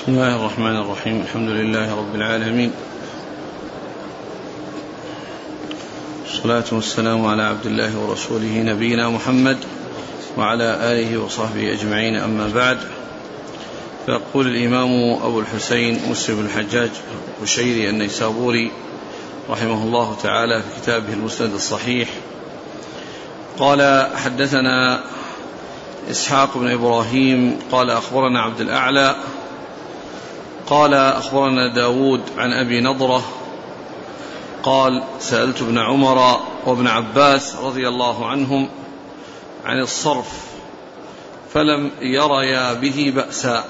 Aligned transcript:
بسم 0.00 0.12
الله 0.12 0.36
الرحمن 0.36 0.76
الرحيم. 0.76 1.20
الحمد 1.20 1.48
لله 1.48 1.96
رب 1.96 2.14
العالمين. 2.14 2.72
والصلاة 6.24 6.64
والسلام 6.72 7.26
على 7.26 7.42
عبد 7.42 7.66
الله 7.66 7.98
ورسوله 7.98 8.62
نبينا 8.62 9.08
محمد 9.08 9.58
وعلى 10.36 10.64
آله 10.64 11.18
وصحبه 11.18 11.72
أجمعين. 11.72 12.16
أما 12.16 12.48
بعد 12.54 12.78
فيقول 14.06 14.46
الإمام 14.46 15.22
أبو 15.22 15.40
الحسين 15.40 16.00
مسلم 16.10 16.36
بن 16.36 16.44
الحجاج 16.44 16.90
القشيري 17.38 17.90
النيسابوري 17.90 18.70
رحمه 19.50 19.82
الله 19.82 20.16
تعالى 20.22 20.62
في 20.62 20.80
كتابه 20.82 21.12
المسند 21.12 21.52
الصحيح 21.54 22.08
قال 23.58 24.10
حدثنا 24.16 25.00
إسحاق 26.10 26.58
بن 26.58 26.70
إبراهيم 26.70 27.58
قال 27.72 27.90
أخبرنا 27.90 28.40
عبد 28.40 28.60
الأعلى 28.60 29.16
قال 30.70 30.94
أخبرنا 30.94 31.74
داود 31.74 32.20
عن 32.38 32.52
أبي 32.52 32.80
نضرة 32.80 33.24
قال 34.62 35.02
سألت 35.18 35.62
ابن 35.62 35.78
عمر 35.78 36.40
وابن 36.66 36.86
عباس 36.86 37.56
رضي 37.56 37.88
الله 37.88 38.26
عنهم 38.26 38.68
عن 39.64 39.80
الصرف 39.80 40.50
فلم 41.54 41.90
يريا 42.00 42.72
به 42.72 43.12
بأسا 43.16 43.64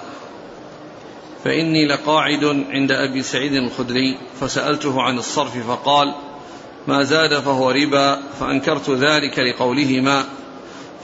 فإني 1.45 1.86
لقاعد 1.86 2.64
عند 2.70 2.92
أبي 2.92 3.23
سعيد 3.23 3.52
الخدري 3.52 4.18
فسألته 4.40 5.02
عن 5.02 5.18
الصرف 5.18 5.66
فقال 5.68 6.14
ما 6.88 7.02
زاد 7.02 7.40
فهو 7.40 7.70
ربا 7.70 8.18
فأنكرت 8.40 8.90
ذلك 8.90 9.38
لقولهما 9.38 10.24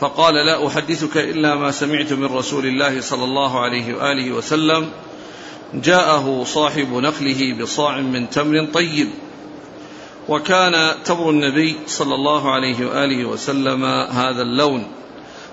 فقال 0.01 0.35
لا 0.35 0.67
أحدثك 0.67 1.17
إلا 1.17 1.55
ما 1.55 1.71
سمعت 1.71 2.13
من 2.13 2.25
رسول 2.25 2.67
الله 2.67 3.01
صلى 3.01 3.25
الله 3.25 3.61
عليه 3.61 3.95
وآله 3.95 4.33
وسلم 4.33 4.91
جاءه 5.75 6.45
صاحب 6.45 6.95
نخله 6.95 7.57
بصاع 7.61 8.01
من 8.01 8.31
تمر 8.31 8.67
طيب. 8.75 9.09
وكان 10.29 10.95
تمر 11.05 11.31
النبي 11.31 11.77
صلى 11.87 12.15
الله 12.15 12.51
عليه 12.51 12.87
وآله 12.87 13.25
وسلم 13.25 13.85
هذا 14.11 14.43
اللون. 14.43 14.87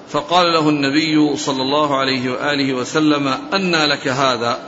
فقال 0.10 0.54
له 0.54 0.70
النبي 0.70 1.38
صلى 1.38 1.62
الله 1.62 1.98
عليه 1.98 2.32
وآله 2.32 2.74
وسلم 2.74 3.28
أنى 3.54 3.86
لك 3.86 4.08
هذا. 4.08 4.60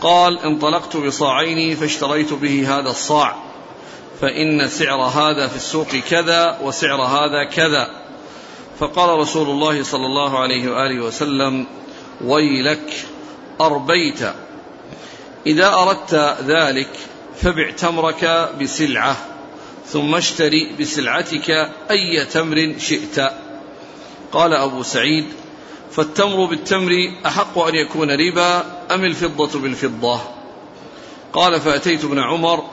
قال 0.00 0.38
انطلقت 0.38 0.96
بصاعين 0.96 1.76
فاشتريت 1.76 2.32
به 2.32 2.78
هذا 2.78 2.90
الصاع. 2.90 3.36
فإن 4.20 4.68
سعر 4.68 5.00
هذا 5.00 5.48
في 5.48 5.56
السوق 5.56 5.88
كذا 6.10 6.58
وسعر 6.62 7.02
هذا 7.02 7.44
كذا. 7.44 7.90
فقال 8.78 9.18
رسول 9.18 9.48
الله 9.48 9.82
صلى 9.82 10.06
الله 10.06 10.38
عليه 10.38 10.70
وآله 10.70 11.04
وسلم 11.04 11.66
ويلك 12.24 13.06
أربيت. 13.60 14.43
إذا 15.46 15.68
أردت 15.68 16.36
ذلك 16.46 16.88
فبع 17.36 17.70
تمرك 17.70 18.50
بسلعة 18.60 19.16
ثم 19.86 20.14
اشتري 20.14 20.72
بسلعتك 20.80 21.50
أي 21.90 22.24
تمر 22.24 22.74
شئت. 22.78 23.30
قال 24.32 24.52
أبو 24.52 24.82
سعيد 24.82 25.24
فالتمر 25.92 26.44
بالتمر 26.44 27.12
أحق 27.26 27.58
أن 27.58 27.74
يكون 27.74 28.10
ربا 28.10 28.64
أم 28.90 29.04
الفضة 29.04 29.60
بالفضة؟ 29.60 30.20
قال 31.32 31.60
فأتيت 31.60 32.04
ابن 32.04 32.18
عمر 32.18 32.64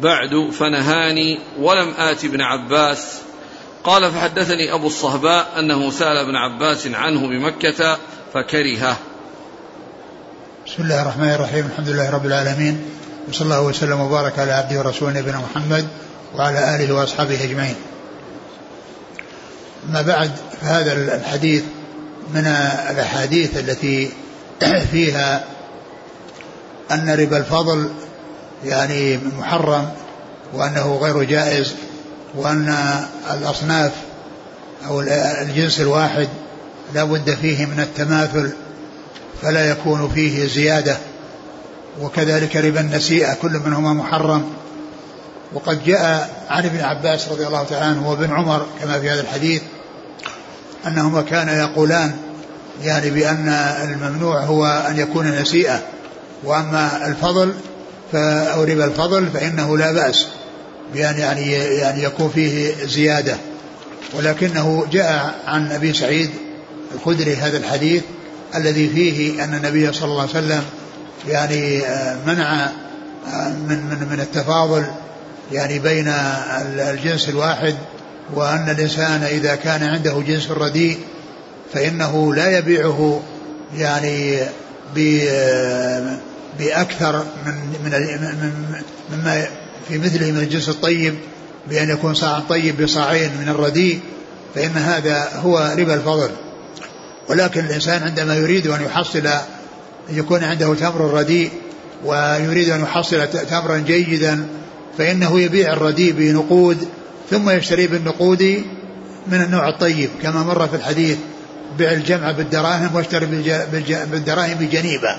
بعد 0.00 0.50
فنهاني 0.52 1.38
ولم 1.58 1.94
آت 1.98 2.24
ابن 2.24 2.40
عباس. 2.40 3.20
قال 3.84 4.12
فحدثني 4.12 4.74
أبو 4.74 4.86
الصهباء 4.86 5.52
أنه 5.58 5.90
سأل 5.90 6.16
ابن 6.16 6.36
عباس 6.36 6.86
عنه 6.86 7.26
بمكة 7.28 7.98
فكرهه. 8.34 8.96
بسم 10.74 10.82
الله 10.82 11.02
الرحمن 11.02 11.30
الرحيم 11.30 11.66
الحمد 11.66 11.88
لله 11.88 12.10
رب 12.10 12.26
العالمين 12.26 12.82
وصلى 13.28 13.44
الله 13.44 13.60
وسلم 13.60 14.00
وبارك 14.00 14.38
على 14.38 14.52
عبده 14.52 14.78
ورسوله 14.78 15.20
نبينا 15.20 15.38
محمد 15.38 15.88
وعلى 16.34 16.76
آله 16.76 16.94
وأصحابه 16.94 17.44
أجمعين. 17.44 17.74
أما 19.88 20.02
بعد 20.02 20.30
فهذا 20.60 20.92
الحديث 20.92 21.62
من 22.34 22.46
الأحاديث 22.90 23.56
التي 23.56 24.10
فيها 24.92 25.44
أن 26.90 27.10
ربا 27.10 27.36
الفضل 27.36 27.90
يعني 28.64 29.18
محرم 29.38 29.88
وأنه 30.52 30.98
غير 31.02 31.22
جائز 31.22 31.74
وأن 32.34 32.76
الأصناف 33.30 33.92
أو 34.86 35.00
الجنس 35.42 35.80
الواحد 35.80 36.28
لا 36.94 37.04
بد 37.04 37.34
فيه 37.34 37.66
من 37.66 37.80
التماثل 37.80 38.52
فلا 39.42 39.70
يكون 39.70 40.10
فيه 40.14 40.46
زيادة 40.46 40.96
وكذلك 42.02 42.56
ربا 42.56 42.80
النسيئة 42.80 43.34
كل 43.34 43.60
منهما 43.66 43.92
محرم. 43.92 44.44
وقد 45.52 45.84
جاء 45.84 46.30
عن 46.48 46.64
ابن 46.64 46.80
عباس 46.80 47.28
رضي 47.28 47.46
الله 47.46 47.64
تعالى 47.64 47.84
عنه 47.84 48.10
وابن 48.10 48.32
عمر 48.32 48.66
كما 48.80 49.00
في 49.00 49.10
هذا 49.10 49.20
الحديث 49.20 49.62
أنهما 50.86 51.22
كانا 51.22 51.58
يقولان 51.58 52.16
يعني 52.82 53.10
بأن 53.10 53.48
الممنوع 53.84 54.40
هو 54.40 54.66
أن 54.66 54.98
يكون 54.98 55.26
نسيئة 55.30 55.82
وأما 56.44 57.06
الفضل 57.06 57.54
أو 58.14 58.64
ربا 58.64 58.84
الفضل 58.84 59.28
فإنه 59.30 59.78
لا 59.78 59.92
بأس 59.92 60.26
بأن 60.94 61.18
يعني 61.18 61.52
يعني 61.52 62.02
يكون 62.02 62.30
فيه 62.34 62.74
زيادة. 62.86 63.36
ولكنه 64.14 64.86
جاء 64.92 65.34
عن 65.46 65.72
أبي 65.72 65.92
سعيد 65.92 66.30
الخدري 66.94 67.36
هذا 67.36 67.58
الحديث 67.58 68.02
الذي 68.56 68.88
فيه 68.88 69.44
أن 69.44 69.54
النبي 69.54 69.92
صلى 69.92 70.04
الله 70.04 70.20
عليه 70.20 70.30
وسلم 70.30 70.62
يعني 71.28 71.86
آه، 71.86 72.16
منع 72.26 72.64
آه، 72.64 73.48
من 73.48 73.86
من 73.90 74.08
من 74.10 74.20
التفاضل 74.20 74.84
يعني 75.52 75.78
بين 75.78 76.08
الجنس 76.78 77.28
الواحد 77.28 77.74
وأن 78.34 78.70
الإنسان 78.70 79.22
إذا 79.22 79.54
كان 79.54 79.82
عنده 79.82 80.22
جنس 80.26 80.50
رديء 80.50 80.98
فإنه 81.72 82.34
لا 82.34 82.58
يبيعه 82.58 83.22
يعني 83.76 84.38
آه، 84.98 86.18
بأكثر 86.58 87.24
من 87.46 87.54
من 87.84 88.52
مما 89.12 89.46
في 89.88 89.98
مثله 89.98 90.30
من 90.30 90.38
الجنس 90.38 90.68
الطيب 90.68 91.14
بأن 91.68 91.90
يكون 91.90 92.14
صاع 92.14 92.40
طيب 92.40 92.82
بصاعين 92.82 93.30
من 93.40 93.48
الرديء 93.48 94.00
فإن 94.54 94.70
هذا 94.70 95.28
هو 95.34 95.74
ربا 95.78 95.94
الفضل. 95.94 96.30
ولكن 97.28 97.64
الإنسان 97.64 98.02
عندما 98.02 98.34
يريد 98.34 98.66
أن 98.66 98.82
يحصل 98.82 99.26
أن 100.10 100.18
يكون 100.18 100.44
عنده 100.44 100.74
تمر 100.74 101.00
رديء 101.00 101.50
ويريد 102.04 102.68
أن 102.68 102.82
يحصل 102.82 103.28
تمرا 103.30 103.78
جيدا 103.78 104.46
فإنه 104.98 105.40
يبيع 105.40 105.72
الرديء 105.72 106.12
بنقود 106.12 106.88
ثم 107.30 107.50
يشتري 107.50 107.86
بالنقود 107.86 108.62
من 109.26 109.42
النوع 109.42 109.68
الطيب 109.68 110.10
كما 110.22 110.42
مر 110.42 110.68
في 110.68 110.76
الحديث 110.76 111.18
بيع 111.78 111.92
الجمع 111.92 112.30
بالدراهم 112.30 112.94
واشتري 112.94 113.26
بالدراهم 113.86 114.54
بجنيبة. 114.54 115.16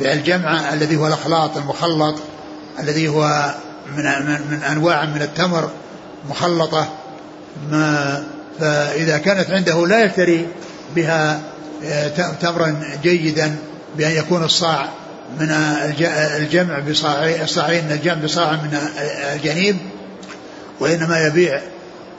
بيع 0.00 0.12
الجمع 0.12 0.74
الذي 0.74 0.96
هو 0.96 1.06
الأخلاط 1.06 1.56
المخلط 1.56 2.16
الذي 2.78 3.08
هو 3.08 3.54
من, 3.96 4.04
من 4.50 4.62
أنواع 4.62 5.04
من 5.04 5.22
التمر 5.22 5.70
مخلطة 6.30 6.88
ما 7.70 8.24
فإذا 8.60 9.18
كانت 9.18 9.50
عنده 9.50 9.86
لا 9.86 10.04
يشتري 10.04 10.46
بها 10.94 11.40
آه، 11.84 12.08
تمرا 12.40 12.80
جيدا 13.02 13.56
بأن 13.98 14.12
يكون 14.12 14.44
الصاع 14.44 14.88
من 15.40 15.50
الجمع 16.36 16.78
بصاعين 16.78 17.42
الصاعين 17.42 17.90
الجمع 17.90 18.14
بصاع 18.14 18.52
من 18.52 18.78
الجنيب 19.34 19.76
وإنما 20.80 21.26
يبيع 21.26 21.60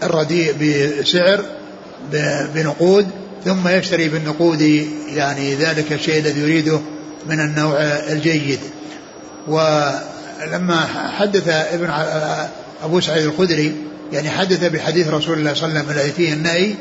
الرديء 0.03 0.53
بسعر 1.01 1.45
بنقود 2.55 3.07
ثم 3.45 3.67
يشتري 3.67 4.09
بالنقود 4.09 4.61
يعني 5.07 5.55
ذلك 5.55 5.93
الشيء 5.93 6.19
الذي 6.19 6.39
يريده 6.39 6.79
من 7.29 7.39
النوع 7.39 7.77
الجيد. 7.81 8.59
ولما 9.47 10.85
حدث 11.17 11.47
ابن 11.47 11.89
أبو 12.83 13.01
سعيد 13.01 13.25
الخدري 13.25 13.75
يعني 14.13 14.29
حدث 14.29 14.63
بحديث 14.63 15.07
رسول 15.07 15.39
الله 15.39 15.53
صلى 15.53 15.69
الله 15.69 15.79
عليه 15.79 15.89
وسلم 15.89 15.99
الذي 15.99 16.11
فيه 16.11 16.33
النهي 16.33 16.75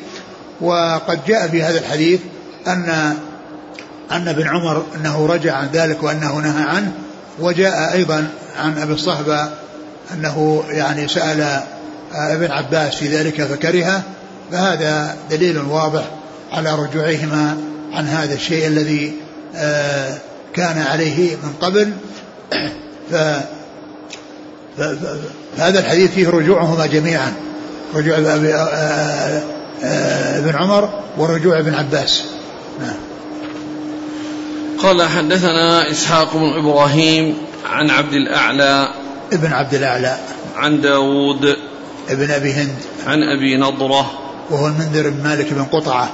وقد 0.60 1.20
جاء 1.26 1.48
في 1.48 1.62
هذا 1.62 1.78
الحديث 1.78 2.20
أن 2.66 3.16
أن 4.12 4.28
ابن 4.28 4.48
عمر 4.48 4.84
أنه 4.96 5.26
رجع 5.26 5.54
عن 5.54 5.68
ذلك 5.72 6.02
وأنه 6.02 6.38
نهى 6.38 6.62
عنه 6.62 6.92
وجاء 7.38 7.92
أيضا 7.92 8.28
عن 8.58 8.78
أبي 8.78 8.92
الصهبة 8.92 9.48
أنه 10.14 10.64
يعني 10.70 11.08
سأل 11.08 11.60
ابن 12.12 12.50
عباس 12.50 12.94
في 12.94 13.16
ذلك 13.16 13.42
فكرهه 13.42 14.02
فهذا 14.52 15.16
دليل 15.30 15.58
واضح 15.58 16.04
على 16.52 16.74
رجوعهما 16.74 17.56
عن 17.92 18.08
هذا 18.08 18.34
الشيء 18.34 18.66
الذي 18.66 19.14
آه، 19.56 20.14
كان 20.54 20.78
عليه 20.78 21.36
من 21.36 21.52
قبل. 21.60 21.92
فهذا 23.10 23.44
الحديث 25.78 26.10
فيه 26.10 26.28
رجوعهما 26.28 26.86
جميعا 26.86 27.32
رجوع 27.94 28.18
ابن 29.82 30.56
عمر 30.56 31.02
ورجوع 31.18 31.58
ابن 31.58 31.74
عباس. 31.74 32.24
نعم. 32.80 32.96
قال 34.78 35.02
حدثنا 35.02 35.90
إسحاق 35.90 36.36
بن 36.36 36.58
إبراهيم 36.58 37.34
عن 37.66 37.90
عبد 37.90 38.12
الأعلى 38.12 38.88
ابن 39.32 39.52
عبد 39.52 39.74
الأعلى. 39.74 40.18
عن 40.56 40.80
داود 40.80 41.56
ابن 42.08 42.30
أبي 42.30 42.52
هند. 42.52 42.76
عن 43.06 43.18
أبي 43.22 43.56
نضرة 43.56 44.10
وهو 44.50 44.66
المنذر 44.66 45.10
بن 45.10 45.22
مالك 45.24 45.52
بن 45.52 45.64
قطعة. 45.64 46.10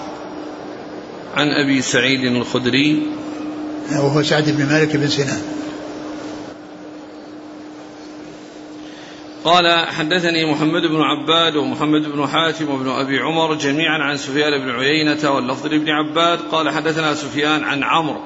عن 1.36 1.48
أبي 1.64 1.82
سعيد 1.82 2.24
الخدري 2.24 3.06
وهو 3.92 4.22
سعد 4.22 4.44
بن 4.50 4.66
مالك 4.66 4.96
بن 4.96 5.08
سنان. 5.08 5.42
قال 9.44 9.86
حدثني 9.86 10.52
محمد 10.52 10.82
بن 10.82 11.00
عباد 11.00 11.56
ومحمد 11.56 12.02
بن 12.12 12.26
حاتم 12.26 12.70
وابن 12.70 12.88
أبي 12.88 13.18
عمر 13.18 13.54
جميعا 13.54 13.98
عن 13.98 14.16
سفيان 14.16 14.58
بن 14.58 14.70
عيينة 14.70 15.30
واللفظ 15.30 15.66
لابن 15.66 15.90
عباد. 15.90 16.38
قال 16.52 16.70
حدثنا 16.70 17.14
سفيان 17.14 17.64
عن 17.64 17.82
عمرو 17.82 18.20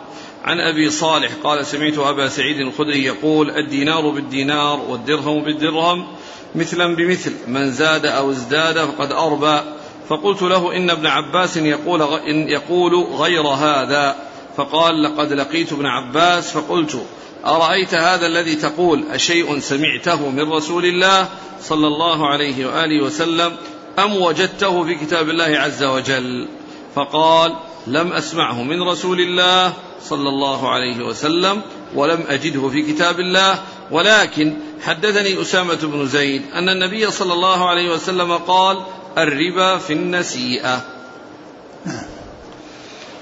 عن 0.45 0.61
أبي 0.61 0.91
صالح. 0.91 1.31
قال 1.45 1.67
سمعت 1.67 1.99
أبا 1.99 2.29
سعيد 2.29 2.61
الخدري 2.61 3.05
يقول 3.05 3.51
الدينار 3.51 4.11
بالدينار 4.11 4.81
والدرهم 4.89 5.45
بالدرهم 5.45 6.07
مثلا 6.55 6.97
بمثل 6.97 7.33
من 7.47 7.71
زاد 7.71 8.07
أو 8.07 8.31
ازداد 8.31 8.79
فقد 8.79 9.13
أربى. 9.13 9.61
فقلت 10.09 10.43
له 10.43 10.77
إن 10.77 10.91
ابن 10.91 11.07
عباس 11.07 11.57
يقول 11.57 12.03
إن 12.03 12.49
يقول 12.49 12.95
غير 12.95 13.47
هذا. 13.47 14.17
فقال 14.57 15.03
لقد 15.03 15.33
لقيت 15.33 15.73
ابن 15.73 15.87
عباس. 15.87 16.53
فقلت 16.53 17.07
أرأيت 17.45 17.95
هذا 17.95 18.27
الذي 18.27 18.55
تقول؟ 18.55 19.05
أشيء 19.11 19.59
سمعته 19.59 20.31
من 20.31 20.53
رسول 20.53 20.85
الله 20.85 21.29
صلى 21.63 21.87
الله 21.87 22.29
عليه 22.29 22.67
وآله 22.67 23.05
وسلم 23.05 23.57
أم 23.99 24.17
وجدته 24.17 24.85
في 24.85 24.95
كتاب 24.95 25.31
الله 25.31 25.45
عز 25.45 25.85
وجل؟ 25.85 26.49
فقال 26.95 27.57
لم 27.87 28.13
أسمعه 28.13 28.63
من 28.63 28.83
رسول 28.83 29.21
الله 29.21 29.73
صلى 30.03 30.29
الله 30.29 30.69
عليه 30.71 31.05
وسلم 31.05 31.63
ولم 31.95 32.25
أجده 32.29 32.69
في 32.69 32.83
كتاب 32.83 33.21
الله. 33.21 33.59
ولكن 33.91 34.55
حدثني 34.83 35.41
أسامة 35.43 35.79
بن 35.83 36.07
زيد 36.07 36.43
أن 36.55 36.69
النبي 36.69 37.11
صلى 37.11 37.33
الله 37.33 37.69
عليه 37.69 37.93
وسلم 37.93 38.33
قال 38.37 38.83
الربا 39.19 39.79
في 39.79 39.93
النسيئة. 39.93 40.96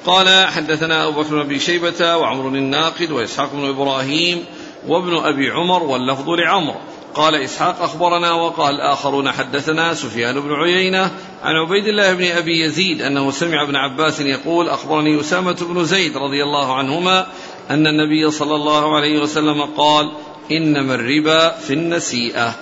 قال 0.06 0.48
حدثنا 0.48 1.08
أبو 1.08 1.22
بكر 1.22 1.42
بن 1.42 1.58
شيبة 1.58 2.16
وعمر 2.16 2.48
الناقد 2.48 3.10
وإسحاق 3.10 3.52
بن 3.52 3.68
إبراهيم 3.68 4.44
وابن 4.88 5.16
أبي 5.16 5.50
عمر 5.50 5.82
واللفظ 5.82 6.30
لعمر. 6.30 6.74
قال 7.14 7.34
إسحاق 7.34 7.82
أخبرنا 7.82 8.32
وقال 8.32 8.80
آخرون 8.80 9.32
حدثنا 9.32 9.94
سفيان 9.94 10.40
بن 10.40 10.52
عيينة 10.52 11.10
عن 11.42 11.54
عبيد 11.54 11.86
الله 11.86 12.12
بن 12.14 12.24
أبي 12.24 12.64
يزيد 12.64 13.02
أنه 13.02 13.30
سمع 13.30 13.62
ابن 13.62 13.76
عباس 13.76 14.20
يقول 14.20 14.68
أخبرني 14.68 15.20
أسامة 15.20 15.56
بن 15.60 15.84
زيد 15.84 16.16
رضي 16.16 16.42
الله 16.42 16.74
عنهما 16.74 17.26
أن 17.70 17.86
النبي 17.86 18.30
صلى 18.30 18.54
الله 18.54 18.96
عليه 18.96 19.22
وسلم 19.22 19.62
قال 19.62 20.12
إنما 20.52 20.94
الربا 20.94 21.56
في 21.58 21.72
النسيئة. 21.72 22.54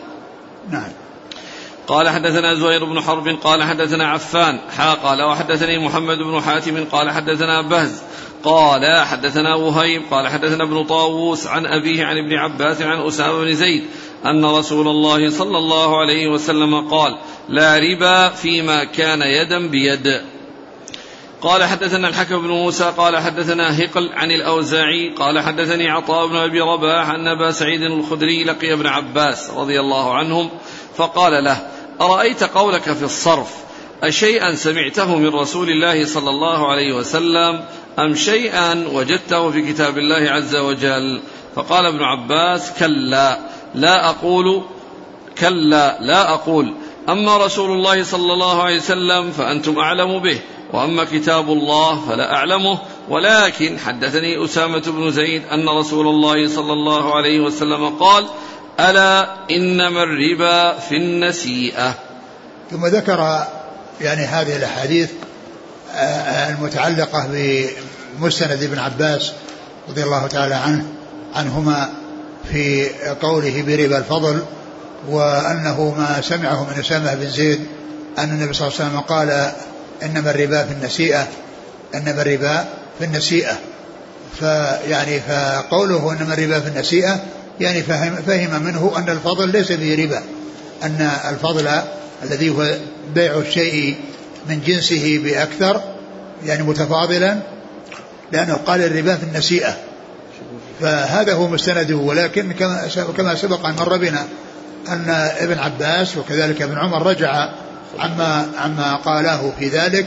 نعم. 0.71 1.02
قال 1.93 2.09
حدثنا 2.09 2.55
زهير 2.55 2.85
بن 2.85 3.01
حرب 3.01 3.29
قال 3.29 3.63
حدثنا 3.63 4.07
عفان 4.07 4.59
حا 4.77 4.95
قال 4.95 5.23
وحدثني 5.23 5.79
محمد 5.79 6.19
بن 6.19 6.41
حاتم 6.41 6.85
قال 6.85 7.11
حدثنا 7.11 7.63
بهز 7.63 8.03
قال 8.45 9.07
حدثنا 9.07 9.55
وهيب 9.55 10.03
قال 10.11 10.29
حدثنا 10.29 10.65
ابن 10.65 10.85
طاووس 10.85 11.47
عن 11.47 11.67
أبيه 11.67 12.05
عن 12.05 12.17
ابن 12.19 12.33
عباس 12.33 12.83
عن 12.83 13.07
أسامة 13.07 13.45
بن 13.45 13.55
زيد 13.55 13.85
أن 14.27 14.45
رسول 14.45 14.89
الله 14.89 15.31
صلى 15.31 15.59
الله 15.59 16.01
عليه 16.01 16.29
وسلم 16.29 16.89
قال 16.89 17.19
لا 17.49 17.79
ربا 17.79 18.29
فيما 18.29 18.85
كان 18.85 19.23
يدا 19.23 19.69
بيد 19.69 20.21
قال 21.43 21.65
حدثنا 21.65 22.09
الحكم 22.09 22.43
بن 22.43 22.49
موسى 22.49 22.93
قال 22.97 23.17
حدثنا 23.17 23.85
هقل 23.85 24.13
عن 24.13 24.31
الأوزاعي 24.31 25.15
قال 25.19 25.41
حدثني 25.41 25.91
عطاء 25.91 26.27
بن 26.27 26.37
أبي 26.37 26.61
رباح 26.61 27.11
أن 27.11 27.29
أبا 27.29 27.51
سعيد 27.51 27.83
الخدري 27.83 28.45
لقي 28.45 28.73
ابن 28.73 28.87
عباس 28.87 29.51
رضي 29.51 29.81
الله 29.81 30.15
عنهم 30.15 30.51
فقال 30.97 31.45
له 31.45 31.67
أرأيت 32.01 32.45
قولك 32.45 32.93
في 32.93 33.03
الصرف؟ 33.03 33.55
أشيئا 34.03 34.55
سمعته 34.55 35.17
من 35.17 35.29
رسول 35.29 35.71
الله 35.71 36.07
صلى 36.07 36.31
الله 36.31 36.71
عليه 36.71 36.95
وسلم 36.95 37.65
أم 37.99 38.15
شيئا 38.15 38.89
وجدته 38.93 39.51
في 39.51 39.73
كتاب 39.73 39.99
الله 39.99 40.31
عز 40.31 40.57
وجل؟ 40.57 41.21
فقال 41.55 41.87
ابن 41.87 42.03
عباس 42.03 42.73
كلا 42.79 43.39
لا 43.75 44.09
أقول 44.11 44.63
كلا 45.39 45.99
لا 46.01 46.33
أقول. 46.33 46.75
أما 47.09 47.37
رسول 47.37 47.71
الله 47.71 48.03
صلى 48.03 48.33
الله 48.33 48.63
عليه 48.63 48.77
وسلم 48.77 49.31
فأنتم 49.31 49.79
أعلم 49.79 50.19
به 50.19 50.39
وأما 50.73 51.05
كتاب 51.05 51.53
الله 51.53 52.01
فلا 52.09 52.35
أعلمه. 52.35 52.79
ولكن 53.09 53.79
حدثني 53.79 54.45
أسامة 54.45 54.83
بن 54.87 55.11
زيد 55.11 55.43
أن 55.53 55.69
رسول 55.69 56.07
الله 56.07 56.49
صلى 56.49 56.73
الله 56.73 57.15
عليه 57.15 57.41
وسلم 57.41 57.89
قال 57.89 58.25
ألا 58.81 59.29
إنما 59.51 60.03
الربا 60.03 60.79
في 60.79 60.97
النسيئة. 60.97 61.95
ثم 62.71 62.87
ذكر 62.87 63.47
يعني 64.01 64.25
هذه 64.25 64.57
الأحاديث 64.57 65.11
آه، 65.95 66.49
المتعلقة 66.49 67.29
بمستند 68.19 68.63
ابن 68.63 68.79
عباس 68.79 69.33
رضي 69.89 70.03
الله 70.03 70.27
تعالى 70.27 70.55
عنه 70.55 70.85
عنهما 71.35 71.91
في 72.53 72.89
قوله 73.21 73.63
بربا 73.63 73.99
الفضل 73.99 74.43
وأنه 75.09 75.95
ما 75.99 76.21
سمعه 76.21 76.65
من 76.65 76.81
أسامة 76.81 77.15
بن 77.15 77.29
زيد 77.29 77.67
أن 78.19 78.31
النبي 78.31 78.53
صلى 78.53 78.69
الله 78.69 78.79
عليه 78.81 78.89
وسلم 78.89 79.01
قال 79.01 79.53
إنما 80.03 80.31
الربا 80.31 80.65
في 80.65 80.73
النسيئة 80.73 81.29
إنما 81.95 82.23
الربا 82.23 82.65
في 82.99 83.05
النسيئة. 83.05 83.59
فيعني 84.41 85.21
فقوله 85.21 86.13
إنما 86.13 86.35
الربا 86.35 86.61
في 86.61 86.69
النسيئة 86.69 87.21
يعني 87.61 87.83
فهم, 87.83 88.17
فهم 88.17 88.63
منه 88.63 88.93
أن 88.97 89.09
الفضل 89.09 89.49
ليس 89.49 89.73
به 89.73 90.05
ربا 90.05 90.23
أن 90.83 91.11
الفضل 91.31 91.69
الذي 92.23 92.51
هو 92.51 92.77
بيع 93.15 93.39
الشيء 93.39 93.97
من 94.49 94.61
جنسه 94.67 95.21
بأكثر 95.25 95.81
يعني 96.45 96.63
متفاضلا 96.63 97.39
لأنه 98.33 98.55
قال 98.55 98.83
الربا 98.83 99.17
في 99.17 99.23
النسيئة. 99.23 99.77
فهذا 100.81 101.35
هو 101.35 101.49
مستنده 101.49 101.97
ولكن 101.97 102.53
كما 103.17 103.35
سبق 103.35 103.67
أن 103.67 103.75
مر 103.75 103.97
بنا 103.97 104.27
أن 104.89 105.11
ابن 105.39 105.59
عباس 105.59 106.17
وكذلك 106.17 106.63
ابن 106.63 106.79
عمر 106.79 107.07
رجع 107.07 107.49
عما 107.99 108.49
عما 108.59 108.97
قاله 108.97 109.53
في 109.59 109.69
ذلك 109.69 110.07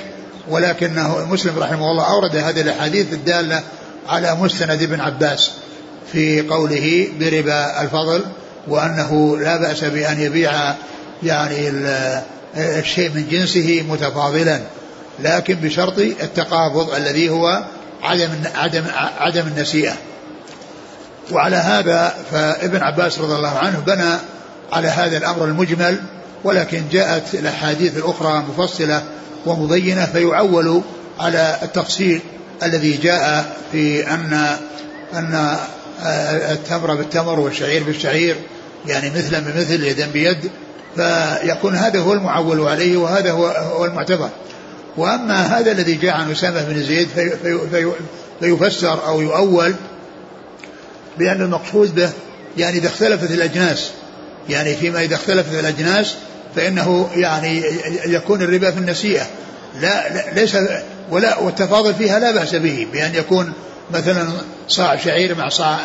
ولكنه 0.49 1.25
مسلم 1.25 1.59
رحمه 1.59 1.91
الله 1.91 2.03
أورد 2.03 2.35
هذه 2.35 2.61
الأحاديث 2.61 3.13
الدالة 3.13 3.63
على 4.09 4.35
مستند 4.35 4.81
ابن 4.81 4.99
عباس. 4.99 5.51
في 6.15 6.41
قوله 6.41 7.07
بربا 7.19 7.81
الفضل 7.81 8.23
وأنه 8.67 9.37
لا 9.37 9.57
بأس 9.57 9.83
بأن 9.83 10.19
يبيع 10.19 10.73
يعني 11.23 11.69
الشيء 12.57 13.09
من 13.09 13.27
جنسه 13.31 13.85
متفاضلا 13.89 14.59
لكن 15.19 15.53
بشرط 15.53 15.99
التقابض 15.99 16.93
الذي 16.93 17.29
هو 17.29 17.63
عدم 18.03 18.29
عدم 18.55 18.83
عدم 19.19 19.47
النسيئة. 19.47 19.93
وعلى 21.31 21.55
هذا 21.55 22.13
فابن 22.31 22.83
عباس 22.83 23.19
رضي 23.19 23.35
الله 23.35 23.57
عنه 23.57 23.79
بنى 23.79 24.13
على 24.73 24.87
هذا 24.87 25.17
الأمر 25.17 25.45
المجمل 25.45 26.01
ولكن 26.43 26.83
جاءت 26.91 27.33
الأحاديث 27.33 27.97
الأخرى 27.97 28.43
مفصلة 28.49 29.03
ومبينة 29.45 30.05
فيعول 30.05 30.81
على 31.19 31.57
التفصيل 31.63 32.21
الذي 32.63 32.97
جاء 32.97 33.55
في 33.71 34.13
ان 34.13 34.57
أن 35.13 35.57
التمر 36.51 36.95
بالتمر 36.95 37.39
والشعير 37.39 37.83
بالشعير 37.83 38.35
يعني 38.87 39.09
مثلا 39.09 39.39
بمثل 39.39 39.83
يدا 39.83 40.07
بيد 40.13 40.49
فيكون 40.95 41.75
هذا 41.75 41.99
هو 41.99 42.13
المعول 42.13 42.67
عليه 42.67 42.97
وهذا 42.97 43.31
هو, 43.31 43.47
هو 43.47 43.85
المعتبر. 43.85 44.29
وأما 44.97 45.41
هذا 45.41 45.71
الذي 45.71 45.93
جاء 45.93 46.13
عن 46.13 46.31
أسامة 46.31 46.63
بن 46.63 46.83
زيد 46.83 47.07
في 47.15 47.29
في 47.29 47.59
في 47.69 47.91
فيفسر 48.39 49.07
أو 49.07 49.21
يؤول 49.21 49.73
بأن 51.17 51.41
المقصود 51.41 51.95
به 51.95 52.09
يعني 52.57 52.77
إذا 52.77 52.87
اختلفت 52.87 53.31
الأجناس 53.31 53.91
يعني 54.49 54.75
فيما 54.75 55.03
إذا 55.03 55.15
اختلفت 55.15 55.59
الأجناس 55.59 56.15
فإنه 56.55 57.09
يعني 57.15 57.63
يكون 58.05 58.41
الربا 58.41 58.71
في 58.71 58.77
النسيئة. 58.77 59.25
لا, 59.81 60.13
لا 60.13 60.33
ليس 60.33 60.57
ولا 61.11 61.39
والتفاضل 61.39 61.93
فيها 61.93 62.19
لا 62.19 62.31
بأس 62.31 62.55
به 62.55 62.87
بأن 62.93 63.15
يكون 63.15 63.53
مثلا 63.93 64.27
صاع 64.67 64.97
شعير 64.97 65.37
مع 65.37 65.49
صاع 65.49 65.77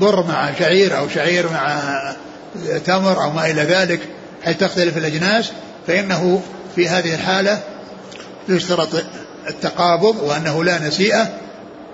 بر 0.00 0.26
مع 0.26 0.50
شعير 0.58 0.98
أو 0.98 1.08
شعير 1.08 1.46
مع 1.52 1.80
تمر 2.86 3.24
أو 3.24 3.30
ما 3.30 3.50
إلى 3.50 3.62
ذلك 3.62 4.00
حيث 4.44 4.56
تختلف 4.56 4.96
الأجناس؟ 4.96 5.50
فإنه 5.86 6.42
في 6.76 6.88
هذه 6.88 7.14
الحالة 7.14 7.60
يشترط 8.48 8.88
التقابض 9.48 10.16
وأنه 10.22 10.64
لا 10.64 10.78
نسيئة 10.78 11.28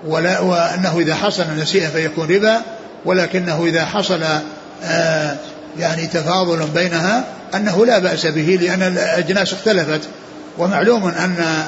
ولا 0.07 0.39
وأنه 0.39 0.99
إذا 0.99 1.15
حصل 1.15 1.43
نسيئة 1.57 1.87
فيكون 1.87 2.27
ربا 2.27 2.61
ولكنه 3.05 3.65
إذا 3.65 3.85
حصل 3.85 4.23
آه 4.83 5.35
يعني 5.79 6.07
تفاضل 6.07 6.67
بينها 6.67 7.23
أنه 7.55 7.85
لا 7.85 7.99
بأس 7.99 8.25
به 8.25 8.59
لأن 8.61 8.81
الأجناس 8.81 9.53
اختلفت. 9.53 10.01
ومعلوم 10.57 11.07
ان 11.07 11.65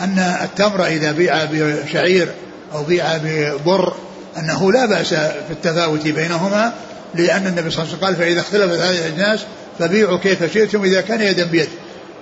أن 0.00 0.18
التمر 0.18 0.86
إذا 0.86 1.12
بيع 1.12 1.44
بشعير 1.44 2.28
أو 2.72 2.82
بيع 2.82 3.16
ببر 3.16 3.94
أنه 4.38 4.72
لا 4.72 4.86
بأس 4.86 5.08
في 5.14 5.50
التفاوت 5.50 6.08
بينهما 6.08 6.72
لأن 7.14 7.46
النبي 7.46 7.70
صلى 7.70 7.84
الله 7.84 7.94
عليه 7.94 7.96
وسلم 7.96 8.04
قال 8.04 8.16
فإذا 8.16 8.40
اختلفت 8.40 8.78
هذه 8.78 8.98
الأجناس 8.98 9.40
فبيعوا 9.78 10.18
كيف 10.18 10.52
شئتم 10.52 10.84
إذا 10.84 11.00
كان 11.00 11.20
يدا 11.20 11.44
بيد 11.44 11.68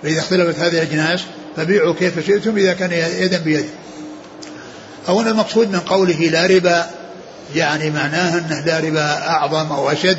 فإذا 0.03 0.21
اختلفت 0.21 0.59
هذه 0.59 0.73
الأجناس 0.73 1.21
فبيعوا 1.57 1.95
كيف 1.95 2.27
شئتم 2.27 2.57
إذا 2.57 2.73
كان 2.73 2.93
يدا 2.93 3.39
بيد 3.39 3.67
أو 5.09 5.21
أن 5.21 5.29
المقصود 5.29 5.71
من 5.71 5.81
قوله 5.81 6.15
لا 6.15 6.47
ربا 6.47 6.87
يعني 7.55 7.91
معناه 7.91 8.39
أنه 8.39 8.61
لا 8.61 8.79
ربا 8.79 9.29
أعظم 9.29 9.73
أو 9.73 9.91
أشد 9.91 10.19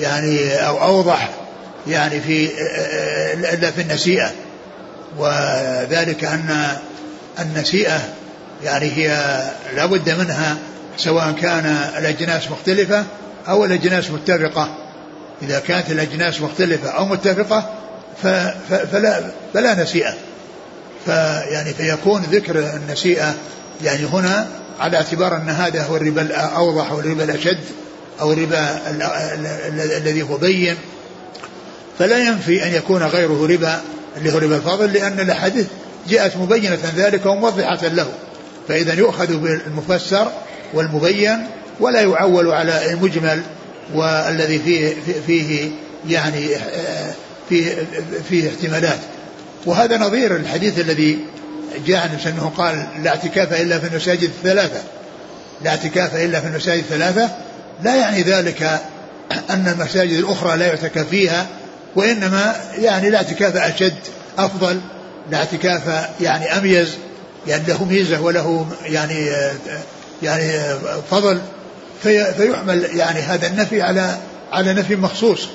يعني 0.00 0.54
أو 0.54 0.82
أوضح 0.82 1.30
يعني 1.86 2.20
في 2.20 2.50
إلا 3.34 3.70
في 3.70 3.80
النسيئة. 3.80 4.32
وذلك 5.18 6.24
أن 6.24 6.76
النسيئة 7.38 8.00
يعني 8.64 8.86
هي 8.86 9.08
لا 9.76 9.86
بد 9.86 10.10
منها 10.10 10.56
سواء 10.96 11.32
كان 11.32 11.66
الأجناس 11.98 12.50
مختلفة 12.50 13.04
أو 13.48 13.64
الأجناس 13.64 14.10
متفقة. 14.10 14.76
إذا 15.42 15.60
كانت 15.60 15.90
الأجناس 15.90 16.40
مختلفة 16.40 16.88
أو 16.88 17.04
متفقة 17.04 17.70
فلا 18.92 19.30
فلا 19.54 19.82
نسيئة. 19.82 20.14
فيعني 21.04 21.74
فيكون 21.74 22.22
ذكر 22.22 22.58
النسيئة 22.58 23.34
يعني 23.84 24.04
هنا 24.04 24.46
على 24.80 24.96
اعتبار 24.96 25.36
أن 25.36 25.48
هذا 25.48 25.82
هو 25.82 25.96
الربا 25.96 26.22
الأوضح 26.22 26.90
أو 26.90 27.00
الربا 27.00 27.24
الأشد 27.24 27.60
أو 28.20 28.32
الربا 28.32 28.80
الذي 29.96 30.22
هو 30.22 30.36
بين. 30.36 30.76
فلا 31.98 32.18
ينفي 32.18 32.64
أن 32.66 32.74
يكون 32.74 33.02
غيره 33.02 33.46
ربا 33.46 33.80
اللي 34.16 34.32
هو 34.32 34.38
ربا 34.38 34.56
الفضل 34.56 34.92
لأن 34.92 35.20
الأحاديث 35.20 35.66
جاءت 36.08 36.36
مبينة 36.36 36.78
ذلك 36.96 37.26
وموضحة 37.26 37.88
له. 37.88 38.06
فإذا 38.68 38.94
يؤخذ 38.94 39.36
بالمفسر 39.36 40.32
والمبين 40.74 41.46
ولا 41.80 42.00
يعول 42.00 42.50
على 42.50 42.92
المجمل 42.92 43.42
والذي 43.94 44.58
فيه 44.58 44.94
فيه 45.26 45.70
يعني 46.08 46.48
فيه 47.48 47.74
فيه 48.28 48.48
احتمالات. 48.48 48.98
وهذا 49.66 49.98
نظير 49.98 50.36
الحديث 50.36 50.80
الذي 50.80 51.18
جاء 51.86 52.20
أنه 52.26 52.52
قال 52.56 52.86
لا 53.02 53.10
اعتكاف 53.10 53.60
إلا 53.60 53.78
في 53.78 53.86
المساجد 53.86 54.22
الثلاثة. 54.22 54.82
لا 55.64 55.70
اعتكاف 55.70 56.16
إلا 56.16 56.40
في 56.40 56.46
المساجد 56.46 56.82
الثلاثة 56.82 57.30
لا 57.82 57.96
يعني 57.96 58.22
ذلك 58.22 58.80
أن 59.50 59.68
المساجد 59.68 60.18
الأخرى 60.18 60.56
لا 60.56 60.66
يعتكف 60.66 61.08
فيها 61.08 61.46
وإنما 61.96 62.56
يعني 62.78 63.10
لا 63.10 63.16
اعتكاف 63.16 63.56
أشد 63.56 63.94
أفضل 64.38 64.80
لا 65.30 65.38
اعتكاف 65.38 66.08
يعني 66.20 66.58
أميز. 66.58 66.88
يعني 67.46 67.64
له 67.68 67.84
ميزة 67.84 68.20
وله 68.20 68.66
يعني 68.84 69.30
يعني 70.22 70.74
فضل 71.10 71.40
في 72.02 72.34
فيحمل 72.34 72.84
يعني 72.84 73.20
هذا 73.20 73.46
النفي 73.46 73.82
على 73.82 74.18
على 74.52 74.74
نفي 74.74 74.96
مخصوص 74.96 75.48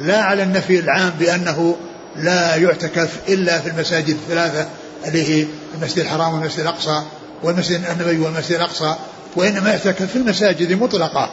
لا 0.00 0.22
على 0.22 0.42
النفي 0.42 0.78
العام 0.80 1.10
بأنه 1.18 1.76
لا 2.16 2.56
يعتكف 2.56 3.10
إلا 3.28 3.60
في 3.60 3.68
المساجد 3.68 4.08
الثلاثة 4.08 4.68
اللي 5.06 5.28
هي 5.28 5.46
المسجد 5.74 5.98
الحرام 5.98 6.34
والمسجد 6.34 6.60
الأقصى 6.60 7.02
والمسجد 7.42 7.84
النبوي 7.90 8.18
والمسجد 8.18 8.52
الأقصى 8.52 8.94
وإنما 9.36 9.70
يعتكف 9.70 10.02
في 10.10 10.16
المساجد 10.16 10.72
مطلقة. 10.72 11.30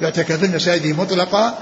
يعتكف 0.00 0.38
في 0.38 0.46
المساجد 0.46 0.86
مطلقة 0.86 1.58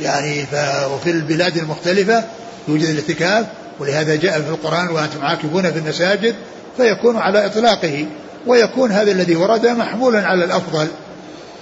يعني 0.00 0.46
وفي 0.94 1.10
البلاد 1.10 1.56
المختلفة 1.56 2.24
يوجد 2.68 2.88
الاعتكاف 2.88 3.46
ولهذا 3.78 4.16
جاء 4.16 4.40
في 4.40 4.48
القرآن 4.48 4.88
وأنتم 4.88 5.24
عاكفون 5.24 5.72
في 5.72 5.78
المساجد 5.78 6.34
فيكون 6.76 7.16
على 7.16 7.46
إطلاقه 7.46 8.06
ويكون 8.46 8.92
هذا 8.92 9.12
الذي 9.12 9.36
ورد 9.36 9.66
محمولا 9.66 10.26
على 10.26 10.44
الأفضل. 10.44 10.88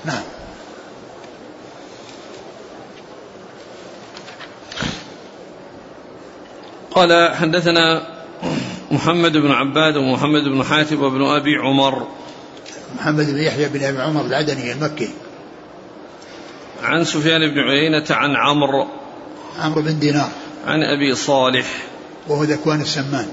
نعم. 0.05 0.23
قال 6.91 7.35
حدثنا 7.35 8.03
محمد 8.91 9.33
بن 9.33 9.51
عباد 9.51 9.97
ومحمد 9.97 10.43
بن 10.43 10.65
حاتم 10.65 11.03
وابن 11.03 11.25
أبي 11.25 11.57
عمر. 11.57 12.07
محمد 12.99 13.27
بن 13.31 13.39
يحيى 13.39 13.69
بن 13.69 13.85
أبي 13.85 14.03
عمر 14.03 14.27
العدني 14.27 14.73
المكي. 14.73 15.11
عن 16.83 17.05
سفيان 17.05 17.41
بن 17.41 17.59
عيينة 17.59 18.07
عن 18.11 18.37
عمرو. 18.37 18.87
عمرو 19.59 19.83
بن 19.83 19.99
دينار. 19.99 20.31
عن 20.67 20.83
أبي 20.83 21.15
صالح. 21.15 21.90
وهو 22.29 22.45
ذكوان 22.45 22.81
السمان. 22.81 23.27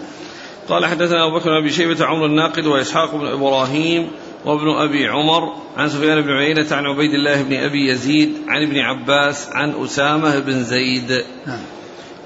قال 0.69 0.85
حدثنا 0.85 1.27
أبو 1.27 1.39
بكر 1.39 1.49
بن 1.49 1.57
أبي 1.57 1.71
شيبة 1.71 2.05
عمرو 2.05 2.25
الناقد 2.25 2.65
وإسحاق 2.65 3.15
بن 3.15 3.25
إبراهيم 3.25 4.11
وابن 4.45 4.69
أبي 4.69 5.07
عمر 5.07 5.53
عن 5.77 5.89
سفيان 5.89 6.21
بن 6.21 6.31
عيينة 6.31 6.67
عن 6.71 6.85
عبيد 6.85 7.13
الله 7.13 7.41
بن 7.41 7.53
أبي 7.53 7.91
يزيد 7.91 8.33
عن 8.47 8.61
ابن 8.61 8.77
عباس 8.77 9.49
عن 9.51 9.83
أسامة 9.83 10.39
بن 10.39 10.63
زيد. 10.63 11.23
نعم. 11.47 11.59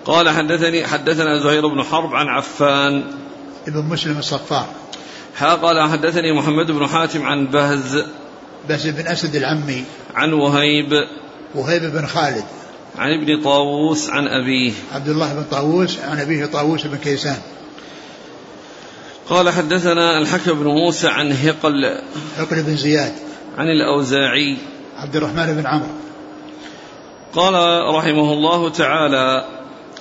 قال 0.06 0.30
حدثني 0.30 0.88
حدثنا 0.88 1.40
زهير 1.40 1.68
بن 1.68 1.84
حرب 1.84 2.16
عن 2.16 2.28
عفان. 2.28 3.04
ابن 3.68 3.86
مسلم 3.86 4.18
الصفار. 4.18 4.66
ها 5.38 5.56
قال 5.56 5.90
حدثني 5.90 6.34
محمد 6.34 6.72
بن 6.72 6.88
حاتم 6.88 7.26
عن 7.26 7.48
بهز 7.48 8.06
بهز 8.70 8.88
بن 8.88 9.08
أسد 9.08 9.36
العمي. 9.36 9.84
عن 10.16 10.34
وهيب. 10.34 10.90
وهيب 11.56 11.82
بن 11.82 12.06
خالد. 12.06 12.46
عن 12.98 13.12
ابن 13.14 13.42
طاووس 13.42 14.10
عن 14.10 14.28
أبيه. 14.28 14.72
عبد 14.92 15.10
الله 15.10 15.34
بن 15.34 15.44
طاووس 15.52 16.00
عن 16.00 16.20
أبيه 16.20 16.46
طاووس 16.46 16.88
بن 16.88 16.98
كيسان. 16.98 17.38
قال 19.30 19.50
حدثنا 19.50 20.18
الحكم 20.18 20.60
بن 20.60 20.68
موسى 20.68 21.08
عن 21.08 21.32
هقل 21.32 21.86
هقل 22.38 22.64
بن 22.64 22.76
زياد. 22.76 23.14
عن 23.58 23.68
الأوزاعي. 23.68 24.58
عبد 24.98 25.16
الرحمن 25.16 25.56
بن 25.56 25.68
عمرو. 25.68 25.88
قال 27.34 27.54
رحمه 27.96 28.34
الله 28.34 28.70
تعالى 28.70 29.46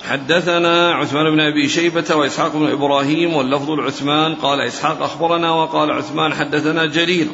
حدثنا 0.09 0.93
عثمان 0.93 1.31
بن 1.31 1.39
أبي 1.39 1.69
شيبة 1.69 2.15
وإسحاق 2.15 2.55
بن 2.55 2.71
إبراهيم 2.71 3.33
واللفظ 3.33 3.71
العثمان 3.71 4.35
قال 4.35 4.61
إسحاق 4.61 5.03
أخبرنا 5.03 5.51
وقال 5.51 5.91
عثمان 5.91 6.33
حدثنا 6.33 6.85
جرير 6.85 7.27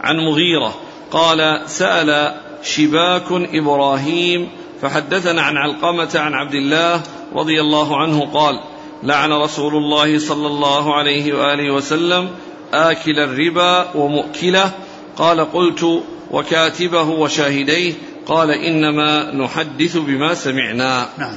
عن 0.00 0.16
مغيرة. 0.16 0.74
قال 1.10 1.62
سأل 1.66 2.34
شباك 2.62 3.26
إبراهيم 3.30 4.48
فحدثنا 4.82 5.42
عن 5.42 5.56
علقمة 5.56 6.10
عن 6.14 6.34
عبد 6.34 6.54
الله 6.54 7.02
رضي 7.34 7.60
الله 7.60 7.96
عنه 7.96 8.30
قال 8.34 8.60
لعن 9.02 9.32
رسول 9.32 9.74
الله 9.74 10.18
صلى 10.18 10.46
الله 10.46 10.94
عليه 10.94 11.32
وآله 11.32 11.74
وسلم 11.74 12.30
آكل 12.74 13.18
الربا 13.18 13.96
ومؤكله. 13.96 14.70
قال 15.16 15.52
قلت 15.52 16.02
وكاتبه 16.30 17.02
وشاهديه. 17.02 17.92
قال 18.26 18.50
إنما 18.50 19.34
نحدث 19.34 19.96
بما 19.96 20.34
سمعنا. 20.34 21.08
نعم. 21.18 21.36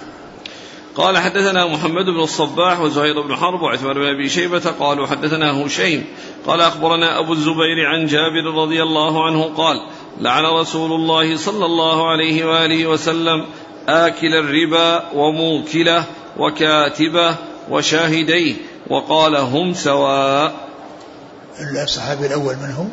قال 0.96 1.18
حدثنا 1.18 1.66
محمد 1.66 2.06
بن 2.06 2.20
الصباح 2.20 2.82
وزهير 2.82 3.22
بن 3.22 3.36
حرب 3.36 3.62
وعثمان 3.62 3.94
بن 3.94 4.06
أبي 4.06 4.30
شيبة. 4.30 4.72
قالوا 4.80 5.08
حدثنا 5.08 5.66
هشيم. 5.66 6.06
قال 6.48 6.62
أخبرنا 6.62 7.20
أبو 7.20 7.34
الزبير 7.34 7.86
عن 7.86 8.06
جابر 8.06 8.62
رضي 8.62 8.84
الله 8.84 9.26
عنه 9.26 9.44
قال 9.44 9.82
لعن 10.22 10.44
رسول 10.44 10.92
الله 10.92 11.38
صلى 11.38 11.66
الله 11.66 12.12
عليه 12.12 12.46
وآله 12.46 12.88
وسلم 12.88 13.46
آكل 13.88 14.34
الربا 14.36 15.12
وموكله 15.14 16.04
وكاتبه 16.38 17.36
وشاهديه 17.70 18.56
وقال 18.90 19.36
هم 19.36 19.74
سواء. 19.74 20.54
الصحابي 21.84 22.26
الأول 22.26 22.56
من 22.56 22.72
هو 22.78 22.86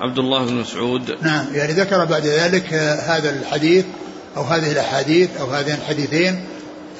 عبد 0.00 0.18
الله 0.18 0.44
بن 0.44 0.54
مسعود. 0.54 1.16
نعم 1.22 1.46
يعني 1.54 1.72
ذكر 1.72 2.04
بعد 2.04 2.26
ذلك 2.26 2.74
هذا 3.04 3.30
الحديث 3.30 3.84
أو 4.36 4.42
هذه 4.42 4.72
الأحاديث 4.72 5.40
أو 5.40 5.46
هذين 5.46 5.74
الحديثين 5.74 6.44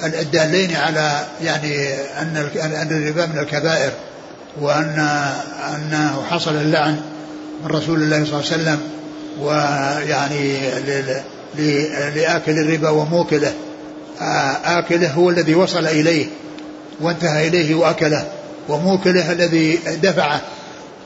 الدالين 0.03 0.75
على 0.75 1.25
يعني 1.41 1.93
أن 1.93 2.49
أن 2.55 2.87
الربا 2.91 3.25
من 3.25 3.39
الكبائر 3.39 3.91
وأن 4.61 4.99
أنه 5.75 6.23
حصل 6.29 6.55
اللعن 6.55 7.01
من 7.63 7.71
رسول 7.71 8.01
الله 8.01 8.25
صلى 8.25 8.39
الله 8.39 8.51
عليه 8.51 8.61
وسلم 8.61 8.79
ويعني 9.39 10.59
لآكل 12.15 12.51
الربا 12.51 12.89
وموكله. 12.89 13.53
آكله 14.65 15.11
هو 15.11 15.29
الذي 15.29 15.55
وصل 15.55 15.85
إليه 15.85 16.25
وانتهى 17.01 17.47
إليه 17.47 17.75
وأكله 17.75 18.27
وموكله 18.69 19.31
الذي 19.31 19.79
دفعه 20.03 20.41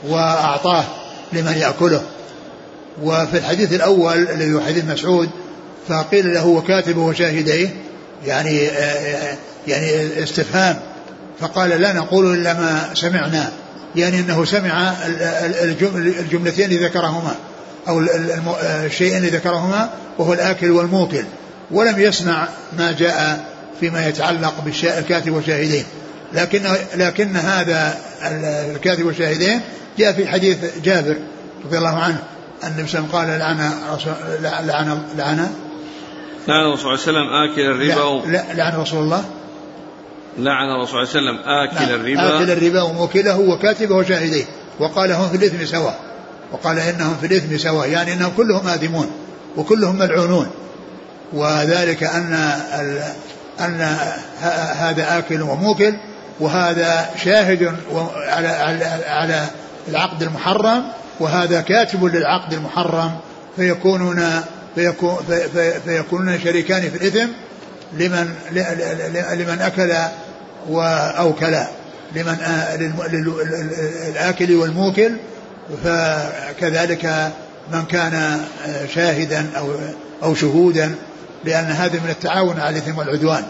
وأعطاه 0.07 0.83
لمن 1.33 1.53
يأكله. 1.57 2.03
وفي 3.03 3.37
الحديث 3.37 3.73
الأول 3.73 4.29
الذي 4.29 4.53
هو 4.53 4.59
حديث 4.59 4.85
مسعود 4.85 5.29
فقيل 5.87 6.33
له 6.33 6.47
وكاتبه 6.47 7.01
وشاهديه 7.01 7.69
يعني 8.25 8.69
يعني 9.67 10.23
استفهام 10.23 10.79
فقال 11.39 11.69
لا 11.69 11.93
نقول 11.93 12.33
إلا 12.33 12.53
ما 12.53 12.89
سمعنا 12.93 13.51
يعني 13.95 14.19
أنه 14.19 14.45
سمع 14.45 14.93
الجملتين 16.19 16.69
ذكرهما. 16.69 17.35
أو 17.87 17.99
الشيئين 18.85 19.17
اللي 19.17 19.29
ذكرهما 19.29 19.89
وهو 20.17 20.33
الآكل 20.33 20.71
والموكل 20.71 21.25
ولم 21.71 21.99
يسمع 21.99 22.47
ما 22.77 22.91
جاء 22.91 23.45
فيما 23.79 24.07
يتعلق 24.07 24.53
بالكاتب 24.65 25.31
والشاهدين. 25.31 25.85
لكن 26.33 26.61
لكن 26.95 27.35
هذا 27.35 27.97
الكاتب 28.75 29.05
والشاهدين 29.05 29.61
جاء 29.97 30.13
في 30.13 30.27
حديث 30.27 30.57
جابر 30.83 31.15
رضي 31.65 31.77
الله 31.77 31.99
عنه 31.99 32.23
أن 32.63 32.71
النبي 32.71 32.87
صلى 32.87 32.99
الله 32.99 33.19
عليه 33.19 33.33
وسلم 33.35 33.41
قال 33.41 34.41
لعن 34.41 34.67
لعن 34.67 35.01
لعن. 35.17 35.49
لعن 36.47 36.65
الرسول 36.65 36.99
صلى 36.99 37.09
الله 37.09 37.29
عليه 37.29 37.51
وسلم 37.51 37.51
آكل 37.51 37.61
الربا 37.61 38.31
لا 38.31 38.43
لعن 38.53 38.81
رسول 38.81 38.99
الله. 39.03 39.23
لعن 40.37 40.69
الرسول 40.69 41.07
صلى 41.07 41.19
الله 41.19 41.29
عليه 41.29 41.39
وسلم 41.39 41.39
آكل 41.63 41.91
نعم 41.91 41.99
الربا. 42.01 42.37
آكل 42.37 42.51
الربا 42.51 42.81
وموكله 42.81 43.39
وكاتبه 43.39 43.95
وشاهديه 43.95 44.45
وقال 44.79 45.11
هم 45.11 45.29
في 45.29 45.35
الإثم 45.35 45.65
سواء. 45.65 45.99
وقال 46.51 46.79
إنهم 46.79 47.17
في 47.21 47.27
الإثم 47.27 47.57
سواء 47.57 47.89
يعني 47.89 48.13
إنهم 48.13 48.31
كلهم 48.37 48.67
آثمون 48.67 49.11
وكلهم 49.57 49.95
ملعونون. 49.95 50.47
وذلك 51.33 52.03
أن 52.03 52.33
أن 53.59 53.97
هذا 54.79 55.17
آكل 55.17 55.41
وموكل 55.41 55.93
وهذا 56.39 57.09
شاهد 57.23 57.75
على 58.27 58.47
على 58.47 58.85
على 59.07 59.45
العقد 59.87 60.21
المحرم 60.21 60.83
وهذا 61.19 61.61
كاتب 61.61 62.05
للعقد 62.05 62.53
المحرم. 62.53 63.11
فيكونون 63.55 64.41
فيكون 64.75 65.17
فيكونون 65.85 66.39
شريكان 66.39 66.81
في 66.81 66.97
الإثم 66.97 67.27
لمن 67.93 68.35
لمن 69.33 69.61
أكل 69.61 69.93
وأوكل 70.69 71.57
لمن 72.15 72.37
الآكل 74.07 74.55
والموكل. 74.55 75.11
فكذلك 75.83 77.31
من 77.73 77.85
كان 77.85 78.41
شاهدا 78.93 79.45
أو 79.57 79.71
أو 80.23 80.35
شهودا 80.35 80.95
لأن 81.45 81.65
هذا 81.65 81.99
من 81.99 82.09
التعاون 82.09 82.59
على 82.59 82.77
الإثم 82.77 82.97
والعدوان 82.97 83.43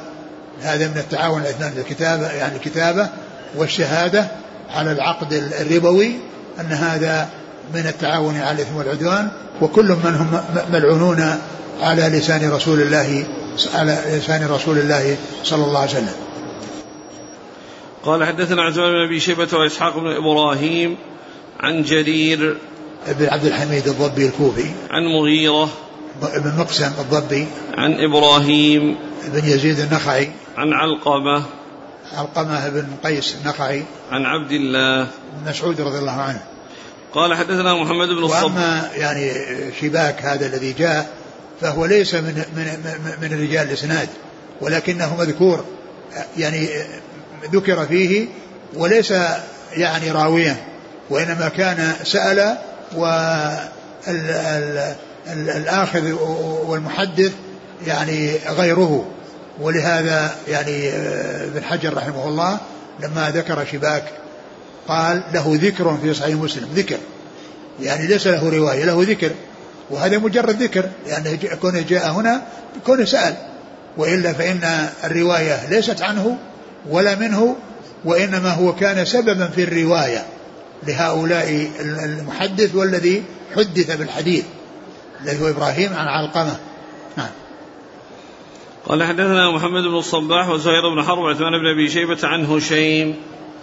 هذا 0.61 0.87
من 0.87 0.97
التعاون 0.97 1.41
على 1.41 1.71
الكتابة 1.77 2.31
يعني 2.31 2.55
الكتابة 2.55 3.09
والشهادة 3.55 4.27
على 4.75 4.91
العقد 4.91 5.33
الربوي 5.33 6.11
أن 6.59 6.71
هذا 6.71 7.29
من 7.73 7.87
التعاون 7.87 8.37
على 8.37 8.51
الإثم 8.51 8.75
والعدوان 8.75 9.29
وكل 9.61 9.85
من 9.85 10.15
هم 10.15 10.41
ملعونون 10.73 11.35
على 11.81 12.01
لسان 12.01 12.51
رسول 12.51 12.81
الله 12.81 13.25
على 13.73 13.97
لسان 14.07 14.47
رسول 14.47 14.77
الله 14.77 15.17
صلى 15.43 15.65
الله 15.65 15.79
عليه 15.79 15.91
وسلم. 15.91 16.13
قال 18.03 18.25
حدثنا 18.25 18.61
عثمان 18.61 18.91
بن 18.91 19.05
أبي 19.05 19.19
شيبة 19.19 19.47
وإسحاق 19.53 19.97
بن 19.97 20.15
إبراهيم 20.15 20.97
عن 21.59 21.83
جرير 21.83 22.57
بن 23.07 23.25
عبد 23.25 23.45
الحميد 23.45 23.87
الضبي 23.87 24.25
الكوفي 24.25 24.65
عن 24.89 25.03
مغيرة 25.05 25.69
بن 26.21 26.53
مقسم 26.57 26.91
الضبي 26.99 27.47
عن 27.77 27.93
إبراهيم 27.93 28.95
بن 29.25 29.47
يزيد 29.47 29.79
النخعي 29.79 30.31
عن 30.57 30.73
علقمة 30.73 31.43
علقمة 32.13 32.69
بن 32.69 32.87
قيس 33.03 33.35
النخعي 33.41 33.83
عن 34.11 34.25
عبد 34.25 34.51
الله. 34.51 35.03
بن 35.03 35.49
مسعود 35.49 35.81
رضي 35.81 35.97
الله 35.97 36.11
عنه. 36.11 36.41
قال 37.13 37.33
حدثنا 37.33 37.73
محمد 37.73 38.07
بن 38.07 38.23
الصبر 38.23 38.45
وأما 38.45 38.89
يعني 38.95 39.31
شباك 39.81 40.21
هذا 40.21 40.45
الذي 40.45 40.73
جاء 40.73 41.09
فهو 41.61 41.85
ليس 41.85 42.15
من 42.15 42.43
من 42.55 42.67
من 43.21 43.41
رجال 43.41 43.67
الإسناد 43.67 44.09
ولكنه 44.61 45.15
مذكور 45.15 45.65
يعني 46.37 46.69
ذكر 47.53 47.85
فيه 47.85 48.27
وليس 48.73 49.13
يعني 49.73 50.11
راويا 50.11 50.74
وإنما 51.09 51.49
كان 51.49 51.93
سأل 52.03 52.57
والآخذ 55.27 56.11
والمحدث 56.67 57.31
يعني 57.87 58.35
غيره. 58.49 59.05
ولهذا 59.61 60.35
يعني 60.47 60.89
ابن 60.89 61.63
حجر 61.63 61.97
رحمه 61.97 62.27
الله 62.27 62.57
لما 62.99 63.31
ذكر 63.31 63.65
شباك 63.71 64.03
قال 64.87 65.23
له 65.33 65.59
ذكر 65.61 65.97
في 66.01 66.13
صحيح 66.13 66.35
مسلم. 66.35 66.69
ذكر. 66.75 66.97
يعني 67.81 68.07
ليس 68.07 68.27
له 68.27 68.49
رواية 68.49 68.85
له 68.85 69.05
ذكر. 69.07 69.31
وهذا 69.89 70.17
مجرد 70.17 70.63
ذكر 70.63 70.89
لأنه 71.07 71.37
كونه 71.61 71.81
جاء 71.81 72.11
هنا 72.11 72.41
كونه 72.85 73.05
سأل. 73.05 73.35
وإلا 73.97 74.33
فإن 74.33 74.89
الرواية 75.03 75.69
ليست 75.69 76.01
عنه 76.01 76.37
ولا 76.89 77.15
منه 77.15 77.55
وإنما 78.05 78.49
هو 78.49 78.75
كان 78.75 79.05
سببا 79.05 79.47
في 79.47 79.63
الرواية. 79.63 80.25
لهؤلاء 80.87 81.71
المحدث 81.79 82.75
والذي 82.75 83.23
حدث 83.55 83.97
بالحديث. 83.97 84.45
الذي 85.21 85.41
هو 85.41 85.49
إبراهيم 85.49 85.93
عن 85.93 86.07
علقمة. 86.07 86.59
نعم. 87.17 87.29
قال 88.85 89.03
حدثنا 89.03 89.51
محمد 89.51 89.83
بن 89.83 89.97
الصباح 89.97 90.49
وزهير 90.49 90.89
بن 90.95 91.03
حرب 91.03 91.17
وعثمان 91.17 91.51
بن 91.51 91.67
أبي 91.67 91.89
شيبة 91.89 92.17
عن 92.23 92.45
هشيم. 92.45 93.15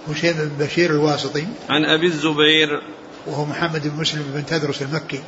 هشيم 0.08 0.32
بن 0.32 0.66
بشير 0.66 0.90
الواسطي. 0.90 1.46
عن 1.68 1.84
أبي 1.84 2.06
الزبير. 2.06 2.82
وهو 3.26 3.44
محمد 3.44 3.88
بن 3.88 4.00
مسلم 4.00 4.24
بن 4.34 4.46
تدرس 4.46 4.82
المكي. 4.82 5.20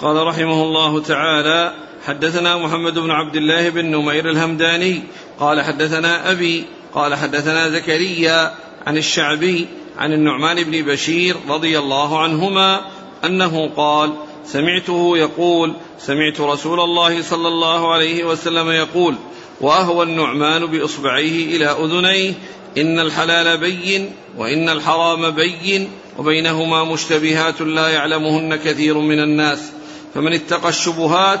قال 0.00 0.26
رحمه 0.26 0.62
الله 0.62 1.02
تعالى 1.02 1.74
حدثنا 2.06 2.56
محمد 2.56 2.98
بن 2.98 3.10
عبد 3.10 3.36
الله 3.36 3.68
بن 3.68 3.84
نمير 3.84 4.30
الهمداني. 4.30 5.02
قال 5.40 5.60
حدثنا 5.60 6.30
أبي 6.30 6.64
قال 6.94 7.14
حدثنا 7.14 7.68
زكريا 7.68 8.54
عن 8.86 8.96
الشعبي 8.96 9.68
عن 10.00 10.12
النعمان 10.12 10.62
بن 10.62 10.82
بشير 10.82 11.36
رضي 11.48 11.78
الله 11.78 12.18
عنهما 12.18 12.80
أنه 13.24 13.70
قال 13.76 14.12
سمعته 14.44 15.18
يقول 15.18 15.74
سمعت 15.98 16.40
رسول 16.40 16.80
الله 16.80 17.22
صلى 17.22 17.48
الله 17.48 17.92
عليه 17.92 18.24
وسلم 18.24 18.70
يقول 18.70 19.14
وأهوى 19.60 20.04
النعمان 20.04 20.66
بإصبعيه 20.66 21.56
إلى 21.56 21.66
أذنيه 21.66 22.34
إن 22.78 22.98
الحلال 23.00 23.58
بين 23.58 24.12
وإن 24.36 24.68
الحرام 24.68 25.30
بين 25.30 25.90
وبينهما 26.18 26.84
مشتبهات 26.84 27.60
لا 27.60 27.88
يعلمهن 27.88 28.56
كثير 28.56 28.98
من 28.98 29.20
الناس. 29.20 29.72
فمن 30.14 30.32
اتقى 30.32 30.68
الشبهات 30.68 31.40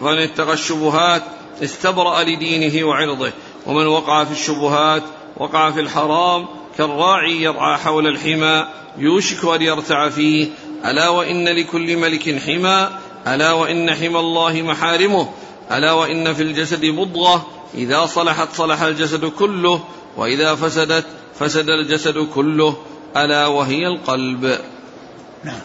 فمن 0.00 0.18
اتقى 0.18 0.52
الشبهات 0.52 1.22
استبرأ 1.62 2.22
لدينه 2.22 2.86
وعرضه 2.86 3.32
ومن 3.66 3.86
وقع 3.86 4.24
في 4.24 4.32
الشبهات 4.32 5.02
وقع 5.36 5.70
في 5.70 5.80
الحرام 5.80 6.46
كالراعي 6.78 7.42
يرعى 7.42 7.78
حول 7.78 8.06
الحمى 8.06 8.66
يوشك 8.98 9.44
أن 9.44 9.62
يرتع 9.62 10.08
فيه. 10.08 10.48
ألا 10.84 11.08
وإن 11.08 11.48
لكل 11.48 11.96
ملك 11.96 12.38
حمى؟ 12.38 12.88
ألا 13.26 13.52
وإن 13.52 13.94
حمى 13.94 14.18
الله 14.18 14.62
محارمه؟ 14.62 15.28
ألا 15.72 15.92
وإن 15.92 16.34
في 16.34 16.42
الجسد 16.42 16.84
مضغة 16.84 17.46
إذا 17.74 18.06
صلحت 18.06 18.48
صلح 18.54 18.82
الجسد 18.82 19.24
كله 19.24 19.84
وإذا 20.16 20.54
فسدت 20.54 21.04
فسد 21.38 21.68
الجسد 21.68 22.18
كله. 22.18 22.76
ألا 23.16 23.46
وهي 23.46 23.86
القلب. 23.86 24.58
نعم. 25.44 25.60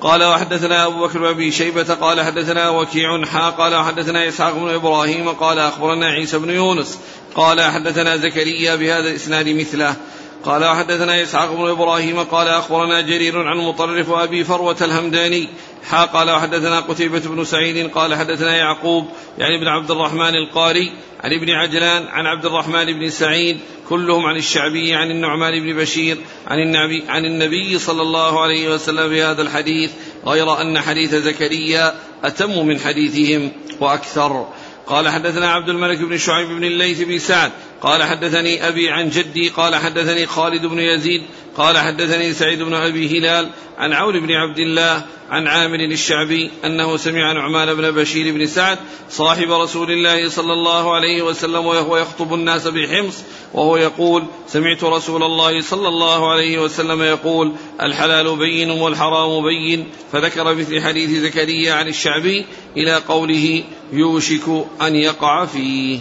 قال 0.00 0.24
وحدثنا 0.24 0.86
أبو 0.86 1.06
بكر 1.06 1.30
أبي 1.30 1.52
شيبة 1.52 1.94
قال 1.94 2.20
حدثنا 2.20 2.68
وكيع 2.68 3.24
حا 3.24 3.50
قال 3.50 3.74
وحدثنا 3.74 4.28
إسحاق 4.28 4.54
بن 4.54 4.68
إبراهيم 4.68 5.28
قال 5.28 5.58
أخبرنا 5.58 6.06
عيسى 6.06 6.38
بن 6.38 6.50
يونس 6.50 6.98
قال 7.34 7.60
حدثنا 7.60 8.16
زكريا 8.16 8.76
بهذا 8.76 9.10
الإسناد 9.10 9.48
مثله. 9.48 9.96
قال 10.44 10.64
وحدثنا 10.64 11.22
إسحاق 11.22 11.54
بن 11.54 11.70
إبراهيم 11.70 12.22
قال 12.22 12.48
أخبرنا 12.48 13.00
جرير 13.00 13.48
عن 13.48 13.56
مطرف 13.56 14.08
وأبي 14.08 14.44
فروة 14.44 14.76
الهمداني. 14.82 15.48
حا 15.88 16.04
قال 16.04 16.30
وحدثنا 16.30 16.80
قتيبة 16.80 17.18
بن 17.18 17.44
سعيد 17.44 17.90
قال 17.90 18.14
حدثنا 18.14 18.56
يعقوب 18.56 19.08
يعني 19.38 19.58
بن 19.60 19.68
عبد 19.68 19.90
الرحمن 19.90 20.34
القاري 20.34 20.92
عن 21.20 21.32
ابن 21.32 21.50
عجلان 21.50 22.06
عن 22.08 22.26
عبد 22.26 22.46
الرحمن 22.46 22.84
بن 22.84 23.10
سعيد 23.10 23.58
كلهم 23.88 24.26
عن 24.26 24.36
الشعبي 24.36 24.94
عن 24.94 25.10
النعمان 25.10 25.60
بن 25.60 25.76
بشير 25.76 26.16
عن 26.46 26.58
النبي, 26.58 27.04
عن 27.08 27.24
النبي 27.24 27.78
صلى 27.78 28.02
الله 28.02 28.40
عليه 28.40 28.74
وسلم 28.74 29.08
بهذا 29.08 29.42
الحديث 29.42 29.90
غير 30.26 30.60
أن 30.60 30.80
حديث 30.80 31.14
زكريا 31.14 31.94
أتم 32.24 32.66
من 32.66 32.78
حديثهم 32.78 33.52
وأكثر. 33.80 34.46
قال 34.86 35.08
حدثنا 35.08 35.52
عبد 35.52 35.68
الملك 35.68 35.98
بن 35.98 36.18
شعيب 36.18 36.48
بن 36.48 36.64
الليث 36.64 37.00
بن 37.00 37.18
سعد 37.18 37.52
قال 37.80 38.02
حدثني 38.02 38.68
أبي 38.68 38.90
عن 38.90 39.10
جدي 39.10 39.48
قال 39.48 39.76
حدثني 39.76 40.26
خالد 40.26 40.66
بن 40.66 40.78
يزيد 40.78 41.22
قال 41.56 41.78
حدثني 41.78 42.32
سعيد 42.32 42.62
بن 42.62 42.74
أبي 42.74 43.18
هلال 43.18 43.50
عن 43.78 43.92
عون 43.92 44.20
بن 44.20 44.32
عبد 44.32 44.58
الله 44.58 45.04
عن 45.30 45.46
عامر 45.46 45.80
الشعبي 45.80 46.50
أنه 46.64 46.96
سمع 46.96 47.32
نعمان 47.32 47.74
بن 47.74 47.90
بشير 47.90 48.34
بن 48.34 48.46
سعد 48.46 48.78
صاحب 49.10 49.52
رسول 49.52 49.90
الله 49.90 50.28
صلى 50.28 50.52
الله 50.52 50.94
عليه 50.94 51.22
وسلم 51.22 51.66
وهو 51.66 51.96
يخطب 51.96 52.34
الناس 52.34 52.66
بحمص 52.68 53.22
وهو 53.54 53.76
يقول 53.76 54.24
سمعت 54.48 54.84
رسول 54.84 55.22
الله 55.22 55.60
صلى 55.60 55.88
الله 55.88 56.30
عليه 56.30 56.58
وسلم 56.58 57.02
يقول 57.02 57.52
الحلال 57.82 58.36
بين 58.36 58.70
والحرام 58.70 59.44
بين 59.44 59.88
فذكر 60.12 60.54
مثل 60.54 60.82
حديث 60.82 61.10
زكريا 61.10 61.74
عن 61.74 61.88
الشعبي 61.88 62.46
إلى 62.76 62.96
قوله 62.96 63.64
يوشك 63.92 64.66
أن 64.82 64.96
يقع 64.96 65.46
فيه. 65.46 66.00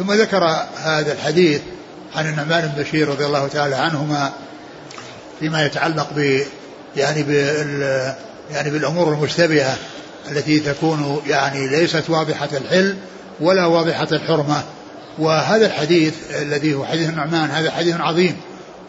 ثم 0.00 0.12
ذكر 0.12 0.44
هذا 0.82 1.12
الحديث 1.12 1.60
عن 2.14 2.28
النعمان 2.28 2.72
بن 2.76 2.82
بشير 2.82 3.08
رضي 3.08 3.26
الله 3.26 3.48
تعالى 3.48 3.76
عنهما 3.76 4.32
فيما 5.40 5.66
يتعلق 5.66 6.08
ب 6.16 6.40
يعني 6.96 7.22
بال 7.22 8.14
يعني 8.52 8.70
بالأمور 8.70 9.12
المشتبهة 9.12 9.76
التي 10.30 10.60
تكون 10.60 11.22
يعني 11.26 11.68
ليست 11.68 12.10
واضحة 12.10 12.48
الحل 12.52 12.96
ولا 13.40 13.66
واضحة 13.66 14.08
الحرمة. 14.12 14.62
وهذا 15.18 15.66
الحديث 15.66 16.14
الذي 16.42 16.74
هو 16.74 16.84
حديث 16.84 17.08
النعمان 17.08 17.50
هذا 17.50 17.70
حديث 17.70 17.96
عظيم 18.00 18.36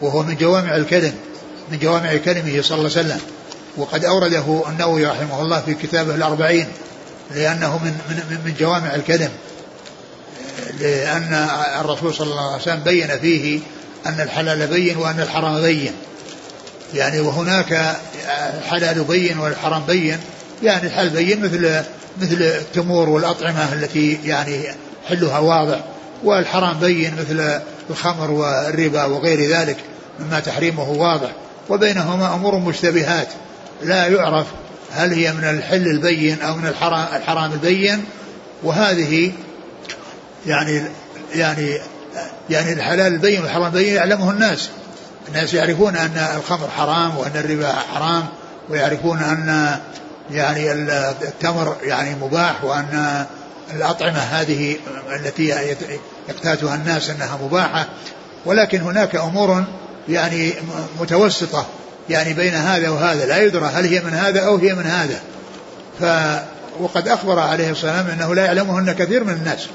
وهو 0.00 0.22
من 0.22 0.36
جوامع 0.36 0.76
الكلم 0.76 1.12
من 1.72 1.78
جوامع 1.78 2.16
كلمه 2.16 2.62
صلى 2.62 2.78
الله 2.78 2.90
عليه 2.90 3.06
وسلم. 3.06 3.20
وقد 3.76 4.04
أورده 4.04 4.62
النووي 4.68 5.06
رحمه 5.06 5.42
الله 5.42 5.60
في 5.60 5.74
كتابه 5.74 6.14
الأربعين 6.14 6.66
لأنه 7.34 7.78
من, 7.78 7.90
من, 8.08 8.38
من 8.44 8.54
جوامع 8.60 8.94
الكلم. 8.94 9.30
لأن 10.80 11.48
الرسول 11.80 12.14
صلى 12.14 12.30
الله 12.30 12.52
عليه 12.52 12.62
وسلم 12.62 12.80
بين 12.80 13.18
فيه 13.18 13.60
أن 14.06 14.20
الحلال 14.20 14.66
بين 14.66 14.96
وأن 14.96 15.20
الحرام 15.20 15.62
بين. 15.62 15.92
يعني 16.94 17.20
وهناك 17.20 17.96
الحلال 18.58 19.04
بين 19.04 19.38
والحرام 19.38 19.82
بين. 19.86 20.18
يعني 20.62 20.86
الحلال 20.86 21.10
بين 21.10 21.44
مثل 21.44 21.82
مثل 22.20 22.42
التمور 22.42 23.08
والأطعمة 23.08 23.72
التي 23.72 24.18
يعني 24.24 24.62
حلها 25.08 25.38
واضح 25.38 25.80
والحرام 26.24 26.80
بين 26.80 27.14
مثل 27.14 27.60
الخمر 27.90 28.30
والربا 28.30 29.04
وغير 29.04 29.50
ذلك 29.50 29.76
مما 30.20 30.40
تحريمه 30.40 30.90
واضح. 30.90 31.30
وبينهما 31.68 32.34
أمور 32.34 32.56
مشتبهات. 32.56 33.28
لا 33.82 34.06
يعرف 34.06 34.46
هل 34.92 35.12
هي 35.12 35.32
من 35.32 35.44
الحل 35.44 35.86
البين 35.86 36.40
أو 36.40 36.56
من 36.56 36.66
الحرام, 36.66 37.06
الحرام 37.16 37.52
البين. 37.52 38.04
وهذه 38.62 39.32
يعني 40.46 40.82
يعني 41.34 41.78
يعني 42.50 42.72
الحلال 42.72 43.12
البين 43.12 43.42
والحرام 43.42 43.66
البين 43.66 43.94
يعلمه 43.94 44.30
الناس. 44.30 44.70
الناس 45.28 45.54
يعرفون 45.54 45.96
أن 45.96 46.26
الخمر 46.36 46.68
حرام 46.68 47.18
وأن 47.18 47.32
الربا 47.34 47.72
حرام 47.72 48.26
ويعرفون 48.68 49.18
أن 49.18 49.78
يعني 50.30 50.72
التمر 51.22 51.76
يعني 51.82 52.14
مباح 52.14 52.64
وأن 52.64 53.24
الأطعمة 53.74 54.18
هذه 54.18 54.76
التي 55.16 55.54
يقتاتها 56.28 56.74
الناس 56.74 57.10
أنها 57.10 57.38
مباحة. 57.42 57.88
ولكن 58.46 58.80
هناك 58.80 59.16
أمور 59.16 59.64
يعني 60.08 60.52
متوسطة 61.00 61.66
يعني 62.10 62.32
بين 62.32 62.54
هذا 62.54 62.88
وهذا 62.88 63.26
لا 63.26 63.42
يدرى 63.42 63.66
هل 63.66 63.84
هي 63.84 64.00
من 64.00 64.14
هذا 64.14 64.40
أو 64.46 64.56
هي 64.56 64.74
من 64.74 64.86
هذا. 64.86 65.20
ف 66.00 66.04
وقد 66.80 67.08
أخبر 67.08 67.38
عليه 67.38 67.70
الصلاة 67.70 67.92
والسلام 67.92 68.18
أنه 68.18 68.34
لا 68.34 68.44
يعلمهن 68.44 68.92
كثير 68.92 69.24
من 69.24 69.32
الناس. 69.32 69.68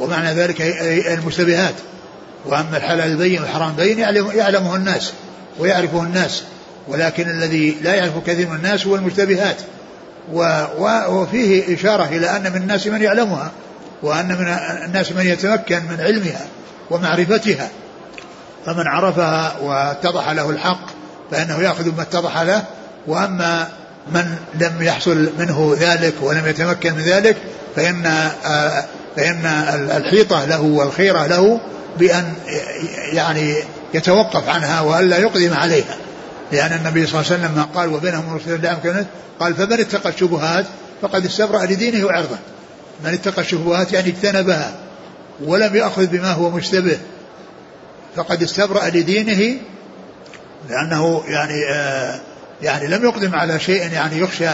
ومعنى 0.00 0.32
ذلك 0.32 0.60
المشتبهات. 1.06 1.74
وأما 2.46 2.76
الحلال 2.76 3.10
البين 3.10 3.42
والحرام 3.42 3.70
البين 3.70 3.98
يعلم 3.98 4.30
يعلمه 4.34 4.76
الناس 4.76 5.12
ويعرفه 5.58 6.02
الناس. 6.02 6.42
ولكن 6.88 7.30
الذي 7.30 7.76
لا 7.82 7.94
يعرف 7.94 8.12
كثير 8.26 8.48
من 8.48 8.56
الناس 8.56 8.86
هو 8.86 8.96
المشتبهات. 8.96 9.56
وفيه 11.08 11.74
إشارة 11.74 12.04
إلى 12.04 12.36
أن 12.36 12.52
من 12.52 12.56
الناس 12.56 12.86
من 12.86 13.02
يعلمها 13.02 13.52
وأن 14.02 14.28
من 14.28 14.46
الناس 14.84 15.12
من 15.12 15.26
يتمكن 15.26 15.82
من 15.90 16.00
علمها 16.00 16.46
ومعرفتها. 16.90 17.70
فمن 18.66 18.86
عرفها 18.86 19.56
واتضح 19.62 20.30
له 20.30 20.50
الحق 20.50 20.86
فإنه 21.30 21.62
يأخذ 21.62 21.96
ما 21.96 22.02
اتضح 22.02 22.40
له. 22.40 22.64
وأما 23.06 23.68
من 24.12 24.36
لم 24.54 24.82
يحصل 24.82 25.30
منه 25.38 25.76
ذلك 25.80 26.14
ولم 26.22 26.46
يتمكن 26.46 26.94
من 26.94 27.02
ذلك 27.02 27.36
فإن 27.76 28.06
آه، 28.46 28.84
فإن 29.16 29.46
الحيطة 29.96 30.44
له 30.44 30.60
والخيرة 30.60 31.26
له 31.26 31.60
بأن 31.98 32.32
يعني 33.12 33.54
يتوقف 33.94 34.48
عنها 34.48 34.80
وألا 34.80 35.18
يقدم 35.18 35.54
عليها. 35.54 35.96
لأن 36.52 36.72
النبي 36.72 37.06
صلى 37.06 37.20
الله 37.20 37.32
عليه 37.32 37.44
وسلم 37.44 37.66
قال 37.74 37.94
وبينهم 37.94 38.40
كانت 38.82 39.06
قال 39.40 39.54
فمن 39.54 39.80
اتقى 39.80 40.08
الشبهات 40.08 40.66
فقد 41.02 41.24
استبرأ 41.24 41.64
لدينه 41.64 42.06
وعرضه 42.06 42.36
من 43.04 43.10
اتقى 43.10 43.42
الشبهات 43.42 43.92
يعني 43.92 44.08
اجتنبها 44.08 44.72
ولم 45.44 45.76
يأخذ 45.76 46.06
بما 46.06 46.32
هو 46.32 46.50
مشتبه 46.50 46.98
فقد 48.16 48.42
استبرأ 48.42 48.88
لدينه 48.88 49.60
لأنه 50.68 51.22
يعني 51.28 51.64
آه 51.70 52.20
يعني 52.62 52.86
لم 52.86 53.04
يقدم 53.04 53.34
على 53.34 53.60
شيء 53.60 53.92
يعني 53.92 54.18
يخشى 54.18 54.48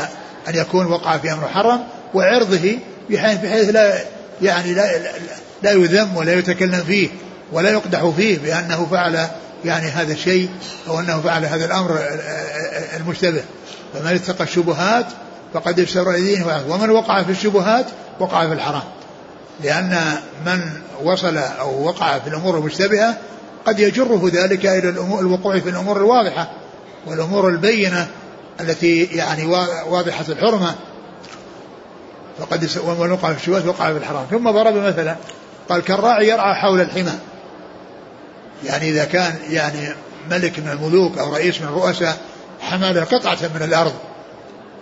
أن 0.49 0.55
يكون 0.55 0.87
وقع 0.87 1.19
في 1.19 1.33
أمر 1.33 1.45
محرم 1.45 1.81
وعرضه 2.15 2.79
بحيث, 3.11 3.39
بحيث 3.41 3.69
لا 3.69 3.99
يعني 4.43 4.75
لا, 4.75 5.13
لا 5.63 5.73
يذم 5.73 6.17
ولا 6.17 6.35
يتكلم 6.35 6.85
فيه 6.87 7.09
ولا 7.53 7.71
يقدح 7.71 8.07
فيه 8.17 8.39
بأنه 8.39 8.87
فعل 8.91 9.29
يعني 9.65 9.87
هذا 9.87 10.13
الشيء 10.13 10.49
أو 10.89 11.01
أنه 11.01 11.21
فعل 11.21 11.45
هذا 11.45 11.65
الأمر 11.65 12.01
المشتبه. 12.97 13.43
فمن 13.95 14.13
اتقى 14.15 14.45
الشبهات 14.45 15.07
فقد 15.55 15.81
اشترى 15.81 16.21
دينه 16.21 16.65
ومن 16.69 16.91
وقع 16.91 17.23
في 17.23 17.31
الشبهات 17.31 17.87
وقع 18.21 18.47
في 18.47 18.53
الحرام. 18.53 18.83
لأن 19.65 19.99
من 20.47 20.61
وصل 21.03 21.37
أو 21.39 21.85
وقع 21.85 22.19
في 22.19 22.29
الأمور 22.29 22.59
المشتبهة 22.59 23.17
قد 23.67 23.81
يجره 23.81 24.31
ذلك 24.33 24.67
إلى 24.67 24.89
الوقوع 25.21 25.59
في 25.59 25.69
الأمور 25.69 25.97
الواضحة 25.97 26.51
والأمور 27.07 27.49
البينة 27.49 28.09
التي 28.61 29.05
يعني 29.05 29.47
واضحة 29.87 30.25
الحرمة. 30.29 30.75
ومن 32.85 33.13
وقع 33.13 33.33
في 33.33 33.41
الشبهات 33.41 33.67
وقع 33.67 33.93
في 33.93 33.99
الحرام. 33.99 34.27
ثم 34.31 34.51
ضرب 34.51 34.75
مثلا 34.75 35.17
قال 35.69 35.85
كالراعي 35.85 36.29
يرعى 36.29 36.55
حول 36.55 36.81
الحمى. 36.81 37.19
يعني 38.65 38.91
إذا 38.91 39.05
كان 39.05 39.35
يعني 39.51 39.89
ملك 40.31 40.59
من 40.59 40.69
الملوك 40.69 41.19
أو 41.19 41.35
رئيس 41.35 41.61
من 41.61 41.67
الرؤساء 41.67 42.17
حمل 42.61 43.05
قطعة 43.05 43.39
من 43.55 43.63
الأرض 43.63 43.95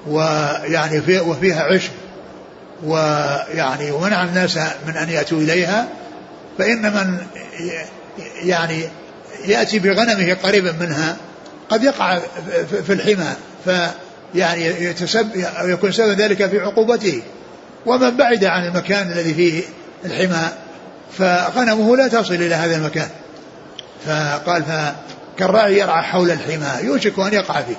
ويعني 0.06 1.00
في 1.00 1.20
وفيها 1.20 1.62
عشب 1.62 1.90
ويعني 2.84 3.90
ومنع 3.90 4.24
الناس 4.24 4.56
من 4.86 4.96
أن 4.96 5.10
يأتوا 5.10 5.38
إليها 5.38 5.88
فإن 6.58 6.82
من 6.82 7.18
يعني 8.42 8.84
يأتي 9.44 9.78
بغنمه 9.78 10.36
قريبا 10.42 10.72
منها 10.72 11.16
قد 11.70 11.84
يقع 11.84 12.18
في 12.86 12.92
الحمى 12.92 13.34
فيعني 13.64 14.84
يتسب 14.84 15.28
يكون 15.64 15.92
سبب 15.92 16.20
ذلك 16.20 16.46
في 16.46 16.60
عقوبته. 16.60 17.22
ومن 17.86 18.16
بعد 18.16 18.44
عن 18.44 18.66
المكان 18.66 19.12
الذي 19.12 19.34
فيه 19.34 19.62
الحمى 20.04 20.48
فغنمه 21.18 21.96
لا 21.96 22.08
تصل 22.08 22.34
إلى 22.34 22.54
هذا 22.54 22.76
المكان. 22.76 23.08
فقال 24.06 24.62
فكالراعي 24.62 25.78
يرعى 25.78 26.02
حول 26.02 26.30
الحمى 26.30 26.86
يوشك 26.86 27.18
أن 27.18 27.32
يقع 27.32 27.62
فيه. 27.62 27.76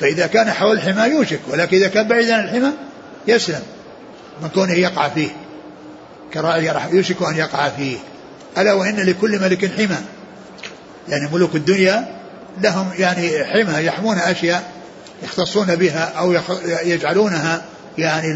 فإذا 0.00 0.26
كان 0.26 0.50
حول 0.50 0.76
الحمى 0.76 1.02
يوشك 1.02 1.40
ولكن 1.48 1.76
إذا 1.76 1.88
كان 1.88 2.08
بعيدا 2.08 2.34
عن 2.34 2.44
الحمى 2.44 2.72
يسلم 3.28 3.62
من 4.42 4.48
كونه 4.48 4.72
يقع 4.72 5.08
فيه. 5.08 5.28
كراعي 6.34 6.72
يوشك 6.92 7.22
أن 7.22 7.36
يقع 7.36 7.68
فيه. 7.68 7.96
ألا 8.58 8.72
وإن 8.72 8.96
لكل 8.96 9.40
ملك 9.40 9.70
حمى. 9.76 9.96
يعني 11.08 11.28
ملوك 11.32 11.54
الدنيا 11.54 12.16
لهم 12.60 12.90
يعني 12.98 13.44
حمى 13.44 13.84
يحمون 13.84 14.18
أشياء 14.18 14.72
يختصون 15.22 15.76
بها 15.76 16.12
أو 16.18 16.34
يجعلونها. 16.84 17.62
يعني 17.98 18.32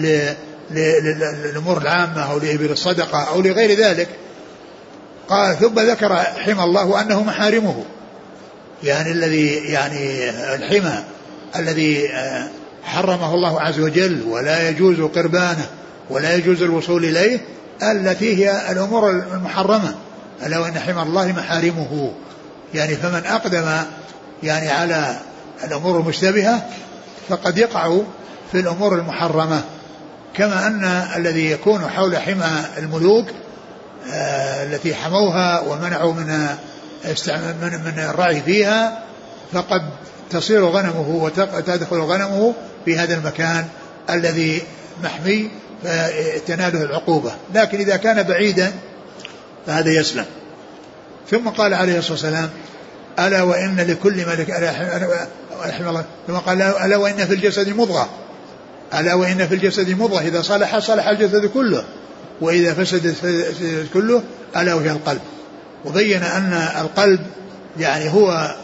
للأمور 0.70 1.78
العامة 1.78 2.32
أو 2.32 2.38
لإبل 2.38 2.70
الصدقة 2.70 3.28
أو 3.28 3.40
لغير 3.40 3.78
ذلك. 3.78 4.08
قال 5.28 5.58
ثم 5.58 5.80
ذكر 5.80 6.16
حمى 6.16 6.64
الله 6.64 6.86
وأنه 6.86 7.22
محارمه. 7.22 7.84
يعني 8.82 9.12
الذي 9.12 9.54
يعني 9.54 10.30
الحمى 10.30 11.04
الذي 11.56 12.12
آه، 12.12 12.48
حرمه 12.84 13.34
الله 13.34 13.60
عز 13.60 13.80
وجل 13.80 14.22
ولا 14.28 14.68
يجوز 14.68 15.00
قربانه 15.00 15.66
ولا 16.10 16.34
يجوز 16.34 16.62
الوصول 16.62 17.04
إليه 17.04 17.40
التي 17.82 18.36
هي 18.36 18.72
الأمور 18.72 19.10
المحرمة. 19.10 19.94
ألا 20.46 20.58
وإن 20.58 20.78
حمى 20.78 21.02
الله 21.02 21.32
محارمه. 21.32 22.12
يعني 22.74 22.94
فمن 22.94 23.22
أقدم 23.26 23.66
يعني 24.42 24.70
على 24.70 25.16
الأمور 25.64 26.00
المشتبهة 26.00 26.66
فقد 27.28 27.58
يقع 27.58 28.00
في 28.52 28.60
الأمور 28.60 28.94
المحرمة 28.94 29.64
كما 30.34 30.66
أن 30.66 30.84
الذي 31.16 31.50
يكون 31.50 31.80
حول 31.88 32.16
حمى 32.16 32.64
الملوك 32.78 33.26
آه 34.12 34.64
التي 34.64 34.94
حموها 34.94 35.60
ومنعوا 35.60 36.12
من 36.12 36.48
من 37.62 37.80
من 37.84 37.98
الرعي 37.98 38.40
فيها 38.40 39.02
فقد 39.52 39.82
تصير 40.30 40.64
غنمه 40.64 41.08
وتدخل 41.08 41.96
غنمه 41.96 42.54
في 42.84 42.98
هذا 42.98 43.14
المكان 43.14 43.66
الذي 44.10 44.62
محمي 45.02 45.50
فتناله 45.84 46.82
العقوبة. 46.82 47.32
لكن 47.54 47.78
إذا 47.78 47.96
كان 47.96 48.22
بعيدا 48.22 48.72
فهذا 49.66 49.90
يسلم. 49.90 50.24
ثم 51.30 51.48
قال 51.48 51.74
عليه 51.74 51.98
الصلاة 51.98 52.12
والسلام 52.12 52.50
ألا 53.18 53.42
وإن 53.42 53.76
لكل 53.80 54.26
ملك 54.26 54.50
الله. 55.80 56.04
ثم 56.26 56.34
قال 56.34 56.62
ألا 56.62 56.96
وإن 56.96 57.26
في 57.26 57.34
الجسد 57.34 57.68
مضغة. 57.68 58.08
ألا 58.94 59.14
وإن 59.14 59.46
في 59.46 59.54
الجسد 59.54 59.90
مضغة 59.90 60.20
إذا 60.20 60.42
صلح 60.42 60.78
صلح 60.78 61.08
الجسد 61.08 61.46
كله. 61.46 61.84
وإذا 62.40 62.74
فسد 62.74 63.14
كله 63.94 64.22
ألا 64.56 64.74
وهي 64.74 64.90
القلب. 64.90 65.20
وبين 65.84 66.22
أن 66.22 66.52
القلب 66.80 67.20
يعني 67.78 68.12
هو 68.12 68.54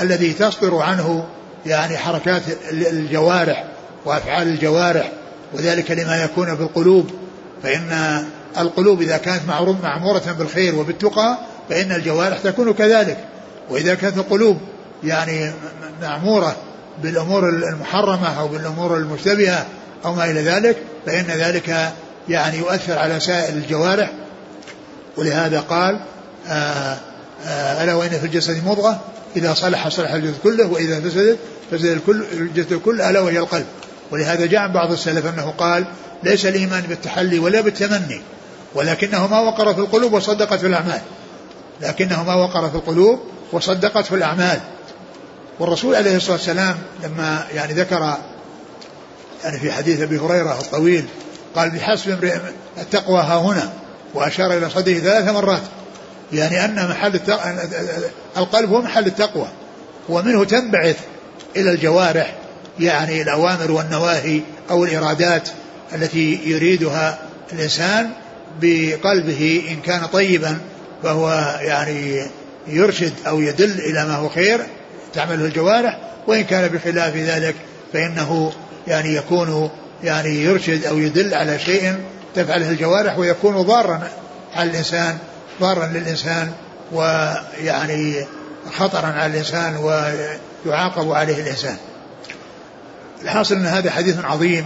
الذي 0.00 0.32
تصدر 0.32 0.76
عنه 0.76 1.26
يعني 1.66 1.96
حركات 1.96 2.42
الجوارح 2.70 3.64
وأفعال 4.04 4.48
الجوارح 4.48 5.12
وذلك 5.52 5.90
لما 5.90 6.24
يكون 6.24 6.54
بالقلوب 6.54 7.10
فإن 7.62 8.24
القلوب 8.58 9.02
إذا 9.02 9.16
كانت 9.16 9.40
معمورة 9.82 10.36
بالخير 10.38 10.74
وبالتقى 10.74 11.38
فإن 11.68 11.92
الجوارح 11.92 12.38
تكون 12.38 12.72
كذلك. 12.72 13.18
وإذا 13.70 13.94
كانت 13.94 14.16
القلوب 14.16 14.58
يعني 15.04 15.52
معمورة 16.02 16.56
بالأمور 17.02 17.48
المحرمة 17.48 18.40
أو 18.40 18.48
بالأمور 18.48 18.96
المشتبهة 18.96 19.66
أو 20.04 20.14
ما 20.14 20.30
إلى 20.30 20.42
ذلك 20.42 20.76
فإن 21.06 21.26
ذلك 21.26 21.92
يعني 22.28 22.58
يؤثر 22.58 22.98
على 22.98 23.20
سائر 23.20 23.54
الجوارح. 23.54 24.12
ولهذا 25.16 25.60
قال 25.60 26.00
آه، 26.48 26.96
آه، 27.46 27.84
ألا 27.84 27.94
وإن 27.94 28.10
في 28.10 28.26
الجسد 28.26 28.64
مضغة؟ 28.66 29.00
إذا 29.36 29.54
صلح 29.54 29.88
صلح 29.88 30.12
الجسد 30.12 30.34
كله 30.42 30.66
وإذا 30.66 31.00
فسدت 31.00 31.38
فسد 31.70 31.84
الكل 31.84 32.24
الجسد 32.32 32.74
كله 32.74 33.10
ألا 33.10 33.20
وهي 33.20 33.38
القلب. 33.38 33.66
ولهذا 34.10 34.46
جاء 34.46 34.68
بعض 34.68 34.92
السلف 34.92 35.26
أنه 35.26 35.54
قال 35.58 35.84
ليس 36.22 36.46
الإيمان 36.46 36.82
بالتحلي 36.82 37.38
ولا 37.38 37.60
بالتمني 37.60 38.20
ولكنه 38.74 39.26
ما 39.26 39.40
وقر 39.40 39.74
في 39.74 39.80
القلوب 39.80 40.12
وصدقت 40.12 40.58
في 40.60 40.66
الأعمال. 40.66 41.00
لكنه 41.82 42.24
ما 42.24 42.34
وقر 42.34 42.70
في 42.70 42.74
القلوب 42.74 43.20
وصدقت 43.52 44.06
في 44.06 44.14
الأعمال. 44.14 44.60
والرسول 45.58 45.94
عليه 45.94 46.16
الصلاة 46.16 46.36
والسلام 46.36 46.76
لما 47.04 47.46
يعني 47.54 47.72
ذكر 47.72 48.16
يعني 49.44 49.58
في 49.58 49.72
حديث 49.72 50.00
أبي 50.00 50.18
هريرة 50.18 50.60
الطويل 50.60 51.04
قال 51.54 51.70
بحسب 51.70 52.10
امرئ 52.10 52.36
التقوى 52.78 53.20
ها 53.20 53.38
هنا 53.38 53.72
وأشار 54.14 54.52
إلى 54.52 54.70
صدره 54.70 54.98
ثلاث 54.98 55.28
مرات 55.28 55.62
يعني 56.32 56.64
أن 56.64 56.88
محل 56.88 57.20
القلب 58.36 58.70
هو 58.70 58.82
محل 58.82 59.06
التقوى 59.06 59.48
ومنه 60.08 60.44
تنبعث 60.44 60.96
إلى 61.56 61.70
الجوارح 61.70 62.34
يعني 62.80 63.22
الأوامر 63.22 63.70
والنواهي 63.70 64.40
أو 64.70 64.84
الإرادات 64.84 65.48
التي 65.94 66.40
يريدها 66.44 67.18
الإنسان 67.52 68.10
بقلبه 68.60 69.62
إن 69.70 69.80
كان 69.80 70.06
طيبا 70.06 70.58
فهو 71.02 71.56
يعني 71.60 72.26
يرشد 72.66 73.12
أو 73.26 73.40
يدل 73.40 73.80
إلى 73.80 74.04
ما 74.04 74.16
هو 74.16 74.28
خير 74.28 74.60
تعمله 75.14 75.44
الجوارح 75.44 75.98
وإن 76.26 76.44
كان 76.44 76.68
بخلاف 76.68 77.16
ذلك 77.16 77.54
فإنه 77.92 78.52
يعني 78.86 79.14
يكون 79.14 79.70
يعني 80.04 80.44
يرشد 80.44 80.84
أو 80.84 80.98
يدل 80.98 81.34
على 81.34 81.58
شيء 81.58 81.94
تفعله 82.34 82.70
الجوارح 82.70 83.18
ويكون 83.18 83.62
ضارا 83.62 84.08
على 84.54 84.70
الإنسان 84.70 85.18
ضارا 85.60 85.86
للإنسان 85.86 86.52
ويعني 86.92 88.24
خطرا 88.72 89.06
على 89.06 89.32
الإنسان 89.32 89.76
ويعاقب 89.76 91.12
عليه 91.12 91.42
الإنسان. 91.42 91.76
الحاصل 93.22 93.54
أن 93.54 93.66
هذا 93.66 93.90
حديث 93.90 94.24
عظيم 94.24 94.64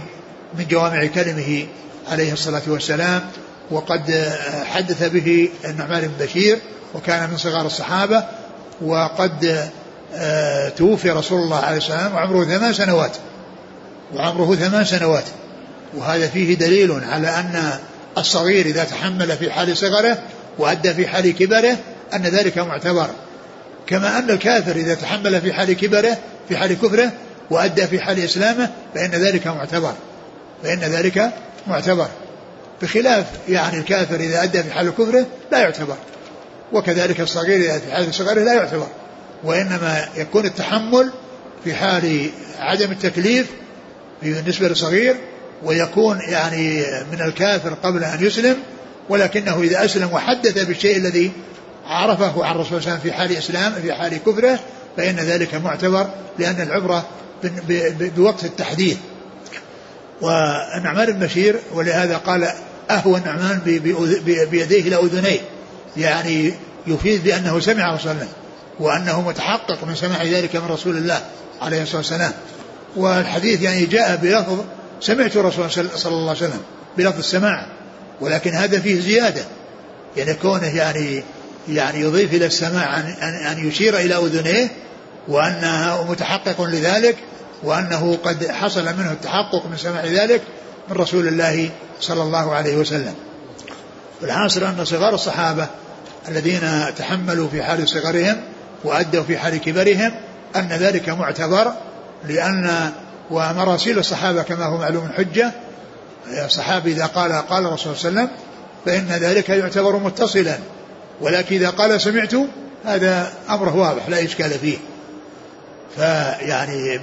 من 0.57 0.67
جوامع 0.67 1.05
كلمه 1.05 1.67
عليه 2.11 2.33
الصلاة 2.33 2.61
والسلام 2.67 3.21
وقد 3.71 4.33
حدث 4.65 5.03
به 5.03 5.49
النعمان 5.65 6.01
بن 6.01 6.25
بشير 6.25 6.59
وكان 6.95 7.29
من 7.29 7.37
صغار 7.37 7.65
الصحابة 7.65 8.23
وقد 8.81 9.69
توفي 10.77 11.09
رسول 11.09 11.41
الله 11.41 11.59
عليه 11.59 11.77
السلام 11.77 12.13
وعمره 12.15 12.43
ثمان 12.45 12.73
سنوات. 12.73 13.11
وعمره 14.15 14.55
ثمان 14.55 14.85
سنوات. 14.85 15.23
وهذا 15.97 16.27
فيه 16.27 16.55
دليل 16.55 16.91
على 17.03 17.27
أن 17.27 17.79
الصغير 18.17 18.65
إذا 18.65 18.83
تحمل 18.83 19.37
في 19.37 19.51
حال 19.51 19.77
صغره 19.77 20.17
وأدى 20.57 20.93
في 20.93 21.07
حال 21.07 21.35
كبره 21.35 21.77
أن 22.13 22.21
ذلك 22.21 22.57
معتبر. 22.57 23.09
كما 23.87 24.17
أن 24.17 24.29
الكافر 24.29 24.75
إذا 24.75 24.95
تحمل 24.95 25.41
في 25.41 25.53
حال 25.53 25.73
كبره 25.73 26.17
في 26.49 26.57
حال 26.57 26.73
كفره 26.73 27.11
وأدى 27.49 27.87
في 27.87 27.99
حال 27.99 28.23
إسلامه 28.23 28.69
فإن 28.95 29.11
ذلك 29.11 29.47
معتبر. 29.47 29.93
فإن 30.63 30.79
ذلك 30.79 31.31
معتبر. 31.67 32.07
بخلاف 32.81 33.25
يعني 33.49 33.77
الكافر 33.77 34.15
إذا 34.15 34.43
أدى 34.43 34.63
في 34.63 34.71
حال 34.71 34.89
كفره 34.89 35.25
لا 35.51 35.59
يعتبر. 35.59 35.95
وكذلك 36.73 37.19
الصغير 37.21 37.59
إذا 37.59 37.79
في 37.79 37.91
حال 37.91 38.13
صغره 38.13 38.39
لا 38.39 38.53
يعتبر. 38.53 38.87
وإنما 39.43 40.05
يكون 40.15 40.45
التحمل 40.45 41.11
في 41.63 41.73
حال 41.73 42.29
عدم 42.59 42.91
التكليف 42.91 43.47
بالنسبة 44.23 44.67
للصغير 44.67 45.15
ويكون 45.63 46.19
يعني 46.21 46.83
من 47.11 47.21
الكافر 47.21 47.73
قبل 47.73 48.03
أن 48.03 48.25
يسلم 48.25 48.55
ولكنه 49.09 49.61
إذا 49.61 49.85
أسلم 49.85 50.09
وحدث 50.13 50.65
بالشيء 50.65 50.97
الذي 50.97 51.31
عرفه 51.85 52.45
عن 52.45 52.55
الرسول 52.55 52.67
صلى 52.67 52.77
الله 52.77 52.89
عليه 52.89 52.99
وسلم 52.99 53.11
في 53.11 53.13
حال 53.13 53.37
إسلام 53.37 53.73
في 53.81 53.93
حال 53.93 54.17
كفره 54.17 54.59
فإن 54.97 55.15
ذلك 55.15 55.55
معتبر 55.55 56.09
لأن 56.39 56.61
العبرة 56.61 57.07
بوقت 57.99 58.43
التحديث. 58.43 58.97
والنعمان 60.21 61.11
بن 61.11 61.19
بشير 61.19 61.55
ولهذا 61.73 62.17
قال 62.17 62.47
أهوى 62.89 63.19
النعمان 63.19 63.59
بيديه 64.51 64.81
إلى 64.81 64.95
أذنيه 64.95 65.39
يعني 65.97 66.53
يفيد 66.87 67.23
بأنه 67.23 67.59
سمع 67.59 67.95
رسول 67.95 68.11
الله 68.11 68.27
وأنه 68.79 69.21
متحقق 69.21 69.83
من 69.83 69.95
سماع 69.95 70.23
ذلك 70.23 70.55
من 70.55 70.67
رسول 70.67 70.97
الله 70.97 71.21
عليه 71.61 71.81
الصلاة 71.81 71.97
والسلام. 71.97 72.31
والحديث 72.95 73.61
يعني 73.61 73.85
جاء 73.85 74.15
بلفظ 74.15 74.63
سمعت 75.01 75.35
الرسول 75.35 75.71
صلى 75.71 76.13
الله 76.13 76.29
عليه 76.29 76.31
وسلم 76.31 76.61
بلفظ 76.97 77.17
السماع 77.17 77.65
ولكن 78.21 78.51
هذا 78.51 78.79
فيه 78.79 79.01
زيادة. 79.01 79.41
يعني 80.17 80.33
كونه 80.33 80.75
يعني 80.75 81.23
يعني 81.69 82.01
يضيف 82.01 82.33
إلى 82.33 82.45
السماع 82.45 82.99
أن, 82.99 83.05
أن 83.51 83.67
يشير 83.67 83.97
إلى 83.97 84.15
أذنيه 84.15 84.69
وأنه 85.27 86.05
متحقق 86.09 86.61
لذلك 86.61 87.15
وأنه 87.63 88.17
قد 88.23 88.47
حصل 88.47 88.85
منه 88.85 89.11
التحقق 89.11 89.65
من 89.65 89.77
سماع 89.77 90.05
ذلك 90.05 90.41
من 90.89 90.97
رسول 90.97 91.27
الله 91.27 91.69
صلى 92.01 92.23
الله 92.23 92.55
عليه 92.55 92.75
وسلم. 92.77 93.13
والحاصل 94.21 94.63
أن 94.63 94.85
صغار 94.85 95.13
الصحابة 95.13 95.67
الذين 96.27 96.61
تحملوا 96.97 97.47
في 97.49 97.63
حال 97.63 97.89
صغرهم 97.89 98.41
وأدوا 98.83 99.23
في 99.23 99.37
حال 99.37 99.57
كبرهم 99.57 100.11
أن 100.55 100.67
ذلك 100.67 101.09
معتبر 101.09 101.73
لأن 102.27 102.91
ومراسيل 103.31 103.99
الصحابة 103.99 104.43
كما 104.43 104.65
هو 104.65 104.77
معلوم 104.77 105.09
حجة 105.17 105.51
الصحابي 106.45 106.91
إذا 106.91 107.05
قال 107.05 107.31
قال 107.31 107.65
الرسول 107.65 107.97
صلى 107.97 108.09
الله 108.09 108.21
عليه 108.21 108.29
وسلم 108.29 108.39
فإن 108.85 109.19
ذلك 109.19 109.49
يعتبر 109.49 109.97
متصلا 109.97 110.57
ولكن 111.21 111.55
إذا 111.55 111.69
قال 111.69 112.01
سمعت 112.01 112.33
هذا 112.85 113.31
أمره 113.49 113.75
واضح 113.75 114.09
لا 114.09 114.23
إشكال 114.23 114.49
فيه. 114.49 114.77
فيعني 115.95 116.99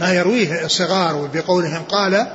ما 0.00 0.12
يرويه 0.12 0.64
الصغار 0.64 1.28
بقولهم 1.34 1.82
قال 1.82 2.26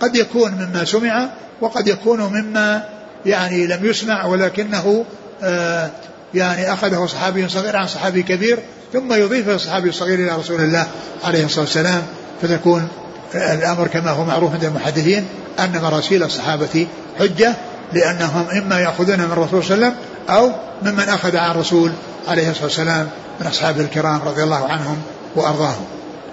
قد 0.00 0.16
يكون 0.16 0.50
مما 0.50 0.84
سمع 0.84 1.28
وقد 1.60 1.88
يكون 1.88 2.20
مما 2.20 2.88
يعني 3.26 3.66
لم 3.66 3.86
يسمع 3.86 4.24
ولكنه 4.26 5.04
آه، 5.42 5.90
يعني 6.34 6.72
أخذه 6.72 7.06
صحابي 7.06 7.48
صغير 7.48 7.76
عن 7.76 7.86
صحابي 7.86 8.22
كبير 8.22 8.58
ثم 8.92 9.12
يضيف 9.12 9.48
الصحابي 9.48 9.88
الصغير 9.88 10.18
إلى 10.18 10.38
رسول 10.38 10.60
الله 10.60 10.86
عليه 11.24 11.44
الصلاة 11.44 11.64
والسلام 11.64 12.02
فتكون 12.42 12.88
الأمر 13.34 13.86
كما 13.86 14.10
هو 14.10 14.24
معروف 14.24 14.52
عند 14.52 14.64
المحدثين 14.64 15.26
أن 15.58 15.82
مراسيل 15.82 16.22
الصحابة 16.22 16.86
حجة 17.18 17.54
لأنهم 17.92 18.46
إما 18.50 18.80
يأخذون 18.80 19.18
من 19.18 19.32
الرسول 19.32 19.64
صلى 19.64 19.74
الله 19.74 19.86
عليه 19.86 19.96
وسلم 19.96 20.14
أو 20.28 20.52
ممن 20.82 21.08
أخذ 21.08 21.36
عن 21.36 21.50
الرسول 21.50 21.92
عليه 22.28 22.50
الصلاة 22.50 22.64
والسلام 22.64 23.08
من 23.40 23.46
أصحابه 23.46 23.80
الكرام 23.80 24.20
رضي 24.24 24.42
الله 24.42 24.66
عنهم 24.66 24.96
وأرضاهم. 25.36 25.84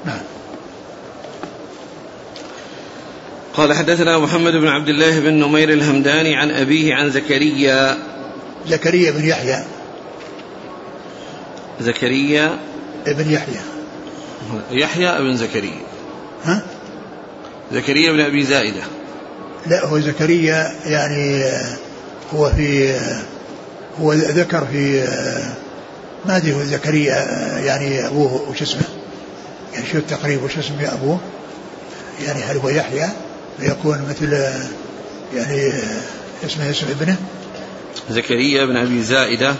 نعم. 0.06 0.22
قال 3.54 3.74
حدثنا 3.74 4.20
محمد 4.20 4.54
بن 4.54 4.68
عبد 4.68 4.90
الله 4.90 5.20
بن 5.20 5.34
نمير 5.34 5.70
الهمداني 5.70 6.36
عن 6.36 6.52
أبيه 6.52 6.96
عن 6.96 7.12
زكريا. 7.12 7.98
زكريا 8.68 9.12
بن 9.12 9.26
يحيى. 9.26 9.64
زكريا 11.82 12.58
ابن 13.08 13.32
يحيى. 13.32 13.60
يحيى 14.72 15.08
ابن 15.08 15.38
زكريا. 15.38 15.82
ها؟ 16.46 16.62
زكريا 17.74 18.12
بن 18.12 18.20
أبي 18.20 18.44
زائدة. 18.44 18.84
لا 19.68 19.86
هو 19.86 20.00
زكريا 20.00 20.72
يعني 20.86 21.44
هو 22.34 22.50
في 22.50 22.96
هو 24.02 24.14
ذكر 24.14 24.66
في 24.72 25.08
ما 26.26 26.38
أدري 26.38 26.54
هو 26.54 26.64
زكريا 26.64 27.16
يعني 27.66 28.08
أبوه 28.08 28.50
وش 28.50 28.62
اسمه. 28.62 28.84
يعني 29.74 29.86
شو 29.92 29.98
التقريب 29.98 30.44
وش 30.44 30.58
اسم 30.58 30.74
أبوه؟ 30.82 31.20
يعني 32.26 32.44
هل 32.44 32.58
هو 32.58 32.70
يحيى؟ 32.70 33.10
فيكون 33.60 34.06
مثل 34.10 34.34
يعني 35.36 35.74
اسمه 36.46 36.70
اسم 36.70 36.86
ابنه. 36.90 37.16
زكريا 38.10 38.66
بن 38.66 38.78
أبي 38.78 39.02
زائدة. 39.02 39.56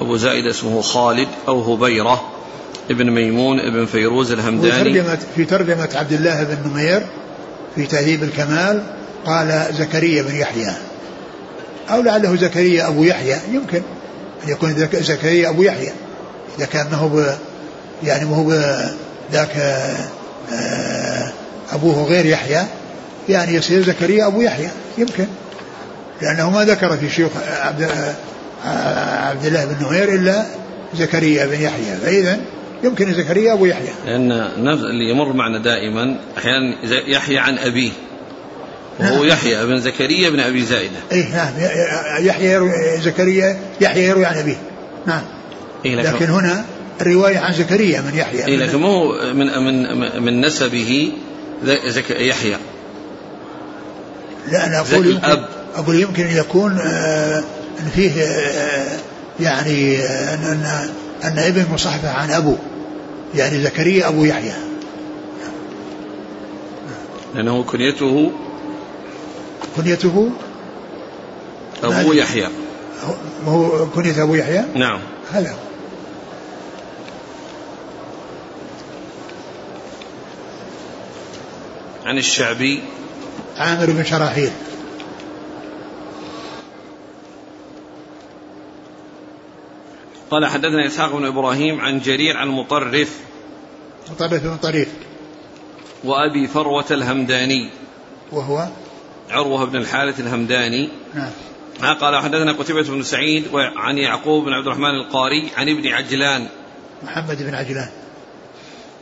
أبو 0.00 0.16
زائده 0.16 0.50
اسمه 0.50 0.82
خالد 0.82 1.28
أو 1.48 1.74
هبيرة 1.74 2.22
ابن 2.90 3.10
ميمون 3.10 3.60
ابن 3.60 3.86
فيروز 3.86 4.32
الهمداني. 4.32 5.02
في 5.36 5.44
ترجمة 5.44 5.88
عبد 5.94 6.12
الله 6.12 6.44
بن 6.44 6.70
نمير 6.70 7.02
في 7.74 7.86
تهذيب 7.86 8.22
الكمال 8.22 8.82
قال 9.26 9.66
زكريا 9.78 10.22
بن 10.22 10.34
يحيى. 10.34 10.72
أو 11.90 12.02
لعله 12.02 12.36
زكريا 12.36 12.88
أبو 12.88 13.04
يحيى. 13.04 13.36
يمكن 13.52 13.82
أن 14.44 14.48
يكون 14.48 14.88
زكريا 14.92 15.48
أبو 15.48 15.62
يحيى. 15.62 15.92
إذا 16.58 16.66
كان 16.66 16.86
ما 16.90 16.96
هو 16.96 17.34
يعني 18.04 18.24
ما 18.24 18.36
هو 18.36 18.52
ذاك 19.32 19.56
آه، 20.52 21.32
أبوه 21.72 22.04
غير 22.04 22.26
يحيى 22.26 22.62
يعني 23.28 23.54
يصير 23.54 23.82
زكريا 23.82 24.26
أبو 24.26 24.40
يحيى. 24.40 24.68
يمكن. 24.98 25.26
لأنه 26.22 26.50
ما 26.50 26.64
ذكر 26.64 26.96
في 26.96 27.10
شيوخ 27.10 27.30
عبد, 27.60 28.14
عبد 28.64 29.46
الله 29.46 29.64
بن 29.64 29.86
نمير 29.86 30.14
إلا 30.14 30.46
زكريا 30.94 31.46
بن 31.46 31.60
يحيى 31.60 31.96
فإذا 31.96 32.40
يمكن 32.84 33.14
زكريا 33.14 33.52
أبو 33.52 33.66
يحيى. 33.66 33.90
لأن 34.06 34.32
اللي 34.66 35.10
يمر 35.10 35.32
معنا 35.32 35.58
دائما 35.58 36.16
أحيانا 36.38 36.76
يحيى 37.06 37.38
عن 37.38 37.58
أبيه 37.58 37.90
وهو 39.00 39.14
نعم. 39.14 39.24
يحيى 39.24 39.66
بن 39.66 39.80
زكريا 39.80 40.30
بن 40.30 40.40
أبي 40.40 40.62
زائدة. 40.62 40.96
أي 41.12 41.22
نعم. 41.22 41.52
يحيى 42.20 42.52
يروي 42.52 42.70
زكريا 43.00 43.58
يحيى 43.80 44.04
يروي 44.04 44.26
عن 44.26 44.38
أبيه. 44.38 44.56
نعم. 45.06 45.22
إيه 45.84 45.96
لكن, 45.96 46.08
لكن 46.08 46.26
هنا 46.26 46.64
الرواية 47.00 47.38
عن 47.38 47.52
زكريا 47.52 48.00
من 48.00 48.14
يحيى. 48.14 48.46
إيه 48.46 48.56
لكن 48.56 48.78
مو 48.78 49.12
من 49.34 49.46
من 49.62 50.22
من 50.22 50.40
نسبه 50.40 51.12
يحيى. 52.10 52.56
لا 54.52 54.66
أنا 54.66 54.78
أقول 54.80 55.06
يمكن 55.06 55.42
أقول 55.76 56.00
يمكن 56.00 56.26
أن 56.26 56.36
يكون 56.36 56.78
آه 56.78 57.44
أن 57.80 57.90
فيه 57.94 58.22
آه 58.22 58.98
يعني 59.40 59.98
آه 59.98 60.34
أن, 60.34 60.44
أن, 60.44 60.90
أن 61.24 61.38
ابن 61.38 61.64
مصحفة 61.72 62.10
عن 62.10 62.30
أبو 62.30 62.56
يعني 63.34 63.62
زكريا 63.62 64.08
أبو 64.08 64.24
يحيى. 64.24 64.52
لأنه 67.34 67.62
كنيته 67.62 68.32
كنيته؟ 69.76 70.30
أبو 71.82 72.12
يحيى. 72.12 72.48
هو 73.46 73.86
كنية 73.86 74.22
أبو 74.22 74.34
يحيى؟ 74.34 74.64
نعم. 74.74 75.00
هذا 75.32 75.56
عن 82.06 82.18
الشعبي. 82.18 82.82
عامر 83.56 83.86
بن 83.86 84.04
شراحيل. 84.04 84.50
قال 90.30 90.46
حدثنا 90.46 90.86
إسحاق 90.86 91.16
بن 91.16 91.24
إبراهيم 91.24 91.80
عن 91.80 92.00
جرير 92.00 92.36
عن 92.36 92.48
مطرف 92.48 93.20
مطرف 94.10 94.42
بن 94.42 94.56
طريف. 94.56 94.88
وأبي 96.04 96.46
فروة 96.46 96.84
الهمداني. 96.90 97.70
وهو؟ 98.32 98.68
عروة 99.30 99.64
بن 99.64 99.76
الحارث 99.76 100.20
الهمداني. 100.20 100.88
نعم. 101.14 101.30
قال 101.94 102.22
حدثنا 102.22 102.52
قتيبة 102.52 102.82
بن 102.82 103.02
سعيد 103.02 103.44
عن 103.54 103.98
يعقوب 103.98 104.44
بن 104.44 104.52
عبد 104.52 104.66
الرحمن 104.66 104.94
القاري 105.04 105.48
عن 105.56 105.68
ابن 105.68 105.88
عجلان. 105.88 106.48
محمد 107.02 107.42
بن 107.42 107.54
عجلان. 107.54 107.90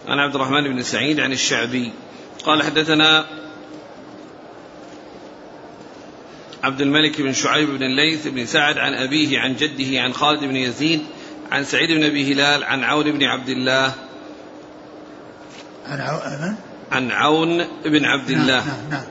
عن 0.08 0.18
عبد 0.18 0.34
الرحمن 0.34 0.74
بن 0.74 0.82
سعيد 0.82 1.20
عن 1.20 1.32
الشعبي. 1.32 1.92
قال 2.44 2.62
حدثنا 2.62 3.26
عبد 6.64 6.80
الملك 6.80 7.20
بن 7.20 7.32
شعيب 7.32 7.68
بن 7.68 7.82
الليث 7.82 8.26
بن 8.26 8.46
سعد 8.46 8.78
عن 8.78 8.94
أبيه 8.94 9.40
عن 9.40 9.56
جده 9.56 10.00
عن 10.00 10.12
خالد 10.12 10.44
بن 10.44 10.56
يزيد 10.56 11.00
عن 11.56 11.64
سعيد 11.64 11.92
بن 11.92 12.04
أبي 12.04 12.32
هلال 12.32 12.64
عن 12.64 12.84
عون 12.84 13.12
بن 13.12 13.24
عبد 13.24 13.48
الله. 13.48 13.92
عن 15.86 16.00
عون 16.00 16.56
عن 16.92 17.10
عون 17.10 17.66
بن 17.84 18.04
عبد 18.04 18.30
نعم 18.30 18.40
الله. 18.40 18.66
نعم 18.66 18.90
نعم. 18.90 19.04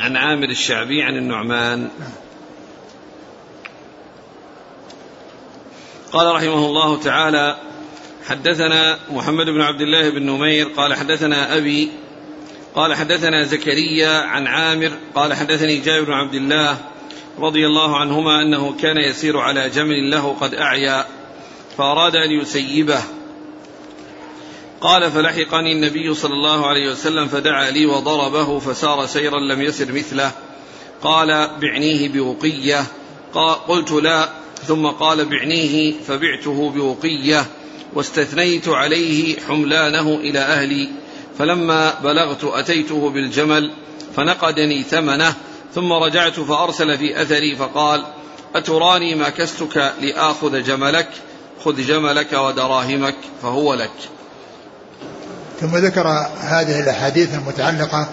عن 0.00 0.16
عامر 0.16 0.48
الشعبي 0.48 1.02
عن 1.02 1.16
النعمان. 1.16 1.78
نعم. 1.80 2.10
قال 6.12 6.34
رحمه 6.34 6.66
الله 6.66 7.00
تعالى 7.00 7.56
حدثنا 8.28 8.98
محمد 9.10 9.46
بن 9.46 9.60
عبد 9.60 9.80
الله 9.80 10.10
بن 10.10 10.22
نمير 10.22 10.68
قال 10.68 10.94
حدثنا 10.94 11.56
أبي 11.56 11.90
قال 12.74 12.94
حدثنا 12.94 13.44
زكريا 13.44 14.20
عن 14.20 14.46
عامر 14.46 14.92
قال 15.14 15.34
حدثني 15.34 15.76
جابر 15.76 16.04
بن 16.04 16.12
عبد 16.12 16.34
الله 16.34 16.76
رضي 17.38 17.66
الله 17.66 17.96
عنهما 17.96 18.42
أنه 18.42 18.76
كان 18.76 18.96
يسير 18.96 19.38
على 19.38 19.70
جمل 19.70 20.10
له 20.10 20.36
قد 20.40 20.54
أعيا. 20.54 21.06
فأراد 21.78 22.16
أن 22.16 22.30
يسيبه. 22.30 23.02
قال 24.80 25.10
فلحقني 25.10 25.72
النبي 25.72 26.14
صلى 26.14 26.34
الله 26.34 26.66
عليه 26.66 26.90
وسلم 26.90 27.28
فدعا 27.28 27.70
لي 27.70 27.86
وضربه 27.86 28.58
فسار 28.58 29.06
سيرا 29.06 29.40
لم 29.40 29.62
يسر 29.62 29.92
مثله. 29.92 30.32
قال 31.02 31.50
بعنيه 31.60 32.08
بوقية. 32.08 32.84
قلت 33.68 33.92
لا. 33.92 34.28
ثم 34.66 34.86
قال 34.86 35.24
بعنيه 35.24 35.92
فبعته 36.08 36.70
بوقية. 36.70 37.46
واستثنيت 37.94 38.68
عليه 38.68 39.40
حملانه 39.40 40.14
إلى 40.14 40.38
أهلي. 40.38 40.88
فلما 41.38 41.94
بلغت 42.00 42.44
أتيته 42.44 43.10
بالجمل 43.10 43.70
فنقدني 44.16 44.82
ثمنه. 44.82 45.34
ثم 45.74 45.92
رجعت 45.92 46.40
فأرسل 46.40 46.98
في 46.98 47.22
أثري 47.22 47.56
فقال 47.56 48.04
أتراني 48.54 49.14
ما 49.14 49.28
كستك 49.28 49.92
لآخذ 50.00 50.62
جملك؟ 50.62 51.08
خذ 51.64 51.76
جملك 51.86 52.32
ودراهمك 52.32 53.14
فهو 53.42 53.74
لك. 53.74 53.90
ثم 55.60 55.76
ذكر 55.76 56.08
هذه 56.40 56.80
الأحاديث 56.80 57.34
المتعلقة 57.34 58.08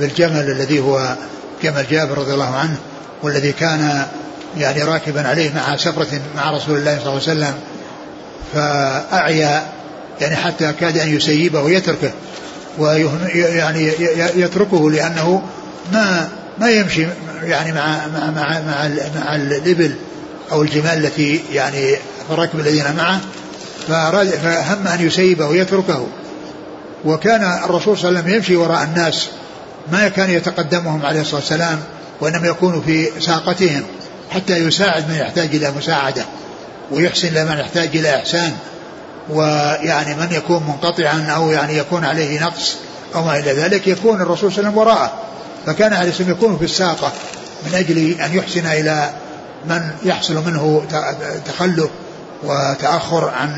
بالجمل 0.00 0.50
الذي 0.50 0.80
هو 0.80 1.16
جمل 1.62 1.86
جابر 1.90 2.18
رضي 2.18 2.34
الله 2.34 2.54
عنه 2.54 2.76
والذي 3.22 3.52
كان 3.52 4.06
يعني 4.58 4.82
راكبا 4.82 5.28
عليه 5.28 5.54
مع 5.54 5.76
سفرة 5.76 6.20
مع 6.36 6.50
رسول 6.50 6.78
الله 6.78 6.98
صلى 6.98 7.12
الله 7.12 7.22
عليه 7.28 7.32
وسلم 7.32 7.54
فأعيا 8.54 9.66
يعني 10.20 10.36
حتى 10.36 10.72
كاد 10.72 10.98
أن 10.98 11.16
يسيبه 11.16 11.62
ويتركه 11.62 12.10
ويعني 12.78 13.92
يتركه 14.34 14.90
لأنه 14.90 15.42
ما 15.92 16.28
ما 16.58 16.70
يمشي 16.70 17.06
يعني 17.42 17.72
مع 17.72 18.06
مع 18.06 18.30
مع 18.30 18.60
مع, 18.60 18.88
مع 19.14 19.36
الإبل. 19.36 19.94
أو 20.52 20.62
الجمال 20.62 21.04
التي 21.04 21.44
يعني 21.52 21.96
الركب 22.30 22.60
الذين 22.60 22.96
معه 22.96 23.20
فهم 24.42 24.86
أن 24.86 25.06
يسيبه 25.06 25.46
ويتركه. 25.46 26.06
وكان 27.04 27.42
الرسول 27.64 27.98
صلى 27.98 28.08
الله 28.08 28.20
عليه 28.20 28.28
وسلم 28.28 28.36
يمشي 28.36 28.56
وراء 28.56 28.82
الناس 28.82 29.28
ما 29.92 30.08
كان 30.08 30.30
يتقدمهم 30.30 31.06
عليه 31.06 31.20
الصلاة 31.20 31.40
والسلام 31.40 31.80
وإنما 32.20 32.48
يكون 32.48 32.82
في 32.86 33.20
ساقتهم 33.20 33.82
حتى 34.30 34.56
يساعد 34.56 35.08
من 35.08 35.14
يحتاج 35.14 35.54
إلى 35.54 35.72
مساعدة 35.78 36.24
ويحسن 36.90 37.34
لمن 37.34 37.58
يحتاج 37.58 37.96
إلى 37.96 38.16
إحسان. 38.16 38.52
ويعني 39.30 40.14
من 40.14 40.28
يكون 40.30 40.62
منقطعا 40.62 41.26
أو 41.36 41.50
يعني 41.50 41.78
يكون 41.78 42.04
عليه 42.04 42.40
نقص 42.40 42.76
أو 43.14 43.24
ما 43.24 43.38
إلى 43.38 43.52
ذلك 43.52 43.88
يكون 43.88 44.20
الرسول 44.20 44.52
صلى 44.52 44.58
الله 44.58 44.70
عليه 44.70 44.70
وسلم 44.70 44.78
وراءه. 44.78 45.12
فكان 45.66 45.92
عليه 45.92 46.10
الصلاه 46.10 46.30
يكون 46.30 46.58
في 46.58 46.64
الساقة 46.64 47.12
من 47.66 47.74
أجل 47.74 48.20
أن 48.20 48.34
يحسن 48.36 48.66
إلى 48.66 49.10
من 49.68 49.90
يحصل 50.04 50.34
منه 50.46 50.82
تخلف 51.46 51.90
وتأخر 52.42 53.28
عن 53.28 53.48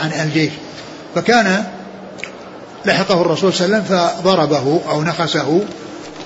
عن 0.00 0.12
الجيش 0.22 0.52
فكان 1.14 1.64
لحقه 2.84 3.20
الرسول 3.20 3.52
صلى 3.52 3.66
الله 3.66 3.76
عليه 3.76 3.86
وسلم 3.86 3.98
فضربه 4.22 4.80
أو 4.90 5.02
نخسه 5.02 5.60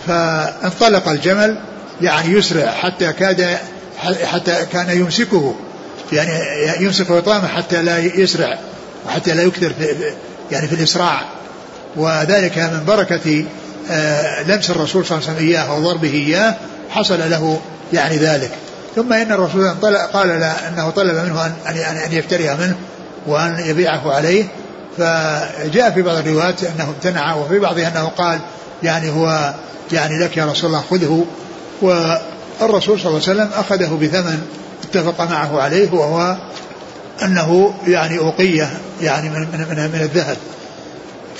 فانطلق 0.06 1.08
الجمل 1.08 1.60
يعني 2.00 2.32
يسرع 2.32 2.70
حتى 2.70 3.12
كاد 3.12 3.58
حتى 4.24 4.66
كان 4.72 5.00
يمسكه 5.00 5.54
يعني 6.12 6.30
يمسك 6.84 7.10
عطامه 7.10 7.48
حتى 7.48 7.82
لا 7.82 7.98
يسرع 7.98 8.58
وحتى 9.06 9.34
لا 9.34 9.42
يكثر 9.42 9.72
في 9.72 10.12
يعني 10.52 10.68
في 10.68 10.74
الإسراع. 10.74 11.24
وذلك 11.96 12.58
من 12.58 12.84
بركة 12.86 13.44
آه، 13.90 14.42
لمس 14.42 14.70
الرسول 14.70 15.06
صلى 15.06 15.18
الله 15.18 15.28
عليه 15.28 15.38
وسلم 15.38 15.48
إياه 15.48 15.74
وضربه 15.74 16.12
إياه 16.12 16.56
حصل 16.90 17.30
له 17.30 17.60
يعني 17.92 18.16
ذلك. 18.16 18.50
ثم 18.96 19.12
إن 19.12 19.32
الرسول 19.32 19.68
قال 20.12 20.28
لا 20.28 20.68
أنه 20.68 20.90
طلب 20.90 21.14
منه 21.14 21.46
أن, 21.46 21.52
أن, 21.68 21.96
أن 21.96 22.12
يشتريها 22.12 22.54
منه 22.54 22.76
وأن 23.26 23.64
يبيعه 23.66 24.12
عليه. 24.12 24.44
فجاء 24.98 25.90
في 25.90 26.02
بعض 26.02 26.16
الروايات 26.16 26.64
أنه 26.64 26.84
امتنع 26.88 27.34
وفي 27.34 27.58
بعضها 27.58 27.88
أنه 27.88 28.04
قال 28.04 28.38
يعني 28.82 29.10
هو 29.10 29.54
يعني 29.92 30.24
لك 30.24 30.36
يا 30.36 30.44
رسول 30.44 30.70
الله 30.70 30.84
خذه. 30.90 31.24
والرسول 31.82 33.00
صلى 33.00 33.08
الله 33.08 33.22
عليه 33.28 33.42
وسلم 33.42 33.50
أخذه 33.54 33.98
بثمن 34.02 34.42
اتفق 34.84 35.30
معه 35.30 35.60
عليه 35.60 35.92
وهو 35.92 36.36
أنه 37.22 37.74
يعني 37.86 38.18
أوقية 38.18 38.70
يعني 39.00 39.28
من, 39.28 39.40
من, 39.40 39.66
من, 39.70 39.90
من 39.94 40.00
الذهب. 40.00 40.36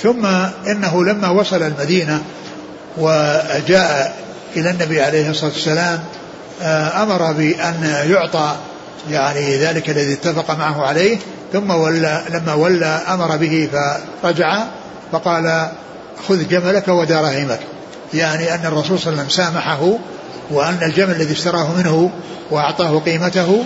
ثم 0.03 0.25
إنه 0.71 1.05
لما 1.05 1.29
وصل 1.29 1.61
المدينة 1.61 2.21
وجاء 2.97 4.15
إلى 4.55 4.69
النبي 4.69 5.01
عليه 5.01 5.29
الصلاة 5.29 5.51
والسلام 5.51 5.99
آه، 6.61 7.03
أمر 7.03 7.31
بأن 7.31 8.05
يعطى 8.09 8.55
يعني 9.09 9.57
ذلك 9.57 9.89
الذي 9.89 10.13
اتفق 10.13 10.57
معه 10.57 10.85
عليه 10.85 11.17
ثم 11.53 11.71
ولى 11.71 12.23
لما 12.29 12.53
ولى 12.53 13.01
أمر 13.07 13.37
به 13.37 13.69
فرجع 14.23 14.63
فقال 15.11 15.71
خذ 16.27 16.47
جملك 16.47 16.87
ودراهمك. 16.87 17.59
يعني 18.13 18.53
أن 18.53 18.65
الرسول 18.65 18.99
صلى 18.99 19.13
الله 19.13 19.21
عليه 19.21 19.31
وسلم 19.31 19.45
سامحه 19.45 19.97
وأن 20.51 20.77
الجمل 20.81 21.15
الذي 21.15 21.33
اشتراه 21.33 21.71
منه 21.77 22.11
وأعطاه 22.51 22.99
قيمته 22.99 23.63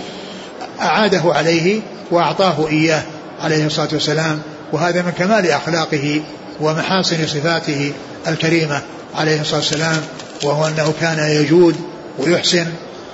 أعاده 0.80 1.22
عليه 1.24 1.80
وأعطاه 2.10 2.68
إياه 2.68 3.02
عليه 3.42 3.66
الصلاة 3.66 3.88
والسلام. 3.92 4.42
وهذا 4.72 5.02
من 5.02 5.10
كمال 5.10 5.50
أخلاقه 5.50 6.22
ومحاسن 6.60 7.26
صفاته 7.26 7.92
الكريمة 8.28 8.80
عليه 9.14 9.40
الصلاة 9.40 9.58
والسلام 9.60 10.00
وهو 10.44 10.66
أنه 10.66 10.92
كان 11.00 11.18
يجود 11.18 11.91
ويحسن 12.18 12.66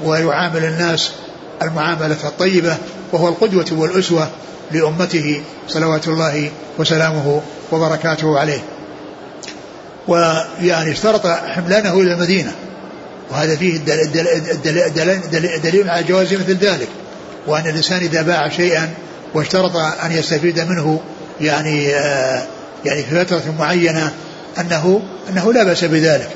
ويعامل 0.05 0.65
الناس 0.65 1.13
المعاملة 1.63 2.17
الطيبة 2.25 2.77
وهو 3.13 3.29
القدوة 3.29 3.67
والأسوة 3.73 4.29
لأمته 4.71 5.43
صلوات 5.69 6.09
الله 6.09 6.51
وسلامه 6.79 7.43
وبركاته 7.73 8.39
عليه. 8.39 8.61
ويعني 10.09 10.93
اشترط 10.93 11.27
حملانه 11.27 12.01
إلى 12.01 12.13
المدينة. 12.13 12.53
وهذا 13.31 13.57
فيه 13.57 13.77
دليل 15.63 15.91
على 15.91 16.03
جواز 16.03 16.35
مثل 16.35 16.57
ذلك. 16.57 16.89
وأن 17.47 17.67
الإنسان 17.67 17.99
إذا 17.99 18.23
باع 18.23 18.49
شيئا 18.49 18.91
واشترط 19.35 19.77
أن 19.77 20.13
يستفيد 20.13 20.61
منه 20.61 21.01
يعني 21.41 21.95
آه 21.95 22.43
يعني 22.85 23.03
في 23.03 23.25
فترة 23.25 23.55
معينة 23.59 24.13
أنه 24.59 25.03
أنه 25.31 25.53
لا 25.53 25.65
بأس 25.65 25.85
بذلك. 25.85 26.31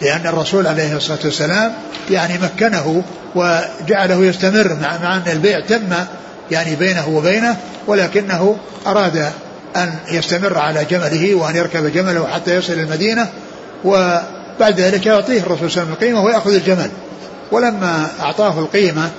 لأن 0.00 0.26
الرسول 0.26 0.66
عليه 0.66 0.96
الصلاة 0.96 1.18
والسلام 1.24 1.72
يعني 2.10 2.38
مكنه 2.38 3.02
وجعله 3.34 4.24
يستمر 4.24 4.76
مع, 4.82 5.16
أن 5.16 5.22
البيع 5.26 5.60
تم 5.60 5.94
يعني 6.50 6.76
بينه 6.76 7.08
وبينه 7.08 7.56
ولكنه 7.86 8.56
أراد 8.86 9.30
أن 9.76 9.94
يستمر 10.10 10.58
على 10.58 10.84
جمله 10.84 11.34
وأن 11.34 11.56
يركب 11.56 11.92
جمله 11.92 12.26
حتى 12.26 12.56
يصل 12.56 12.72
المدينة 12.72 13.28
وبعد 13.84 14.80
ذلك 14.80 15.06
يعطيه 15.06 15.40
الرسول 15.40 15.70
صلى 15.70 15.82
الله 15.82 15.92
عليه 15.92 15.92
وسلم 15.92 15.92
القيمة 15.92 16.24
ويأخذ 16.24 16.54
الجمل. 16.54 16.90
ولما 17.52 18.08
أعطاه 18.20 18.58
القيمة 18.58 19.10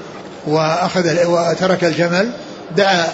وأخذ 0.47 1.25
وترك 1.25 1.83
الجمل 1.83 2.29
دعا 2.77 3.05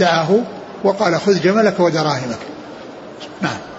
دعاه 0.00 0.40
وقال 0.84 1.20
خذ 1.20 1.42
جملك 1.42 1.80
ودراهمك. 1.80 2.38
نعم. 3.42 3.69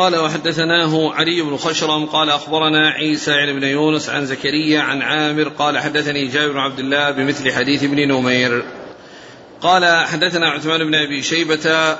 قال 0.00 0.16
وحدثناه 0.16 1.12
علي 1.14 1.42
بن 1.42 1.56
خشرم 1.56 2.06
قال 2.06 2.30
أخبرنا 2.30 2.90
عيسى 2.90 3.52
بن 3.52 3.62
يونس 3.62 4.10
عن 4.10 4.26
زكريا 4.26 4.80
عن 4.80 5.02
عامر 5.02 5.48
قال 5.48 5.78
حدثني 5.78 6.26
جابر 6.26 6.52
بن 6.52 6.58
عبد 6.58 6.78
الله 6.78 7.10
بمثل 7.10 7.52
حديث 7.52 7.84
ابن 7.84 8.08
نمير. 8.08 8.64
قال 9.60 10.06
حدثنا 10.06 10.50
عثمان 10.50 10.84
بن 10.84 10.94
أبي 10.94 11.22
شيبة 11.22 11.96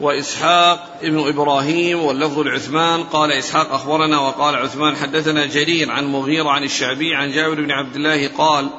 وإسحاق 0.00 0.98
ابن 1.02 1.28
إبراهيم 1.28 2.00
واللفظ 2.00 2.38
العثمان 2.38 3.02
قال 3.02 3.32
إسحاق 3.32 3.72
أخبرنا 3.72 4.18
وقال 4.18 4.56
عثمان 4.56 4.96
حدثنا 4.96 5.46
جرير 5.46 5.90
عن 5.90 6.04
مغيرة 6.04 6.48
عن 6.48 6.64
الشعبي 6.64 7.14
عن 7.14 7.32
جابر 7.32 7.54
بن 7.54 7.70
عبد 7.70 7.96
الله 7.96 8.28
قال 8.28 8.70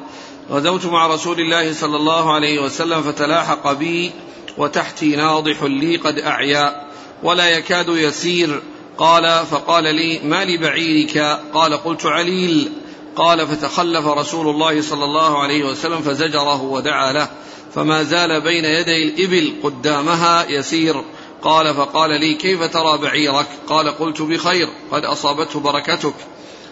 غزوت 0.51 0.85
مع 0.85 1.07
رسول 1.07 1.39
الله 1.39 1.73
صلى 1.73 1.97
الله 1.97 2.33
عليه 2.33 2.59
وسلم 2.59 3.01
فتلاحق 3.01 3.71
بي 3.73 4.11
وتحتي 4.57 5.15
ناضح 5.15 5.63
لي 5.63 5.97
قد 5.97 6.19
أعيا. 6.19 6.82
ولا 7.23 7.49
يكاد 7.49 7.89
يسير. 7.89 8.61
قال 8.97 9.45
فقال 9.45 9.83
لي 9.83 10.19
ما 10.23 10.45
لبعيرك 10.45 11.17
قال 11.53 11.73
قلت 11.73 12.05
عليل. 12.05 12.71
قال 13.15 13.47
فتخلف 13.47 14.07
رسول 14.07 14.49
الله 14.49 14.81
صلى 14.81 15.05
الله 15.05 15.43
عليه 15.43 15.63
وسلم 15.63 16.01
فزجره 16.01 16.61
ودعا 16.61 17.13
له. 17.13 17.29
فما 17.75 18.03
زال 18.03 18.41
بين 18.41 18.65
يدي 18.65 19.03
الإبل 19.03 19.53
قدامها 19.63 20.49
يسير. 20.49 21.03
قال 21.41 21.73
فقال 21.73 22.09
لي 22.09 22.33
كيف 22.33 22.63
ترى 22.63 22.97
بعيرك؟ 22.97 23.47
قال 23.67 23.89
قلت 23.89 24.21
بخير 24.21 24.67
قد 24.91 25.05
أصابته 25.05 25.59
بركتك. 25.59 26.13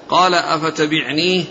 قال 0.09 0.33
أفتبعنيه 0.33 1.43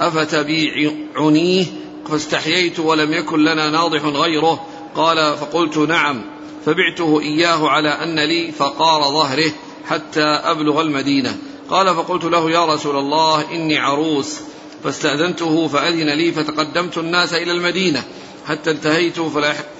أفتبيعنيه 0.00 1.66
فاستحييت 2.10 2.78
ولم 2.78 3.12
يكن 3.12 3.44
لنا 3.44 3.70
ناضح 3.70 4.04
غيره. 4.04 4.66
قال 4.94 5.36
فقلت 5.36 5.78
نعم. 5.78 6.37
فبعته 6.68 7.20
إياه 7.20 7.68
على 7.68 7.88
أن 7.88 8.20
لي 8.20 8.52
فقار 8.52 9.02
ظهره 9.02 9.52
حتى 9.86 10.24
أبلغ 10.24 10.80
المدينة. 10.80 11.36
قال 11.70 11.86
فقلت 11.94 12.24
له 12.24 12.50
يا 12.50 12.66
رسول 12.66 12.96
الله 12.96 13.50
إني 13.52 13.78
عروس. 13.78 14.40
فاستأذنته 14.84 15.68
فأذن 15.68 16.10
لي 16.10 16.32
فتقدمت 16.32 16.98
الناس 16.98 17.34
إلى 17.34 17.52
المدينة. 17.52 18.02
حتى 18.46 18.70
انتهيت 18.70 19.20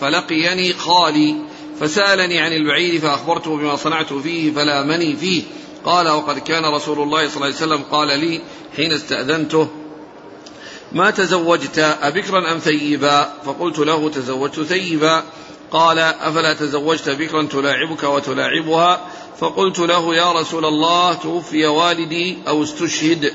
فلقيني 0.01 0.73
خالي. 0.73 1.37
فسألني 1.81 2.39
عن 2.39 2.53
البعير 2.53 3.01
فأخبرته 3.01 3.57
بما 3.57 3.77
صنعت 3.77 4.13
فيه 4.13 4.53
فلامني 4.53 5.17
فيه. 5.17 5.43
قال 5.85 6.09
وقد 6.09 6.39
كان 6.39 6.65
رسول 6.65 7.03
الله 7.03 7.29
صلى 7.29 7.37
الله 7.37 7.47
عليه 7.47 7.57
وسلم 7.57 7.83
قال 7.91 8.21
لي 8.21 8.41
حين 8.77 8.93
استأذنته 8.93 9.69
ما 10.93 11.11
تزوجت 11.11 11.79
أبكرا 12.03 12.53
أم 12.53 12.59
ثيبا؟ 12.59 13.33
فقلت 13.45 13.79
له 13.79 14.09
تزوجت 14.09 14.61
ثيبا. 14.61 15.23
قال 15.73 15.99
أفلا 15.99 16.55
تزوجت 16.55 17.09
بكرا 17.09 17.43
تلاعبك 17.43 18.05
وتلاعبها؟ 18.05 19.01
فقلت 19.39 19.79
له 19.79 20.15
يا 20.15 20.33
رسول 20.33 20.65
الله 20.65 21.15
توفي 21.15 21.67
والدي 21.67 22.39
أو 22.49 22.63
استشهد. 22.63 23.33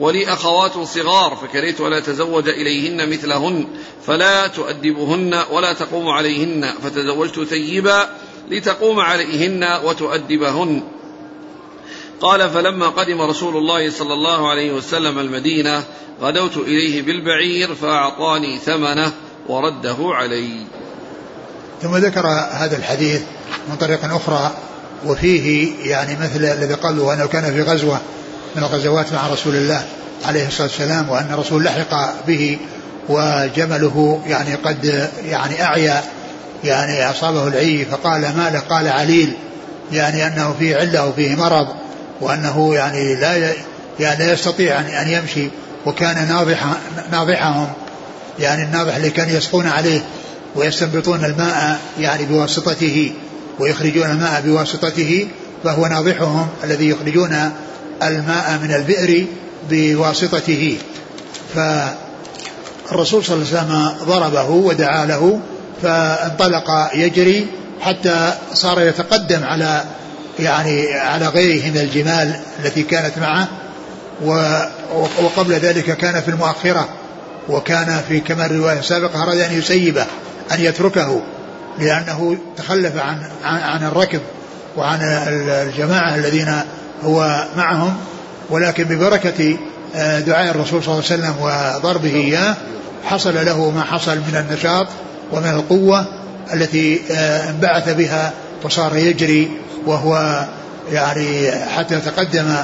ولي 0.00 0.32
أخوات 0.32 0.78
صغار 0.78 1.36
فكرهت 1.36 1.80
أن 1.80 1.92
أتزوج 1.92 2.48
إليهن 2.48 3.10
مثلهن 3.10 3.66
فلا 4.06 4.46
تؤدبهن 4.46 5.42
ولا 5.50 5.72
تقوم 5.72 6.08
عليهن. 6.08 6.72
فتزوجت 6.82 7.40
ثيبا 7.40 8.08
لتقوم 8.50 9.00
عليهن 9.00 9.80
وتؤدبهن. 9.84 10.82
قال 12.20 12.50
فلما 12.50 12.88
قدم 12.88 13.20
رسول 13.20 13.56
الله 13.56 13.90
صلى 13.90 14.14
الله 14.14 14.48
عليه 14.48 14.72
وسلم 14.72 15.18
المدينة 15.18 15.84
غدوت 16.22 16.56
إليه 16.56 17.02
بالبعير 17.02 17.74
فأعطاني 17.74 18.58
ثمنه 18.58 19.12
ورده 19.48 19.96
علي. 20.00 20.66
ثم 21.82 21.96
ذكر 21.96 22.26
هذا 22.52 22.76
الحديث 22.76 23.20
من 23.70 23.76
طريق 23.76 24.14
أخرى 24.14 24.50
وفيه 25.06 25.72
يعني 25.84 26.16
مثل 26.16 26.44
الذي 26.44 26.74
قالوا 26.74 27.14
أنه 27.14 27.26
كان 27.26 27.44
في 27.44 27.62
غزوة 27.62 28.00
من 28.56 28.62
الغزوات 28.62 29.12
مع 29.12 29.28
رسول 29.28 29.54
الله 29.54 29.84
عليه 30.24 30.46
الصلاة 30.46 30.68
والسلام 30.68 31.08
وأن 31.08 31.26
الرسول 31.32 31.64
لحق 31.64 32.14
به 32.26 32.58
وجمله 33.08 34.20
يعني 34.26 34.54
قد 34.54 35.10
يعني 35.24 35.62
أعيا 35.62 36.02
يعني 36.64 37.10
أصابه 37.10 37.48
العي 37.48 37.84
فقال 37.84 38.20
ما 38.20 38.62
قال 38.68 38.88
عليل 38.88 39.32
يعني 39.92 40.26
أنه 40.26 40.54
فيه 40.58 40.76
علة 40.76 41.08
وفيه 41.08 41.36
مرض 41.36 41.66
وأنه 42.20 42.74
يعني 42.74 43.14
لا 43.14 43.52
يعني 44.00 44.24
لا 44.24 44.32
يستطيع 44.32 44.80
أن 44.80 45.08
يمشي 45.08 45.48
وكان 45.86 46.28
ناضح 46.28 46.64
ناضحهم 47.12 47.72
يعني 48.38 48.62
الناضح 48.62 48.96
اللي 48.96 49.10
كان 49.10 49.36
يسقون 49.36 49.66
عليه. 49.66 50.00
ويستنبطون 50.54 51.24
الماء 51.24 51.80
يعني 51.98 52.24
بواسطته 52.24 53.12
ويخرجون 53.58 54.10
الماء 54.10 54.40
بواسطته 54.40 55.28
فهو 55.64 55.86
ناضحهم 55.86 56.48
الذي 56.64 56.88
يخرجون 56.88 57.52
الماء 58.02 58.58
من 58.62 58.74
البئر 58.74 59.26
بواسطته. 59.70 60.78
فالرسول 61.54 63.24
صلى 63.24 63.36
الله 63.36 63.46
عليه 63.48 63.58
وسلم 63.58 63.94
ضربه 64.04 64.50
ودعا 64.50 65.06
له 65.06 65.40
فانطلق 65.82 66.90
يجري 66.94 67.46
حتى 67.80 68.32
صار 68.54 68.80
يتقدم 68.80 69.44
على 69.44 69.84
يعني 70.38 70.94
على 70.94 71.26
غيره 71.26 71.70
من 71.70 71.78
الجمال 71.78 72.40
التي 72.64 72.82
كانت 72.82 73.18
معه 73.18 73.48
وقبل 75.22 75.52
ذلك 75.52 75.96
كان 75.96 76.20
في 76.20 76.28
المؤخرة 76.28 76.88
وكان 77.48 78.00
في 78.08 78.20
كما 78.20 78.46
الرواية 78.46 78.78
السابقة 78.78 79.22
أراد 79.22 79.38
أن 79.38 79.58
يسيبه. 79.58 80.06
أن 80.52 80.60
يتركه 80.60 81.22
لأنه 81.78 82.36
تخلف 82.56 82.96
عن 82.96 83.22
عن 83.44 83.86
الركب 83.86 84.20
وعن 84.76 84.98
الجماعة 85.02 86.14
الذين 86.14 86.54
هو 87.04 87.44
معهم 87.56 87.96
ولكن 88.50 88.84
ببركة 88.84 89.56
آه، 89.96 90.20
دعاء 90.20 90.50
الرسول 90.50 90.82
صلى 90.82 90.94
الله 90.94 91.04
عليه 91.10 91.22
وسلم 91.22 91.34
وضربه 91.40 92.14
إياه 92.14 92.56
حصل 93.04 93.46
له 93.46 93.70
ما 93.70 93.82
حصل 93.82 94.16
من 94.16 94.36
النشاط 94.36 94.86
ومن 95.32 95.50
القوة 95.50 96.06
التي 96.52 97.00
آه، 97.10 97.50
انبعث 97.50 97.88
بها 97.88 98.32
وصار 98.64 98.96
يجري 98.96 99.50
وهو 99.86 100.44
يعني 100.92 101.50
حتى 101.50 102.00
تقدم. 102.00 102.54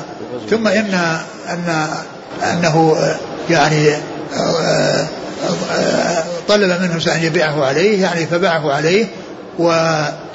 ثم 0.50 0.68
ان 0.68 1.18
ان 1.48 1.88
إنه 2.52 2.96
آه، 2.98 3.16
يعني 3.50 3.90
طلب 6.50 6.82
منه 6.82 7.14
أن 7.14 7.22
يبيعه 7.22 7.64
عليه 7.64 8.02
يعني 8.02 8.26
فباعه 8.26 8.72
عليه 8.72 9.06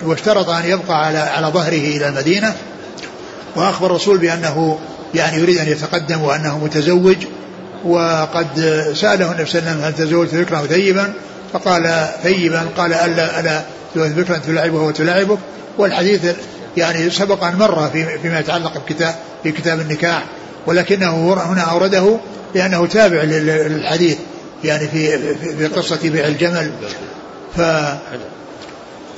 واشترط 0.04 0.50
أن 0.50 0.66
يبقى 0.66 1.06
على 1.06 1.18
على 1.18 1.48
ظهره 1.48 1.98
إلى 1.98 2.08
المدينة. 2.08 2.56
وأخبر 3.56 3.86
الرسول 3.88 4.18
بأنه 4.18 4.80
يعني 5.16 5.38
يريد 5.38 5.58
أن 5.58 5.68
يتقدم 5.68 6.22
وأنه 6.22 6.60
متزوج 6.60 7.16
وقد 7.86 8.48
سأله 8.96 9.32
النبي 9.32 9.46
صلى 9.46 9.60
الله 9.60 9.70
عليه 9.70 9.80
وسلم 9.80 9.82
هل 9.84 9.94
تزوجت 9.94 10.34
ذكرا 10.34 10.62
ثيبا؟ 10.66 11.14
فقال 11.54 12.08
ثيبا 12.24 12.66
قال 12.78 12.94
ألا 12.94 13.40
ألا 13.40 13.62
تزوج 13.96 14.08
ذكرا 14.08 14.38
تلعبه 14.38 14.82
وتلعبك. 14.82 15.38
والحديث 15.78 16.22
يعني 16.78 17.10
سبق 17.10 17.44
أن 17.44 17.56
مر 17.56 17.90
في 17.94 18.20
فيما 18.20 18.40
يتعلق 18.40 18.78
بكتاب 18.78 19.16
في 19.44 19.52
كتاب 19.52 19.80
النكاح 19.80 20.24
ولكنه 20.66 21.34
هنا 21.34 21.62
أورده 21.62 22.18
لأنه 22.56 22.88
تابع 22.88 23.22
للحديث. 23.24 24.18
يعني 24.66 24.88
في 24.88 25.36
في 25.58 25.68
قصة 25.68 26.00
بيع 26.04 26.28
الجمل. 26.28 26.72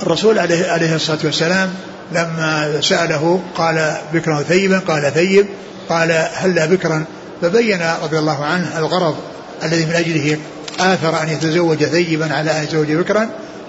فالرسول 0.00 0.38
عليه 0.38 0.70
عليه 0.70 0.94
الصلاة 0.94 1.18
والسلام 1.24 1.74
لما 2.12 2.80
سأله 2.80 3.40
قال 3.54 3.96
بكرا 4.12 4.42
ثيبا 4.42 4.78
قال 4.78 5.14
ثيب 5.14 5.46
قال 5.88 6.28
هلا 6.34 6.66
بكرا؟ 6.66 7.04
فبين 7.42 7.80
رضي 8.02 8.18
الله 8.18 8.44
عنه 8.44 8.78
الغرض 8.78 9.16
الذي 9.62 9.84
من 9.86 9.92
أجله 9.94 10.38
آثر 10.80 11.22
أن 11.22 11.28
يتزوج 11.28 11.84
ثيبا 11.84 12.34
على 12.34 12.58
أن 12.58 12.62
يتزوج 12.62 12.92
بكرا. 12.92 13.28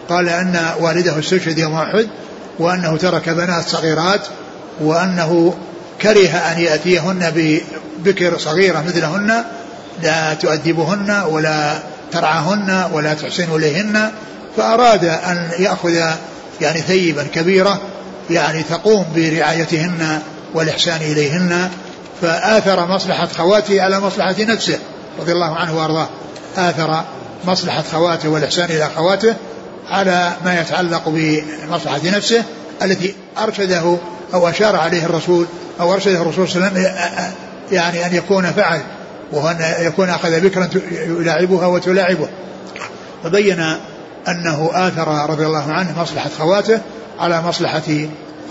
قال 0.09 0.29
أن 0.29 0.73
والده 0.79 1.19
استشهد 1.19 1.57
يوم 1.57 1.73
أحد 1.73 2.07
وأنه 2.59 2.97
ترك 2.97 3.29
بنات 3.29 3.67
صغيرات 3.67 4.21
وأنه 4.81 5.57
كره 6.01 6.29
أن 6.29 6.59
يأتيهن 6.59 7.31
ببكر 7.35 8.37
صغيرة 8.37 8.83
مثلهن 8.87 9.43
لا 10.03 10.33
تؤدبهن 10.33 11.23
ولا 11.29 11.79
ترعاهن 12.11 12.89
ولا 12.93 13.13
تحسن 13.13 13.55
إليهن 13.55 14.11
فأراد 14.57 15.05
أن 15.05 15.51
يأخذ 15.59 16.13
يعني 16.61 16.81
ثيبا 16.81 17.23
كبيرة 17.23 17.81
يعني 18.29 18.63
تقوم 18.63 19.05
برعايتهن 19.15 20.21
والإحسان 20.53 21.01
إليهن 21.01 21.69
فآثر 22.21 22.85
مصلحة 22.85 23.27
خواته 23.37 23.81
على 23.81 23.99
مصلحة 23.99 24.35
نفسه 24.39 24.79
رضي 25.19 25.31
الله 25.31 25.55
عنه 25.55 25.77
وأرضاه. 25.77 26.09
آثر 26.57 27.03
مصلحة 27.45 27.83
خواته 27.91 28.29
والإحسان 28.29 28.69
إلى 28.69 28.89
خواته 28.95 29.35
على 29.89 30.31
ما 30.45 30.61
يتعلق 30.61 31.03
بمصلحة 31.09 31.99
نفسه 32.03 32.43
التي 32.81 33.15
أرشده 33.37 33.97
أو 34.33 34.49
أشار 34.49 34.75
عليه 34.75 35.05
الرسول 35.05 35.45
أو 35.79 35.93
أرشده 35.93 36.21
الرسول 36.21 36.49
صلى 36.49 36.67
الله 36.67 36.79
عليه 36.79 36.89
وسلم 36.89 37.33
يعني 37.71 38.05
أن 38.05 38.15
يكون 38.15 38.51
فعل. 38.51 38.81
وهو 39.31 39.49
أن 39.49 39.85
يكون 39.85 40.09
أخذ 40.09 40.39
بكرا 40.39 40.69
يلاعبها 40.91 41.67
وتلاعبه. 41.67 42.29
فبين 43.23 43.59
أنه 44.27 44.69
آثر 44.73 45.29
رضي 45.29 45.45
الله 45.45 45.71
عنه 45.71 46.01
مصلحة 46.01 46.29
خواته 46.37 46.81
على 47.19 47.41
مصلحة 47.41 48.07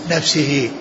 نفسه. 0.09 0.71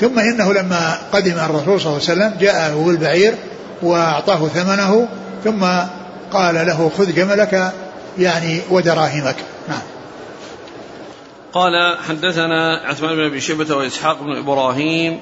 ثم 0.00 0.18
إنه 0.18 0.52
لما 0.52 0.98
قدم 1.12 1.38
الرسول 1.38 1.80
صلى 1.80 1.92
الله 1.92 2.08
عليه 2.08 2.12
وسلم 2.12 2.34
جاءه 2.40 2.84
بالبعير 2.86 3.34
وأعطاه 3.82 4.48
ثمنه 4.48 5.08
ثم 5.44 5.64
قال 6.32 6.54
له 6.54 6.90
خذ 6.98 7.14
جملك 7.14 7.72
يعني 8.18 8.60
ودراهمك. 8.70 9.36
نعم. 9.68 9.82
قال 11.52 11.98
حدثنا 12.08 12.76
عثمان 12.84 13.16
بن 13.16 13.24
أبي 13.24 13.40
شيبة 13.40 13.76
وإسحاق 13.76 14.22
بن 14.22 14.36
إبراهيم 14.36 15.20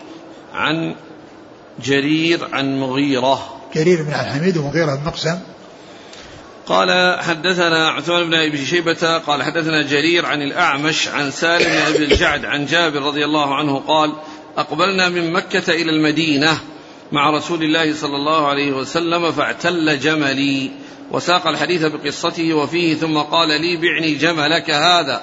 عن 0.55 0.95
جرير 1.85 2.49
عن 2.53 2.81
مغيرة 2.81 3.56
جرير 3.77 4.03
بن 4.03 4.13
عبد 4.13 4.27
الحميد 4.27 4.57
ومغيره 4.57 4.95
بن 4.95 5.05
مقسم. 5.05 5.39
قال 6.67 7.21
حدثنا 7.21 7.89
عثمان 7.89 8.31
بن 8.31 8.35
أبي 8.35 8.67
شيبة 8.67 9.19
قال 9.19 9.43
حدثنا 9.43 9.83
جرير 9.83 10.27
عن 10.27 10.43
الأعمش 10.43 11.09
عن 11.09 11.31
سالم 11.31 11.65
بن 11.65 11.95
أبي 11.95 12.05
الجعد 12.05 12.45
عن 12.45 12.67
جابر 12.67 13.03
رضي 13.03 13.25
الله 13.25 13.55
عنه 13.55 13.79
قال 13.79 14.13
أقبلنا 14.59 15.09
من 15.09 15.33
مكة 15.33 15.73
إلى 15.73 15.91
المدينة 15.91 16.59
مع 17.13 17.31
رسول 17.31 17.63
الله 17.63 17.95
صلى 17.95 18.17
الله 18.17 18.47
عليه 18.47 18.73
وسلم 18.73 19.33
فاعتل 19.33 19.99
جملي 19.99 20.71
وساق 21.11 21.47
الحديث 21.47 21.85
بقصته 21.85 22.55
وفيه 22.55 22.95
ثم 22.95 23.19
قال 23.19 23.49
لي 23.49 23.77
بعني 23.77 24.15
جملك 24.15 24.71
هذا. 24.71 25.23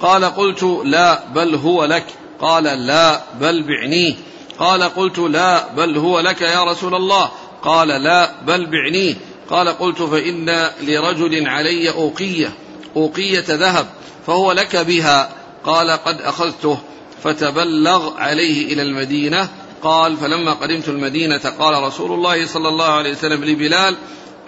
قال 0.00 0.24
قلت 0.24 0.62
لا 0.84 1.28
بل 1.34 1.54
هو 1.54 1.84
لك. 1.84 2.06
قال 2.40 2.64
لا 2.64 3.20
بل 3.40 3.62
بعنيه 3.62 4.14
قال 4.58 4.82
قلت 4.82 5.18
لا 5.18 5.72
بل 5.72 5.96
هو 5.96 6.20
لك 6.20 6.40
يا 6.40 6.64
رسول 6.64 6.94
الله. 6.94 7.30
قال 7.64 7.88
لا 7.88 8.30
بل 8.46 8.66
بعنيه. 8.66 9.14
قال 9.50 9.68
قلت 9.68 10.02
فإن 10.02 10.70
لرجل 10.82 11.48
علي 11.48 11.90
أوقية 11.90 12.52
أوقية 12.96 13.44
ذهب 13.48 13.86
فهو 14.26 14.52
لك 14.52 14.76
بها. 14.76 15.30
قال 15.64 15.90
قد 15.90 16.20
أخذته 16.20 16.78
فتبلغ 17.22 18.16
عليه 18.16 18.72
إلى 18.72 18.82
المدينة. 18.82 19.48
قال 19.82 20.16
فلما 20.16 20.52
قدمت 20.52 20.88
المدينة 20.88 21.52
قال 21.58 21.82
رسول 21.82 22.12
الله 22.12 22.46
صلى 22.46 22.68
الله 22.68 22.84
عليه 22.84 23.10
وسلم 23.10 23.44
لبلال 23.44 23.96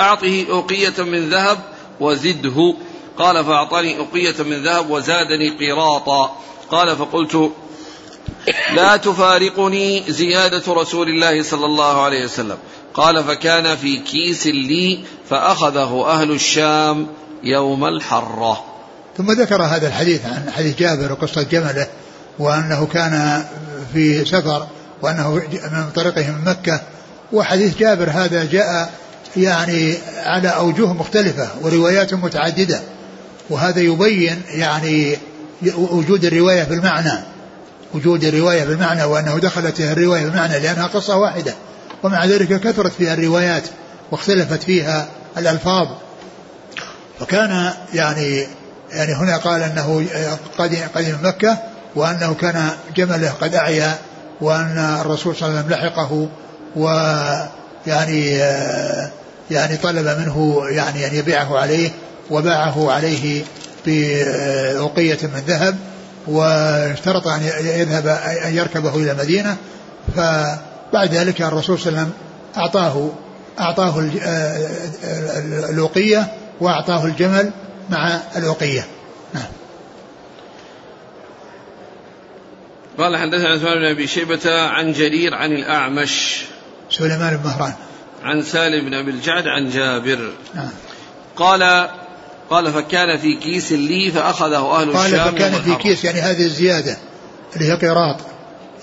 أعطه 0.01 0.47
أوقية 0.51 0.95
من 0.99 1.29
ذهب 1.31 1.59
وزده. 2.01 2.75
قال 3.19 3.45
فأعطاني 3.45 3.99
أوقية 3.99 4.35
من 4.39 4.63
ذهب 4.63 4.91
وزادني 4.91 5.49
قيراطا 5.49 6.37
قال 6.71 6.97
فقلت 6.97 7.53
لا 8.75 8.97
تفارقني 8.97 10.03
زيادة 10.09 10.73
رسول 10.75 11.09
الله 11.09 11.43
صلى 11.43 11.67
الله 11.67 12.03
عليه 12.03 12.25
وسلم. 12.25 12.59
قال 12.97 13.25
فكان 13.25 13.77
في 13.77 13.97
كيس 13.97 14.47
لي 14.47 14.99
فأخذه 15.31 16.07
أهل 16.07 16.31
الشام 16.31 17.07
يوم 17.43 17.85
الحرة. 17.85 18.65
ثم 19.17 19.33
ذكر 19.33 19.63
هذا 19.63 19.89
الحديث 19.89 20.27
عن 20.27 20.51
حديث 20.51 20.79
جابر 20.79 21.13
وقصة 21.13 21.43
جمله 21.43 21.87
وأنه 22.39 22.87
كان 22.87 23.45
في 23.93 24.25
سفر 24.25 24.67
وأنه 25.03 25.35
من 25.73 25.91
طريقه 25.95 26.31
من 26.31 26.45
مكة 26.45 26.81
وحديث 27.33 27.79
جابر 27.79 28.11
هذا 28.11 28.45
جاء 28.45 28.93
يعني 29.37 29.95
على 30.25 30.49
أوجه 30.49 30.93
مختلفة 30.93 31.49
وروايات 31.63 32.15
متعددة 32.15 32.81
وهذا 33.51 33.81
يبين 33.81 34.43
يعني 34.49 35.17
وجود 35.77 36.25
الرواية 36.25 36.65
بالمعنى 36.65 37.25
وجود 37.95 38.25
الرواية 38.25 38.65
بالمعنى 38.65 39.05
وأنه 39.05 39.39
دخلت 39.39 39.81
الرواية 39.81 40.25
بالمعنى 40.25 40.59
لأنها 40.59 40.87
قصة 40.87 41.17
واحدة. 41.17 41.55
ومع 42.03 42.25
ذلك 42.25 42.61
كثرت 42.61 42.93
فيها 42.93 43.15
الروايات 43.15 43.63
واختلفت 44.11 44.63
فيها 44.63 45.09
الألفاظ. 45.39 45.89
فكان 47.21 47.73
يعني 47.95 48.47
يعني 48.91 49.15
هنا 49.15 49.37
قال 49.37 49.63
أنه 49.63 50.07
قدم, 50.59 50.77
قدم 50.95 51.17
مكة 51.23 51.59
وأنه 51.95 52.35
كان 52.35 52.71
جمله 52.97 53.31
قد 53.31 53.55
أعيا 53.55 53.95
وأن 54.41 54.99
الرسول 55.01 55.37
صلى 55.37 55.49
الله 55.49 55.59
عليه 55.59 55.67
وسلم 55.67 55.79
لحقه 55.79 56.29
ويعني 56.77 58.37
يعني 59.51 59.77
طلب 59.77 60.19
منه 60.19 60.63
يعني 60.69 61.07
أن 61.07 61.15
يبيعه 61.15 61.59
عليه 61.59 61.91
وباعه 62.31 62.93
عليه 62.93 63.45
بأوقية 63.87 65.19
من 65.23 65.43
ذهب 65.47 65.77
واشترط 66.27 67.27
أن 67.27 67.43
يذهب 67.65 68.07
أن 68.47 68.55
يركبه 68.55 68.97
إلى 68.97 69.11
المدينة. 69.11 69.57
فبعد 70.93 71.15
ذلك 71.15 71.43
الرسول 71.43 71.79
صلى 71.79 71.89
الله 71.89 72.01
عليه 72.01 72.11
وسلم 72.11 72.27
أعطاه 72.57 73.11
أعطاه 73.61 74.11
الأوقية 75.71 76.33
وأعطاه 76.61 77.05
الجمل 77.05 77.51
مع 77.91 78.21
الأوقية 78.37 78.87
نعم. 79.35 79.45
قال 82.99 83.17
حدثنا 83.17 83.49
عثمان 83.49 83.75
بن 83.75 83.85
أبي 83.85 84.07
شيبة 84.07 84.61
عن 84.61 84.93
جرير 84.93 85.35
عن 85.35 85.53
الأعمش. 85.53 86.45
سليمان 86.91 87.37
بن 87.37 87.45
مهران. 87.45 87.73
عن 88.23 88.43
سالم 88.43 88.85
بن 88.85 88.95
أبي 88.95 89.11
الجعد 89.11 89.47
عن 89.47 89.71
جابر. 89.71 90.33
نعم. 90.55 90.69
قال 91.37 91.89
قال 92.51 92.73
فكان 92.73 93.19
في 93.19 93.37
كيس 93.37 93.73
لي 93.73 94.11
فأخذه 94.11 94.81
أهل 94.81 94.97
قال 94.97 95.15
الشام 95.15 95.35
فكان 95.35 95.53
في 95.53 95.75
كيس 95.75 96.05
يعني 96.05 96.21
هذه 96.21 96.45
الزيادة 96.45 96.97
اللي 97.57 97.73
هي 97.73 97.75
قراط 97.75 98.17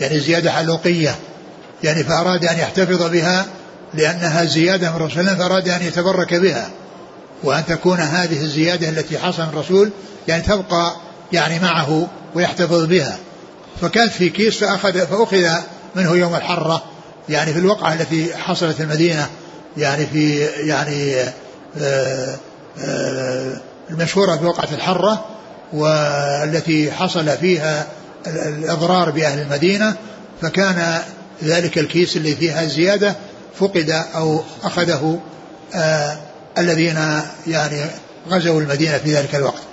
يعني 0.02 0.20
زيادة 0.20 0.52
حلوقيه 0.52 1.16
يعني 1.84 2.04
فأراد 2.04 2.46
أن 2.46 2.60
يحتفظ 2.60 3.04
بها 3.04 3.46
لأنها 3.94 4.46
زيادة 4.46 4.90
من 4.90 4.96
الرسول 4.96 5.26
فأراد 5.26 5.70
أن 5.70 5.82
يتبرك 5.82 6.34
بها. 6.34 6.70
وأن 7.44 7.66
تكون 7.66 8.00
هذه 8.00 8.42
الزيادة 8.42 8.90
التي 8.90 9.18
حصل 9.18 9.44
الرسول 9.44 9.92
يعني 10.28 10.44
تبقى 10.44 10.96
يعني 11.32 11.60
معه 11.60 12.08
ويحتفظ 12.36 12.86
بها. 12.86 13.18
فكانت 13.82 14.12
في 14.12 14.30
كيس 14.30 14.58
فأخذ 14.58 15.08
فأخذ 15.08 15.50
منه 15.96 16.16
يوم 16.16 16.36
الحرة 16.36 16.84
يعني 17.30 17.54
في 17.54 17.60
الوقعة 17.60 17.94
التي 17.94 18.38
حصلت 18.38 18.76
في 18.76 18.84
المدينة 18.84 19.28
يعني 19.78 20.06
في 20.06 20.40
يعني 20.46 21.16
آه، 21.82 22.36
آه، 22.80 23.62
المشهورة 23.90 24.36
بوقعة 24.36 24.70
الحرة 24.72 25.26
والتي 25.74 26.92
حصل 26.92 27.30
فيها 27.38 27.88
الإضرار 28.28 29.10
بأهل 29.10 29.40
المدينة. 29.40 29.96
فكان 30.42 31.02
ذلك 31.44 31.78
الكيس 31.78 32.18
اللي 32.18 32.36
فيها 32.36 32.66
زيادة 32.66 33.16
فقد 33.60 33.90
أو 34.16 34.44
أخذه 34.64 35.22
آه 35.76 36.18
الذين 36.58 37.22
يعني 37.48 37.86
غزوا 38.30 38.62
المدينة 38.62 38.98
في 38.98 39.14
ذلك 39.14 39.36
الوقت. 39.36 39.64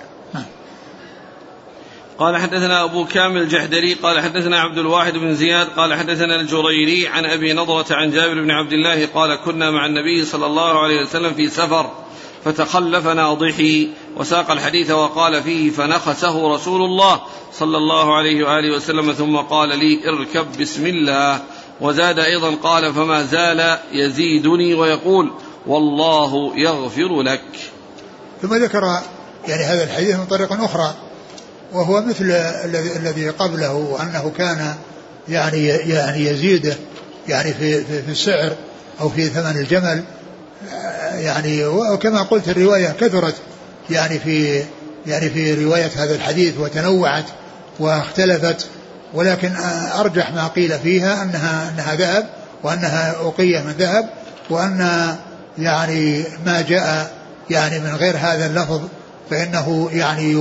قال 2.21 2.37
حدثنا 2.37 2.83
أبو 2.83 3.05
كامل 3.05 3.41
الجحدري 3.41 3.93
قال 3.93 4.19
حدثنا 4.19 4.59
عبد 4.59 4.77
الواحد 4.77 5.13
بن 5.13 5.35
زياد 5.35 5.67
قال 5.67 5.93
حدثنا 5.93 6.35
الجريري 6.35 7.07
عن 7.07 7.25
أبي 7.25 7.53
نضرة 7.53 7.85
عن 7.91 8.11
جابر 8.11 8.41
بن 8.41 8.51
عبد 8.51 8.73
الله 8.73 9.05
قال 9.05 9.35
كنا 9.45 9.71
مع 9.71 9.85
النبي 9.85 10.25
صلى 10.25 10.45
الله 10.45 10.83
عليه 10.83 11.01
وسلم 11.01 11.33
في 11.33 11.49
سفر 11.49 11.91
فتخلف 12.45 13.07
ناضحي 13.07 13.89
وساق 14.17 14.51
الحديث 14.51 14.91
وقال 14.91 15.43
فيه 15.43 15.69
فنخسه 15.69 16.53
رسول 16.53 16.81
الله 16.81 17.21
صلى 17.53 17.77
الله 17.77 18.17
عليه 18.17 18.43
وآله 18.43 18.75
وسلم 18.75 19.11
ثم 19.13 19.37
قال 19.37 19.69
لي 19.69 20.09
اركب 20.09 20.47
بسم 20.59 20.87
الله. 20.87 21.41
وزاد 21.81 22.19
أيضا 22.19 22.55
قال 22.55 22.93
فما 22.93 23.23
زال 23.23 23.77
يزيدني 23.91 24.73
ويقول 24.73 25.31
والله 25.67 26.51
يغفر 26.55 27.21
لك. 27.21 27.41
ثم 28.41 28.55
ذكر 28.55 28.83
يعني 29.47 29.63
هذا 29.63 29.83
الحديث 29.83 30.15
من 30.15 30.25
طريق 30.25 30.53
أخرى 30.53 30.93
وهو 31.73 32.01
مثل 32.01 32.31
الذي 32.95 33.29
قبله 33.29 33.73
وانه 33.73 34.31
كان 34.37 34.75
يعني 35.29 35.67
يعني 35.67 36.25
يزيد 36.25 36.75
يعني 37.27 37.53
في 37.53 37.83
في, 37.83 38.01
في 38.01 38.11
السعر 38.11 38.51
أو 39.01 39.09
في 39.09 39.25
ثمن 39.25 39.57
الجمل 39.57 40.03
يعني 41.13 41.65
وكما 41.65 42.21
قلت 42.21 42.49
الرواية 42.49 42.95
كثرت 42.99 43.35
يعني 43.89 44.19
في 44.19 44.63
يعني 45.07 45.29
في 45.29 45.65
رواية 45.65 45.91
هذا 45.95 46.15
الحديث 46.15 46.57
وتنوعت 46.59 47.25
واختلفت 47.79 48.67
ولكن 49.13 49.51
أرجح 49.99 50.31
ما 50.31 50.47
قيل 50.47 50.79
فيها 50.79 51.23
أنها 51.23 51.69
أنها 51.69 51.95
ذهب 51.95 52.29
وأنها 52.63 53.11
أوقية 53.11 53.59
من 53.59 53.71
ذهب 53.71 54.09
وأن 54.49 55.07
يعني 55.57 56.23
ما 56.45 56.61
جاء 56.61 57.11
يعني 57.49 57.79
من 57.79 57.95
غير 57.95 58.17
هذا 58.17 58.45
اللفظ 58.45 58.81
فإنه 59.29 59.89
يعني 59.93 60.31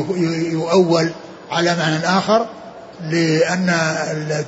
يؤول 0.52 1.10
على 1.50 1.76
معنى 1.76 2.18
آخر 2.18 2.46
لأن 3.10 3.70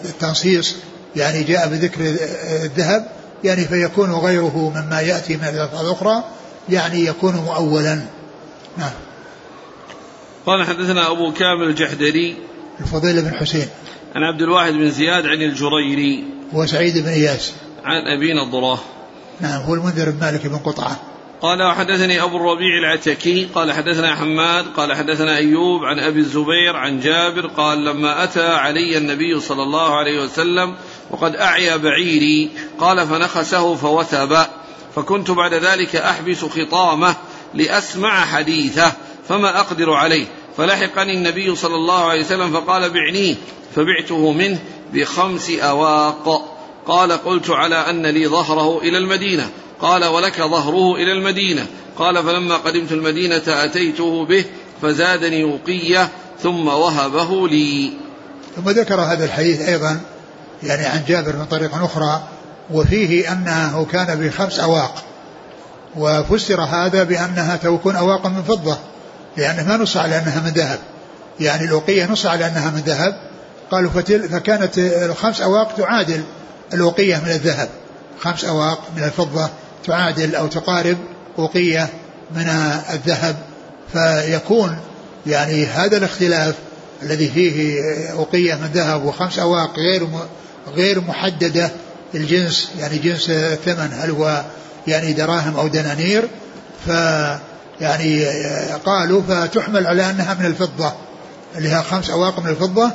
التنصيص 0.04 0.74
يعني 1.16 1.42
جاء 1.42 1.68
بذكر 1.68 2.00
الذهب 2.64 3.06
يعني 3.44 3.64
فيكون 3.64 4.12
غيره 4.12 4.72
مما 4.76 5.00
يأتي 5.00 5.36
من 5.36 5.44
الألفاظ 5.44 5.84
الأخرى 5.84 6.24
يعني 6.68 7.06
يكون 7.06 7.34
مؤولا. 7.34 8.00
نعم. 8.78 8.92
قال 10.46 10.66
حدثنا 10.66 11.10
أبو 11.10 11.32
كامل 11.32 11.68
الجحدري. 11.68 12.36
الفضيل 12.80 13.22
بن 13.22 13.34
حسين. 13.34 13.66
عن 14.14 14.22
عبد 14.22 14.42
الواحد 14.42 14.72
بن 14.72 14.90
زياد 14.90 15.26
عن 15.26 15.42
الجريري 15.42 16.24
وسعيد 16.52 16.98
بن 16.98 17.08
إياس. 17.08 17.52
عن 17.84 18.02
أبي 18.16 18.32
نضرة. 18.32 18.82
نعم 19.40 19.60
هو 19.62 19.74
المنذر 19.74 20.10
بن 20.10 20.20
مالك 20.20 20.46
بن 20.46 20.56
قطعة. 20.56 21.00
قال 21.42 21.62
وحدثني 21.62 22.22
أبو 22.22 22.36
الربيع 22.36 22.78
العتكي 22.78 23.48
قال 23.54 23.72
حدثنا 23.72 24.14
حماد 24.14 24.64
قال 24.76 24.92
حدثنا 24.92 25.36
أيوب 25.36 25.84
عن 25.84 25.98
أبي 25.98 26.18
الزبير 26.20 26.76
عن 26.76 27.00
جابر 27.00 27.46
قال 27.46 27.84
لما 27.84 28.24
أتى 28.24 28.46
علي 28.46 28.98
النبي 28.98 29.40
صلى 29.40 29.62
الله 29.62 29.96
عليه 29.96 30.24
وسلم 30.24 30.74
وقد 31.10 31.36
أعيا 31.36 31.76
بعيري 31.76 32.50
قال 32.78 33.06
فنخسه 33.06 33.74
فوثب. 33.74 34.36
فكنت 34.96 35.30
بعد 35.30 35.54
ذلك 35.54 35.96
أحبس 35.96 36.44
خطامه 36.44 37.16
لأسمع 37.54 38.24
حديثه 38.24 38.92
فما 39.28 39.60
أقدر 39.60 39.92
عليه. 39.92 40.26
فلحقني 40.56 41.14
النبي 41.14 41.56
صلى 41.56 41.74
الله 41.74 42.04
عليه 42.04 42.20
وسلم 42.20 42.52
فقال 42.52 42.90
بعنيه. 42.90 43.34
فبعته 43.76 44.32
منه 44.32 44.58
بخمس 44.94 45.50
أواق. 45.50 46.52
قال 46.86 47.12
قلت 47.12 47.50
على 47.50 47.76
أن 47.76 48.06
لي 48.06 48.28
ظهره 48.28 48.78
إلى 48.78 48.98
المدينة. 48.98 49.48
قال 49.80 50.04
ولك 50.04 50.36
ظهره 50.38 50.94
إلى 50.94 51.12
المدينة. 51.12 51.66
قال 51.98 52.24
فلما 52.24 52.56
قدمت 52.56 52.92
المدينة 52.92 53.42
أتيته 53.48 54.24
به 54.24 54.44
فزادني 54.82 55.44
وقية 55.44 56.08
ثم 56.42 56.68
وهبه 56.68 57.48
لي. 57.48 57.92
ثم 58.56 58.70
ذكر 58.70 59.00
هذا 59.00 59.24
الحديث 59.24 59.60
أيضا 59.60 60.00
يعني 60.62 60.86
عن 60.86 61.02
جابر 61.08 61.36
من 61.36 61.44
طريق 61.44 61.74
أخرى 61.74 62.22
وفيه 62.70 63.32
أنه 63.32 63.86
كان 63.92 64.20
بخمس 64.20 64.60
أواق. 64.60 64.94
وفسر 65.96 66.60
هذا 66.60 67.02
بأنها 67.02 67.56
تكون 67.56 67.96
أواقا 67.96 68.28
من 68.28 68.42
فضة 68.42 68.78
لأنه 69.36 69.68
ما 69.68 69.76
نص 69.76 69.96
على 69.96 70.18
أنها 70.18 70.40
من 70.40 70.50
ذهب. 70.50 70.78
يعني 71.40 71.64
الأوقية 71.64 72.06
نص 72.06 72.26
على 72.26 72.46
أنها 72.46 72.70
من 72.70 72.80
ذهب 72.86 73.31
قالوا 73.72 73.90
فتل 73.90 74.28
فكانت 74.28 74.78
الخمس 74.78 75.40
أواق 75.40 75.74
تعادل 75.74 76.22
الأوقية 76.74 77.16
من 77.16 77.30
الذهب. 77.30 77.68
خمس 78.20 78.44
أواق 78.44 78.80
من 78.96 79.04
الفضة 79.04 79.50
تعادل 79.86 80.34
أو 80.34 80.46
تقارب 80.46 80.96
أوقية 81.38 81.88
من 82.36 82.48
الذهب. 82.92 83.36
فيكون 83.92 84.76
يعني 85.26 85.66
هذا 85.66 85.96
الاختلاف 85.96 86.54
الذي 87.02 87.28
فيه 87.28 87.80
أوقية 88.12 88.54
من 88.54 88.70
ذهب 88.74 89.04
وخمس 89.04 89.38
أواق 89.38 89.78
غير 89.78 90.08
غير 90.74 91.00
محددة 91.00 91.70
الجنس 92.14 92.70
يعني 92.78 92.98
جنس 92.98 93.30
الثمن 93.30 93.90
هل 93.92 94.10
هو 94.10 94.42
يعني 94.86 95.12
دراهم 95.12 95.56
أو 95.56 95.68
دنانير؟ 95.68 96.28
ف 96.86 96.88
يعني 97.80 98.24
قالوا 98.84 99.22
فتحمل 99.28 99.86
على 99.86 100.10
أنها 100.10 100.34
من 100.34 100.46
الفضة 100.46 100.92
اللي 101.56 101.68
هي 101.68 101.82
خمس 101.82 102.10
أواق 102.10 102.40
من 102.40 102.50
الفضة. 102.50 102.90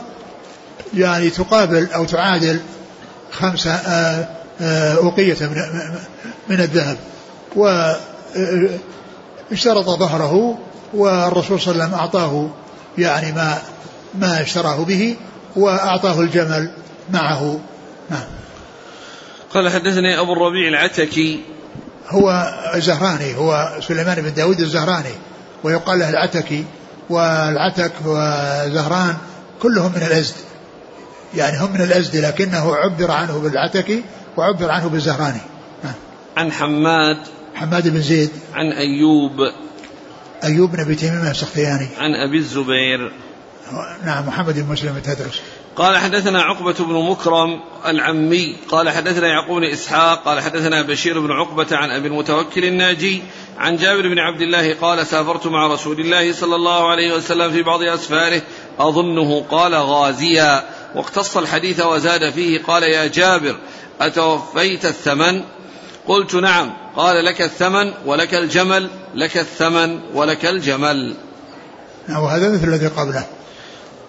يعني 0.93 1.29
تقابل 1.29 1.87
أو 1.95 2.05
تعادل 2.05 2.59
خمسة 3.31 3.71
آه، 3.71 4.27
آه، 4.61 4.95
أوقية 4.95 5.35
من, 5.41 5.61
من 6.49 6.61
الذهب. 6.61 6.97
واشترط 7.55 7.95
ظهره 9.85 10.57
والرسول 10.93 11.61
صلى 11.61 11.71
الله 11.71 11.83
عليه 11.83 11.93
وسلم 11.93 11.99
أعطاه 11.99 12.49
يعني 12.97 13.31
ما 13.31 13.57
ما 14.15 14.41
اشتراه 14.41 14.83
به 14.83 15.15
وأعطاه 15.55 16.21
الجمل 16.21 16.71
معه. 17.13 17.59
نعم. 18.09 18.23
قال 19.53 19.69
حدثني 19.69 20.19
أبو 20.19 20.33
الربيع 20.33 20.67
العتكي. 20.67 21.39
هو 22.09 22.53
زهراني 22.75 23.35
هو 23.35 23.77
سليمان 23.87 24.21
بن 24.21 24.33
داود 24.33 24.59
الزهراني 24.59 25.13
ويقال 25.63 25.99
له 25.99 26.09
العتكي. 26.09 26.65
والعتك 27.09 27.91
وزهران 28.05 29.17
كلهم 29.61 29.91
من 29.95 30.03
الأزد. 30.03 30.35
يعني 31.37 31.57
هم 31.57 31.73
من 31.73 31.81
الأزد 31.81 32.15
لكنه 32.15 32.75
عبر 32.75 33.11
عنه 33.11 33.39
بالعتكي 33.39 34.03
وعبر 34.37 34.71
عنه 34.71 34.87
بالزهراني. 34.87 35.41
عن 36.37 36.51
حماد. 36.51 37.17
حماد 37.55 37.87
بن 37.87 38.01
زيد. 38.01 38.31
عن 38.53 38.71
أيوب. 38.71 39.51
أيوب 40.43 40.71
بن 40.71 40.79
أبي 40.79 40.95
تميم 40.95 41.27
السختياني. 41.31 41.87
عن 41.97 42.13
أبي 42.13 42.37
الزبير. 42.37 43.11
نعم 44.05 44.27
محمد 44.27 44.59
بن 44.59 44.71
مسلم 44.71 44.97
التدرس. 44.97 45.41
قال 45.75 45.97
حدثنا 45.97 46.41
عقبة 46.41 46.73
بن 46.79 47.09
مكرم 47.09 47.59
العمي. 47.87 48.55
قال 48.69 48.89
حدثنا 48.89 49.27
يعقوب 49.27 49.57
بن 49.57 49.63
إسحاق. 49.63 50.23
قال 50.23 50.39
حدثنا 50.39 50.81
بشير 50.81 51.19
بن 51.19 51.31
عقبة 51.31 51.67
عن 51.71 51.89
أبي 51.89 52.07
المتوكل 52.07 52.65
الناجي. 52.65 53.21
عن 53.57 53.75
جابر 53.75 54.07
بن 54.07 54.19
عبد 54.19 54.41
الله 54.41 54.73
قال 54.73 55.07
سافرت 55.07 55.47
مع 55.47 55.67
رسول 55.67 55.99
الله 55.99 56.33
صلى 56.33 56.55
الله 56.55 56.89
عليه 56.91 57.15
وسلم 57.15 57.51
في 57.51 57.63
بعض 57.63 57.81
أسفاره. 57.81 58.41
أظنه 58.79 59.41
قال 59.51 59.75
غازيا. 59.75 60.63
واقتص 60.97 61.37
الحديث 61.37 61.79
وزاد 61.79 62.29
فيه 62.29 62.63
قال 62.63 62.83
يا 62.83 63.07
جابر 63.07 63.55
أتوفيت 64.01 64.85
الثمن؟ 64.85 65.41
قلت 66.07 66.35
نعم. 66.35 66.73
قال 66.95 67.25
لك 67.25 67.41
الثمن 67.41 67.93
ولك 68.05 68.33
الجمل 68.33 68.89
لك 69.15 69.37
الثمن 69.37 69.99
ولك 70.13 70.45
الجمل. 70.45 71.15
نعم 72.07 72.23
وهذا 72.23 72.49
مثل 72.49 72.67
الذي 72.67 72.87
قبله. 72.87 73.25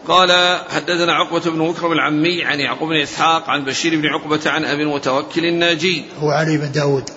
قال 0.09 0.61
حدثنا 0.71 1.13
عقبة 1.13 1.51
بن 1.51 1.59
مكرم 1.59 1.93
العمي 1.93 2.45
عن 2.45 2.61
يعقوب 2.61 2.89
بن 2.89 2.97
إسحاق 2.97 3.51
عن 3.51 3.65
بشير 3.65 3.97
بن 4.01 4.07
عقبة 4.07 4.51
عن 4.51 4.65
أبي 4.65 4.83
المتوكل 4.83 5.45
الناجي. 5.45 6.05
هو 6.21 6.31
علي 6.31 6.59
بن 6.59 6.73
داود. 6.73 7.11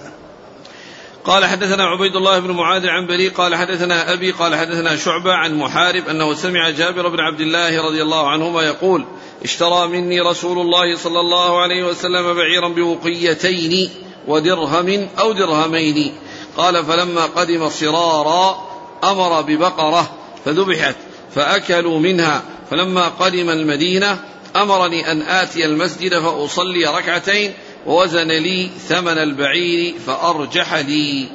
قال 1.26 1.46
حدثنا 1.46 1.84
عبيد 1.84 2.16
الله 2.16 2.40
بن 2.40 2.52
معاذ 2.52 2.88
عن 2.88 3.08
بلي 3.08 3.28
قال 3.28 3.56
حدثنا 3.56 4.14
أبي 4.14 4.32
قال 4.32 4.56
حدثنا 4.56 4.96
شعبة 4.96 5.34
عن 5.34 5.56
محارب 5.56 6.08
أنه 6.08 6.34
سمع 6.34 6.70
جابر 6.70 7.08
بن 7.08 7.20
عبد 7.20 7.42
الله 7.42 7.88
رضي 7.88 8.02
الله 8.02 8.30
عنهما 8.30 8.62
يقول 8.62 9.06
اشترى 9.44 9.88
مني 9.88 10.22
رسول 10.22 10.60
الله 10.60 10.98
صلى 10.98 11.20
الله 11.20 11.62
عليه 11.62 11.84
وسلم 11.84 12.34
بعيرا 12.34 12.70
بوقيتين 12.70 13.90
ودرهم 14.28 15.08
أو 15.20 15.32
درهمين. 15.32 16.14
قال 16.58 16.86
فلما 16.86 17.26
قدم 17.26 17.70
صرارا 17.70 18.68
أمر 19.04 19.42
ببقرة 19.42 20.10
فذبحت 20.46 20.96
فأكلوا 21.36 22.00
منها. 22.00 22.42
فلما 22.72 23.08
قدم 23.08 23.50
المدينة 23.50 24.20
أمرني 24.56 25.12
أن 25.12 25.22
آتي 25.22 25.66
المسجد 25.66 26.20
فأصلي 26.20 26.86
ركعتين 26.86 27.54
ووزن 27.86 28.28
لي 28.28 28.70
ثمن 28.90 29.18
البعير 29.18 29.94
فأرجح 30.08 30.74
لي. 30.74 31.28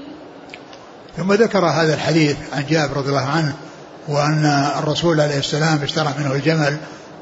ثم 1.16 1.32
ذكر 1.32 1.64
هذا 1.64 1.94
الحديث 1.94 2.36
عن 2.52 2.66
جابر 2.70 2.96
رضي 2.96 3.08
الله 3.08 3.20
عنه 3.20 3.56
وأن 4.08 4.72
الرسول 4.78 5.20
عليه 5.20 5.38
السلام 5.38 5.82
اشترى 5.82 6.14
منه 6.18 6.32
الجمل 6.32 6.76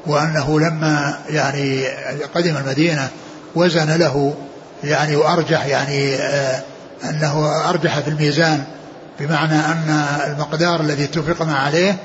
وأنه 0.07 0.59
لما 0.59 1.17
يعني 1.29 1.87
قدم 2.35 2.57
المدينة 2.57 3.09
وزن 3.55 3.97
له 3.97 4.33
يعني 4.83 5.15
وأرجح 5.15 5.65
يعني 5.65 6.15
آه 6.15 6.61
أنه 7.09 7.69
أرجح 7.69 7.99
في 7.99 8.07
الميزان 8.07 8.63
بمعنى 9.19 9.55
أن 9.55 10.05
المقدار 10.27 10.81
الذي 10.81 11.03
اتفق 11.03 11.45
مع 11.45 11.59
عليه 11.59 11.95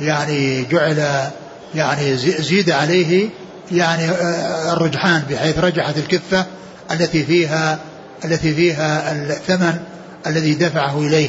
يعني 0.00 0.64
جعل 0.64 1.28
يعني 1.74 2.16
زيد 2.16 2.70
عليه 2.70 3.28
يعني 3.72 4.10
آه، 4.10 4.72
الرجحان 4.72 5.22
بحيث 5.30 5.58
رجحت 5.58 5.96
الكفة 5.96 6.46
التي 6.90 7.24
فيها 7.24 7.78
التي 8.24 8.54
فيها 8.54 9.12
الثمن 9.12 9.78
الذي 10.26 10.54
دفعه 10.54 10.98
إليه. 10.98 11.28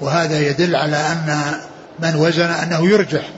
وهذا 0.00 0.40
يدل 0.40 0.76
على 0.76 0.96
أن 0.96 1.54
من 1.98 2.16
وزن 2.16 2.50
أنه 2.50 2.90
يرجح. 2.90 3.30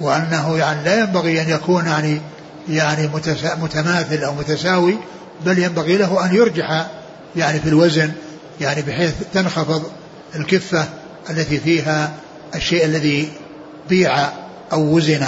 وأنه 0.00 0.58
يعني 0.58 0.84
لا 0.84 1.00
ينبغي 1.00 1.42
أن 1.42 1.48
يكون 1.48 1.86
يعني 1.86 2.20
يعني 2.68 3.10
متماثل 3.60 4.24
أو 4.24 4.34
متساوي 4.34 4.96
بل 5.46 5.58
ينبغي 5.58 5.96
له 5.96 6.24
أن 6.24 6.34
يرجح 6.34 6.86
يعني 7.36 7.60
في 7.60 7.68
الوزن 7.68 8.12
يعني 8.60 8.82
بحيث 8.82 9.14
تنخفض 9.34 9.82
الكفة 10.36 10.88
التي 11.30 11.58
فيها 11.58 12.12
الشيء 12.54 12.84
الذي 12.84 13.32
بيع 13.88 14.28
أو 14.72 14.80
وزن. 14.80 15.26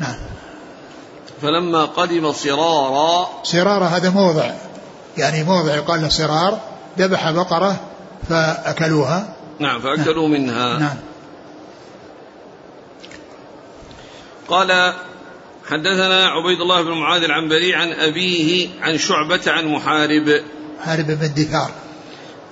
نعم. 0.00 0.14
فلما 1.42 1.84
قدم 1.84 2.32
صرارا 2.32 3.28
صرارا 3.42 3.86
هذا 3.86 4.10
موضع 4.10 4.50
يعني 5.18 5.44
موضع 5.44 5.74
يقال 5.74 6.02
له 6.02 6.08
صرار 6.08 6.60
ذبح 6.98 7.30
بقرة 7.30 7.76
فأكلوها. 8.28 9.28
نعم 9.58 9.80
فأكلوا 9.80 10.28
نعم. 10.28 10.42
منها. 10.42 10.78
نعم. 10.78 10.96
قال 14.48 14.94
حدثنا 15.66 16.26
عبيد 16.26 16.60
الله 16.60 16.82
بن 16.82 16.90
معاذ 16.90 17.22
العنبري 17.22 17.74
عن 17.74 17.92
أبيه 17.92 18.68
عن 18.80 18.98
شعبة 18.98 19.40
عن 19.46 19.66
محارب. 19.66 20.42
محارب 20.80 21.06
بن 21.06 21.34
دثار 21.34 21.70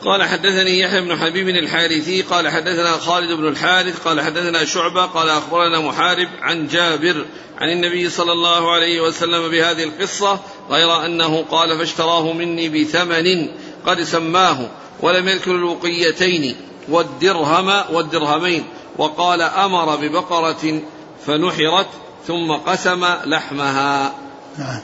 قال 0.04 0.22
حدثني 0.22 0.78
يحيى 0.78 1.00
بن 1.00 1.16
حبيب 1.16 1.48
الحارثي 1.48 2.22
قال 2.22 2.48
حدثنا 2.48 2.92
خالد 2.92 3.32
بن 3.32 3.48
الحارث 3.48 4.02
قال 4.08 4.20
حدثنا 4.20 4.64
شعبة 4.64 5.06
قال 5.06 5.28
أخبرنا 5.28 5.80
محارب 5.80 6.28
عن 6.40 6.66
جابر 6.66 7.24
عن 7.58 7.68
النبي 7.68 8.10
صلى 8.10 8.32
الله 8.32 8.72
عليه 8.72 9.00
وسلم 9.00 9.48
بهذه 9.48 9.84
القصة 9.84 10.40
غير 10.70 11.06
أنه 11.06 11.42
قال 11.42 11.78
فاشتراه 11.78 12.32
مني 12.32 12.68
بثمن 12.68 13.48
قد 13.86 14.02
سماه 14.02 14.70
ولم 15.00 15.28
يذكر 15.28 15.50
الوقيتين 15.50 16.56
والدرهم 16.88 17.94
والدرهمين 17.94 18.64
وقال 18.98 19.42
أمر 19.42 19.96
ببقرة 19.96 20.80
فنحرت 21.26 21.86
ثم 22.26 22.52
قسم 22.52 23.04
لحمها. 23.24 24.12
نعم. 24.58 24.80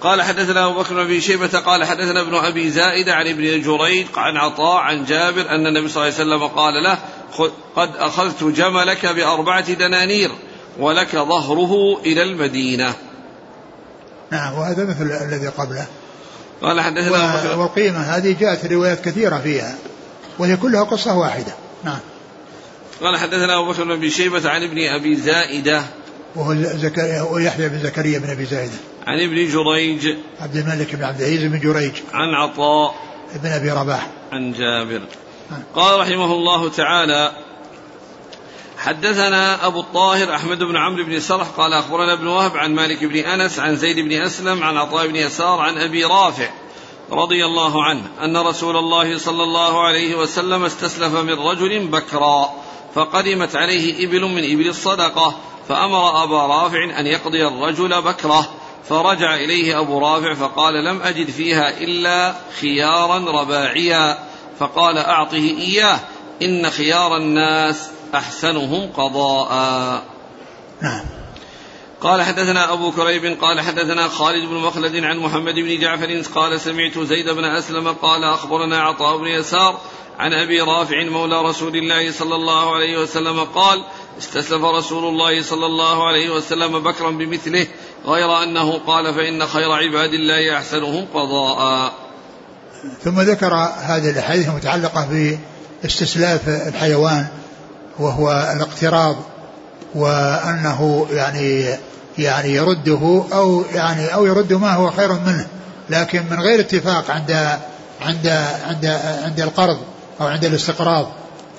قال 0.00 0.22
حدثنا 0.22 0.66
أبو 0.66 0.80
بكر 0.80 1.04
بن 1.04 1.20
شيبة 1.20 1.58
قال 1.58 1.84
حدثنا 1.84 2.20
ابن 2.20 2.34
أبي 2.34 2.70
زائدة 2.70 3.14
عن 3.14 3.26
ابن 3.26 3.62
جريج 3.62 4.06
عن 4.16 4.36
عطاء 4.36 4.76
عن 4.76 5.04
جابر 5.04 5.50
أن 5.50 5.66
النبي 5.66 5.88
صلى 5.88 6.02
الله 6.02 6.20
عليه 6.20 6.24
وسلم 6.24 6.46
قال 6.46 6.74
له 6.82 6.98
قد 7.76 7.90
أخذت 7.96 8.44
جملك 8.44 9.06
بأربعة 9.06 9.72
دنانير 9.72 10.30
ولك 10.78 11.16
ظهره 11.16 12.00
إلى 12.00 12.22
المدينة. 12.22 12.94
نعم 14.30 14.54
وهذا 14.54 14.84
مثل 14.84 15.02
الذي 15.02 15.48
قبله. 15.48 15.86
قال 16.62 16.80
حدثنا 16.80 17.54
والقيمة 17.54 17.98
هذه 17.98 18.36
جاءت 18.40 18.72
روايات 18.72 19.04
كثيرة 19.04 19.38
فيها 19.38 19.74
وهي 20.38 20.56
كلها 20.56 20.84
قصة 20.84 21.18
واحدة. 21.18 21.54
نعم. 21.84 21.98
قال 23.02 23.16
حدثنا 23.16 23.58
أبو 23.58 23.72
بكر 23.72 23.96
بن 23.96 24.10
شيبة 24.10 24.50
عن 24.50 24.62
ابن 24.62 24.78
أبي 24.78 25.16
زائدة. 25.16 25.82
وهو 26.36 26.54
زكريا 26.54 27.22
ويحيى 27.22 27.68
بن 27.68 27.78
زكريا 27.78 28.18
بن 28.18 28.30
أبي 28.30 28.44
زائدة. 28.44 28.76
عن 29.06 29.20
ابن 29.20 29.48
جريج. 29.48 30.16
عبد 30.40 30.56
الملك 30.56 30.94
بن 30.94 31.04
عبد 31.04 31.20
العزيز 31.20 31.42
بن 31.42 31.60
جريج. 31.60 31.92
عن 32.12 32.34
عطاء. 32.34 32.94
بن 33.42 33.48
أبي 33.48 33.70
رباح. 33.70 34.08
عن 34.32 34.52
جابر. 34.52 35.02
نعم. 35.50 35.62
قال 35.74 36.00
رحمه 36.00 36.32
الله 36.32 36.70
تعالى 36.70 37.32
حدثنا 38.78 39.66
أبو 39.66 39.80
الطاهر 39.80 40.34
أحمد 40.34 40.58
بن 40.58 40.76
عمرو 40.76 41.04
بن 41.04 41.20
سرح 41.20 41.46
قال 41.48 41.72
أخبرنا 41.72 42.12
ابن 42.12 42.26
وهب 42.26 42.56
عن 42.56 42.74
مالك 42.74 43.04
بن 43.04 43.16
أنس 43.16 43.58
عن 43.58 43.76
زيد 43.76 43.96
بن 43.96 44.12
أسلم 44.12 44.62
عن 44.62 44.76
عطاء 44.76 45.06
بن 45.06 45.16
يسار 45.16 45.60
عن 45.60 45.78
أبي 45.78 46.04
رافع 46.04 46.50
رضي 47.10 47.44
الله 47.44 47.84
عنه 47.84 48.02
أن 48.24 48.36
رسول 48.36 48.76
الله 48.76 49.18
صلى 49.18 49.42
الله 49.42 49.86
عليه 49.86 50.14
وسلم 50.14 50.64
استسلف 50.64 51.14
من 51.14 51.34
رجل 51.34 51.86
بكرا 51.86 52.63
فقدمت 52.94 53.56
عليه 53.56 54.06
إبل 54.06 54.20
من 54.20 54.52
إبل 54.52 54.68
الصدقة 54.68 55.34
فأمر 55.68 56.24
أبا 56.24 56.46
رافع 56.46 57.00
أن 57.00 57.06
يقضي 57.06 57.46
الرجل 57.46 58.02
بكرة 58.02 58.48
فرجع 58.88 59.34
إليه 59.34 59.80
أبو 59.80 59.98
رافع 59.98 60.34
فقال 60.34 60.84
لم 60.84 61.02
أجد 61.02 61.30
فيها 61.30 61.78
إلا 61.80 62.34
خيارا 62.60 63.42
رباعيا 63.42 64.18
فقال 64.58 64.98
أعطه 64.98 65.36
إياه 65.36 66.00
إن 66.42 66.70
خيار 66.70 67.16
الناس 67.16 67.90
أحسنهم 68.14 68.92
قضاء. 68.92 70.02
نعم. 70.82 71.04
قال 72.00 72.22
حدثنا 72.22 72.72
أبو 72.72 72.90
كريب 72.90 73.38
قال 73.40 73.60
حدثنا 73.60 74.08
خالد 74.08 74.48
بن 74.48 74.54
مخلد 74.54 75.04
عن 75.04 75.18
محمد 75.18 75.54
بن 75.54 75.78
جعفر 75.78 76.22
قال 76.34 76.60
سمعت 76.60 76.98
زيد 76.98 77.30
بن 77.30 77.44
أسلم 77.44 77.88
قال 77.88 78.24
أخبرنا 78.24 78.80
عطاء 78.80 79.16
بن 79.16 79.26
يسار 79.26 79.80
عن 80.18 80.32
أبي 80.32 80.60
رافع 80.60 81.04
مولى 81.04 81.42
رسول 81.42 81.76
الله 81.76 82.12
صلى 82.12 82.34
الله 82.34 82.74
عليه 82.74 82.98
وسلم 82.98 83.44
قال 83.44 83.84
استسلف 84.18 84.64
رسول 84.64 85.04
الله 85.04 85.42
صلى 85.42 85.66
الله 85.66 86.06
عليه 86.06 86.30
وسلم 86.30 86.82
بكرا 86.82 87.10
بمثله 87.10 87.66
غير 88.06 88.42
أنه 88.42 88.78
قال 88.86 89.14
فإن 89.14 89.46
خير 89.46 89.72
عباد 89.72 90.12
الله 90.14 90.58
أحسنهم 90.58 91.06
قضاء. 91.14 91.92
ثم 93.04 93.20
ذكر 93.20 93.54
هذه 93.80 94.10
الأحاديث 94.10 94.48
المتعلقة 94.48 95.08
باستسلاف 95.82 96.48
الحيوان 96.48 97.26
وهو 97.98 98.52
الاقتراض 98.56 99.16
وأنه 99.94 101.06
يعني 101.10 101.76
يعني 102.18 102.54
يرده 102.54 103.24
أو 103.32 103.64
يعني 103.74 104.14
أو 104.14 104.26
يرد 104.26 104.52
ما 104.52 104.74
هو 104.74 104.90
خير 104.90 105.12
منه 105.12 105.46
لكن 105.90 106.22
من 106.30 106.40
غير 106.40 106.60
اتفاق 106.60 107.10
عند 107.10 107.58
عند 108.00 108.26
عند 108.66 108.86
عند 109.24 109.40
القرض. 109.40 109.78
أو 110.20 110.26
عند 110.26 110.44
الاستقراض 110.44 111.12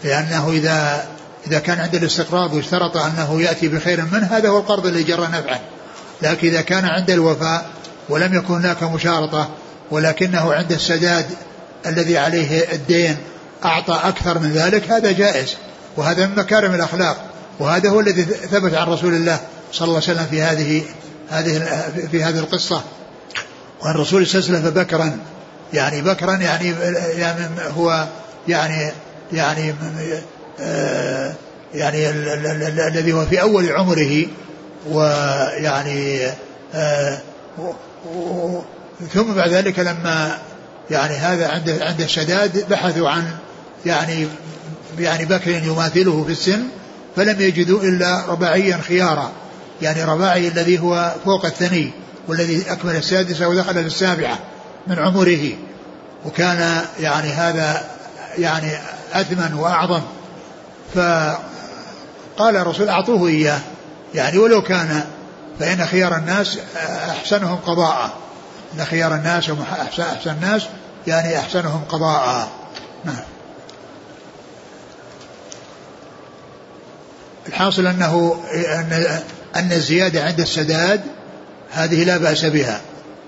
لأنه 0.03 0.49
إذا 0.49 1.05
إذا 1.47 1.59
كان 1.59 1.79
عند 1.79 1.95
الاستقراض 1.95 2.53
واشترط 2.53 2.97
أنه 2.97 3.41
يأتي 3.41 3.67
بخير 3.67 4.01
منه 4.11 4.25
هذا 4.25 4.49
هو 4.49 4.57
القرض 4.59 4.85
اللي 4.85 5.03
جرى 5.03 5.27
نفعا 5.27 5.59
لكن 6.21 6.47
إذا 6.47 6.61
كان 6.61 6.85
عند 6.85 7.09
الوفاء 7.09 7.69
ولم 8.09 8.33
يكن 8.33 8.53
هناك 8.53 8.83
مشارطة 8.83 9.49
ولكنه 9.91 10.53
عند 10.53 10.71
السداد 10.71 11.25
الذي 11.85 12.17
عليه 12.17 12.73
الدين 12.73 13.17
أعطى 13.65 13.99
أكثر 14.03 14.39
من 14.39 14.51
ذلك 14.51 14.91
هذا 14.91 15.11
جائز. 15.11 15.55
وهذا 15.97 16.25
من 16.25 16.35
مكارم 16.35 16.73
الأخلاق. 16.73 17.25
وهذا 17.59 17.89
هو 17.89 17.99
الذي 17.99 18.23
ثبت 18.23 18.73
عن 18.73 18.87
رسول 18.87 19.13
الله 19.13 19.39
صلى 19.71 19.87
الله 19.87 20.01
عليه 20.01 20.13
وسلم 20.13 20.25
في 20.25 20.41
هذه 20.41 20.83
هذه 21.29 21.59
في 22.11 22.23
هذه 22.23 22.39
القصة. 22.39 22.81
وأن 23.81 23.91
الرسول 23.91 24.23
استسلف 24.23 24.67
بكرا 24.67 25.17
يعني 25.73 26.01
بكرا 26.01 26.35
يعني, 26.35 26.73
يعني 27.15 27.47
هو 27.77 28.07
يعني 28.47 28.91
يعني 29.33 29.73
آه 30.59 31.33
يعني 31.73 32.09
الذي 32.87 33.13
هو 33.13 33.25
في 33.25 33.41
أول 33.41 33.71
عمره 33.71 34.25
ويعني 34.91 36.27
آه 36.73 37.17
ثم 39.13 39.33
بعد 39.33 39.49
ذلك 39.49 39.79
لما 39.79 40.37
يعني 40.91 41.13
هذا 41.13 41.47
عند 41.47 41.69
عند 41.81 42.01
الشداد 42.01 42.69
بحثوا 42.69 43.09
عن 43.09 43.23
يعني 43.85 44.27
يعني 44.99 45.25
بكر 45.25 45.51
يماثله 45.51 46.23
في 46.23 46.31
السن 46.31 46.63
فلم 47.15 47.41
يجدوا 47.41 47.83
إلا 47.83 48.25
رباعيا 48.27 48.77
خيارا 48.77 49.31
يعني 49.81 50.03
رباعي 50.03 50.47
الذي 50.47 50.79
هو 50.79 51.13
فوق 51.25 51.45
الثني 51.45 51.91
والذي 52.27 52.71
أكمل 52.71 52.95
السادسة 52.95 53.47
ودخل 53.47 53.73
في 53.73 53.79
السابعة 53.79 54.39
من 54.87 54.99
عمره 54.99 55.49
وكان 56.25 56.81
يعني 56.99 57.29
هذا 57.29 57.94
يعني 58.37 58.71
أثمن 59.13 59.53
وأعظم. 59.53 60.01
فقال 60.95 62.55
الرسول 62.55 62.89
أعطوه 62.89 63.27
إياه. 63.27 63.59
يعني 64.15 64.37
ولو 64.37 64.61
كان 64.61 65.03
فإن 65.59 65.85
خيار 65.85 66.17
الناس 66.17 66.57
أحسنهم 67.09 67.55
قضاء 67.55 68.13
إن 68.73 68.85
خيار 68.85 69.15
الناس 69.15 69.51
أحسن 69.99 70.31
الناس 70.31 70.61
يعني 71.07 71.39
أحسنهم 71.39 71.83
قضاء 71.89 72.47
نعم. 73.05 73.15
الحاصل 77.47 77.87
أنه 77.87 78.43
أن 78.53 79.21
أن 79.55 79.71
الزيادة 79.71 80.23
عند 80.23 80.39
السداد 80.39 81.01
هذه 81.71 82.03
لا 82.03 82.17
بأس 82.17 82.45
بها 82.45 82.81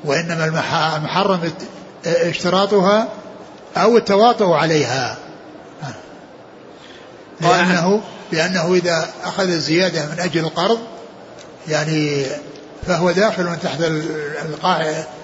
وإنما 0.06 0.46
المحرم 0.46 1.52
اشتراطها 2.06 3.08
أو 3.78 3.98
التواطؤ 3.98 4.52
عليها. 4.52 5.18
لأنه 7.42 8.02
لأنه 8.32 8.74
إذا 8.74 9.10
أخذ 9.24 9.50
الزيادة 9.50 10.06
من 10.06 10.20
أجل 10.20 10.40
القرض 10.40 10.80
يعني 11.68 12.26
فهو 12.88 13.12
داخل 13.12 13.60
تحت 13.64 13.80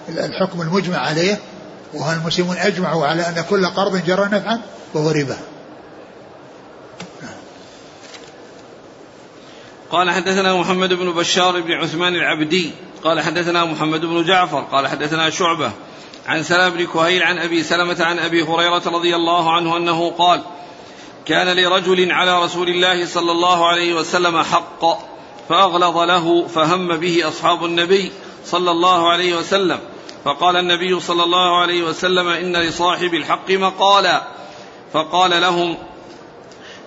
الحكم 0.10 0.62
المجمع 0.62 0.98
عليه 0.98 1.40
والمسلمون 1.94 2.58
أجمعوا 2.58 3.06
على 3.06 3.22
أن 3.22 3.46
كل 3.50 3.66
قرض 3.66 4.06
جرى 4.06 4.26
نفعا 4.26 4.62
وهو 4.94 5.10
ربا. 5.10 5.38
قال 9.92 10.12
حدثنا 10.12 10.56
محمد 10.56 10.94
بن 10.94 11.12
بشار 11.12 11.62
بن 11.62 11.72
عثمان 11.72 12.16
العبدي 12.16 12.72
قال 13.04 13.22
حدثنا 13.22 13.66
محمد 13.66 14.02
بن 14.02 14.24
جعفر 14.24 14.62
قال 14.62 14.88
حدثنا 14.88 15.30
شعبة 15.30 15.72
عن 16.28 16.44
سلام 16.44 16.72
بن 16.72 16.86
كهيل 16.86 17.24
عن 17.24 17.38
أبي 17.38 17.64
سلمة 17.64 17.98
عن 18.00 18.20
أبي 18.20 18.44
هريرة 18.44 18.84
رضي 18.86 19.16
الله 19.16 19.54
عنه 19.54 19.78
أنه 19.78 20.10
قال 20.10 20.42
كان 21.26 21.58
لرجل 21.58 22.12
على 22.12 22.44
رسول 22.44 22.70
الله 22.70 23.06
صلى 23.06 23.32
الله 23.32 23.68
عليه 23.68 23.94
وسلم 23.94 24.42
حق 24.42 24.86
فأغلظ 25.50 25.98
له 25.98 26.48
فهم 26.48 26.88
به 26.88 27.28
أصحاب 27.28 27.66
النبي 27.66 28.12
صلى 28.46 28.72
الله 28.72 29.12
عليه 29.12 29.36
وسلم 29.36 29.80
فقال 30.26 30.56
النبي 30.56 31.00
صلى 31.00 31.24
الله 31.24 31.62
عليه 31.62 31.84
وسلم 31.84 32.28
إن 32.28 32.58
لصاحب 32.58 33.14
الحق 33.14 33.52
مقالا. 33.52 34.24
فقال 34.94 35.42
لهم 35.42 35.78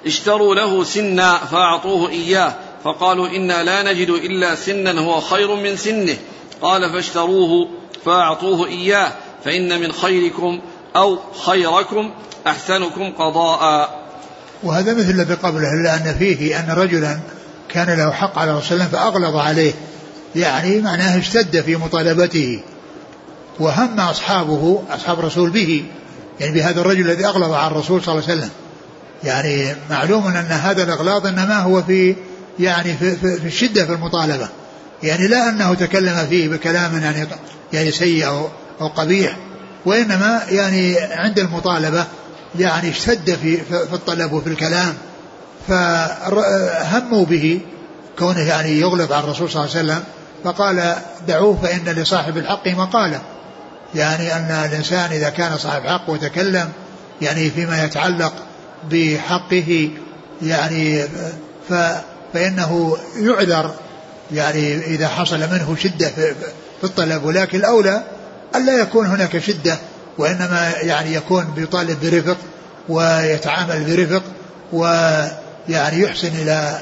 اشتروا 0.07 0.55
له 0.55 0.85
سنا 0.85 1.37
فأعطوه 1.37 2.11
إياه. 2.11 2.55
فقالوا 2.85 3.29
إنا 3.29 3.63
لا 3.63 3.93
نجد 3.93 4.11
إلا 4.11 4.55
سنا 4.55 5.01
هو 5.01 5.21
خير 5.21 5.55
من 5.55 5.77
سنه. 5.77 6.17
قال 6.63 6.93
فاشتروه 6.93 7.69
فأعطوه 8.05 8.67
إياه. 8.67 9.13
فإن 9.47 9.81
من 9.81 9.93
خيركم 9.93 10.61
أو 10.97 11.19
خيركم 11.47 12.11
أحسنكم 12.47 13.13
قضاء. 13.19 13.91
وهذا 14.63 14.95
مثل 14.95 15.11
الذي 15.11 15.35
قبله 15.35 15.73
إلا 15.81 15.95
أن 15.95 16.15
فيه 16.19 16.61
أن 16.61 16.71
رجلا 16.71 17.19
كان 17.69 17.97
له 17.99 18.11
حق 18.11 18.39
على 18.39 18.59
رسول 18.59 18.79
الله 18.79 18.89
فأغلظ 18.89 19.37
عليه. 19.37 19.73
يعني 20.37 20.81
معناه 20.81 21.19
اشتد 21.19 21.61
في 21.61 21.77
مطالبته. 21.77 22.61
وهم 23.61 24.01
أصحابه 24.01 24.83
أصحاب 24.91 25.19
الرسول 25.19 25.51
به. 25.51 25.85
يعني 26.41 26.55
بهذا 26.55 26.81
الرجل 26.81 27.11
الذي 27.11 27.27
أغلظ 27.27 27.53
على 27.53 27.73
الرسول 27.73 28.03
صلى 28.03 28.15
الله 28.15 28.25
عليه 28.29 28.41
وسلم. 28.41 28.51
يعني 29.25 29.77
معلوم 29.91 30.27
أن 30.27 30.35
هذا 30.37 30.83
الإغلاظ 30.83 31.27
إنما 31.27 31.59
هو 31.59 31.83
في 31.83 32.17
يعني 32.59 32.97
في, 32.97 33.17
في, 33.17 33.37
في 33.37 33.47
الشدة 33.47 33.87
في 33.87 33.93
المطالبة. 33.93 34.49
يعني 35.03 35.29
لا 35.29 35.49
أنه 35.49 35.75
تكلم 35.75 36.27
فيه 36.31 36.49
بكلام 36.49 37.03
يعني 37.03 37.27
يعني 37.73 37.91
سيء 37.91 38.27
أو, 38.27 38.49
أو 38.81 38.89
قبيح 38.89 39.37
وإنما 39.87 40.43
يعني 40.49 40.99
عند 40.99 41.39
المطالبة 41.39 42.05
يعني 42.59 42.91
اشتد 42.91 43.39
في, 43.43 43.57
في 43.57 43.93
الطلب 43.93 44.33
وفي 44.33 44.47
الكلام. 44.47 44.95
فهموا 45.69 47.25
به 47.25 47.61
كونه 48.19 48.41
يعني 48.41 48.81
يغلب 48.81 49.13
على 49.13 49.25
الرسول 49.25 49.51
صلى 49.51 49.65
الله 49.65 49.77
عليه 49.77 49.85
وسلم 49.85 50.05
فقال 50.45 50.95
دعوه 51.29 51.59
فإن 51.63 51.95
لصاحب 51.95 52.37
الحق 52.37 52.69
مقالة. 52.69 53.21
يعني 53.95 54.35
أن 54.37 54.51
الإنسان 54.71 55.13
إذا 55.13 55.31
كان 55.31 55.59
صاحب 55.59 55.83
حق 55.87 56.11
وتكلم 56.11 56.69
يعني 57.23 57.51
فيما 57.51 57.85
يتعلق 57.85 58.33
بحقه 58.91 59.91
يعني 60.43 61.03
ف 61.69 61.75
فإنه 62.35 62.97
يعذر 63.21 63.75
يعني 64.33 64.77
إذا 64.77 65.09
حصل 65.09 65.39
منه 65.39 65.77
شدة 65.79 66.09
في 66.81 66.85
الطلب. 66.85 67.25
ولكن 67.25 67.59
الأولى 67.59 68.03
ألا 68.57 68.81
يكون 68.81 69.07
هناك 69.07 69.39
شدة 69.39 69.79
وإنما 70.19 70.73
يعني 70.83 71.15
يكون 71.15 71.45
بيطالب 71.57 71.99
برفق 72.03 72.37
ويتعامل 72.89 73.85
برفق 73.85 74.23
ويعني 74.73 76.01
يحسن 76.01 76.29
إلى 76.29 76.81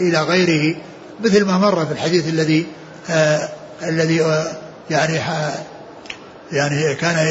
إلى 0.00 0.18
غيره 0.18 0.76
مثل 1.24 1.44
ما 1.44 1.58
مر 1.58 1.86
في 1.86 1.92
الحديث 1.92 2.28
الذي 2.28 2.66
آه 3.10 3.48
الذي 3.82 4.24
آه 4.24 4.46
يعني 4.90 5.20
يعني 6.52 6.94
كان 6.94 7.28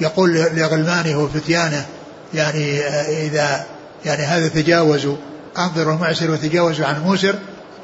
يقول 0.00 0.30
لغلمانه 0.34 1.18
وفتيانه 1.18 1.86
يعني 2.34 2.80
آه 2.80 3.26
إذا 3.26 3.64
يعني 4.04 4.22
هذا 4.22 4.48
تجاوزوا 4.48 5.16
أنظروا 5.58 5.94
المعسر 5.94 6.30
وتجاوزوا 6.30 6.86
عن 6.86 6.96
الموسر 6.96 7.34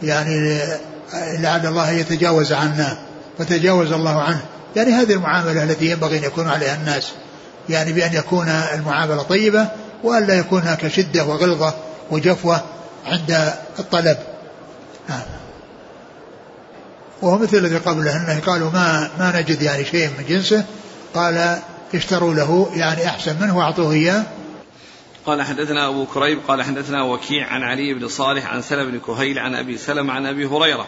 يعني 0.02 0.58
لعل 1.14 1.66
الله 1.66 1.90
يتجاوز 1.90 2.52
عنا 2.52 2.98
فتجاوز 3.38 3.92
الله 3.92 4.22
عنه. 4.22 4.42
يعني 4.76 4.92
هذه 4.92 5.12
المعاملة 5.12 5.64
التي 5.64 5.90
ينبغي 5.90 6.18
أن 6.18 6.24
يكون 6.24 6.48
عليها 6.48 6.74
الناس 6.74 7.12
يعني 7.68 7.92
بأن 7.92 8.14
يكون 8.14 8.48
المعاملة 8.48 9.22
طيبة 9.22 9.68
وأن 10.02 10.26
لا 10.26 10.34
يكون 10.34 10.62
هناك 10.62 10.88
شدة 10.88 11.24
وغلظة 11.24 11.74
وجفوة 12.10 12.60
عند 13.06 13.52
الطلب. 13.78 14.18
نعم. 15.08 15.22
وهو 17.22 17.38
مثل 17.38 17.56
الذي 17.56 17.76
قبله 17.76 18.16
أنه 18.16 18.40
قالوا 18.46 18.70
ما 18.70 19.10
ما 19.18 19.40
نجد 19.40 19.62
يعني 19.62 19.84
شيء 19.84 20.08
من 20.18 20.24
جنسه. 20.28 20.64
قال 21.14 21.58
اشتروا 21.94 22.34
له 22.34 22.70
يعني 22.74 23.06
أحسن 23.06 23.36
منه 23.40 23.56
وأعطوه 23.56 23.92
إياه. 23.92 24.22
قال 25.26 25.42
حدثنا 25.42 25.88
أبو 25.88 26.06
كريب 26.06 26.38
قال 26.48 26.62
حدثنا 26.62 27.02
وكيع 27.02 27.46
عن 27.46 27.62
علي 27.62 27.94
بن 27.94 28.08
صالح 28.08 28.46
عن 28.46 28.62
سلم 28.62 28.90
بن 28.90 28.98
كهيل 28.98 29.38
عن 29.38 29.54
أبي 29.54 29.78
سلم 29.78 30.10
عن 30.10 30.26
أبي 30.26 30.46
هريرة. 30.46 30.86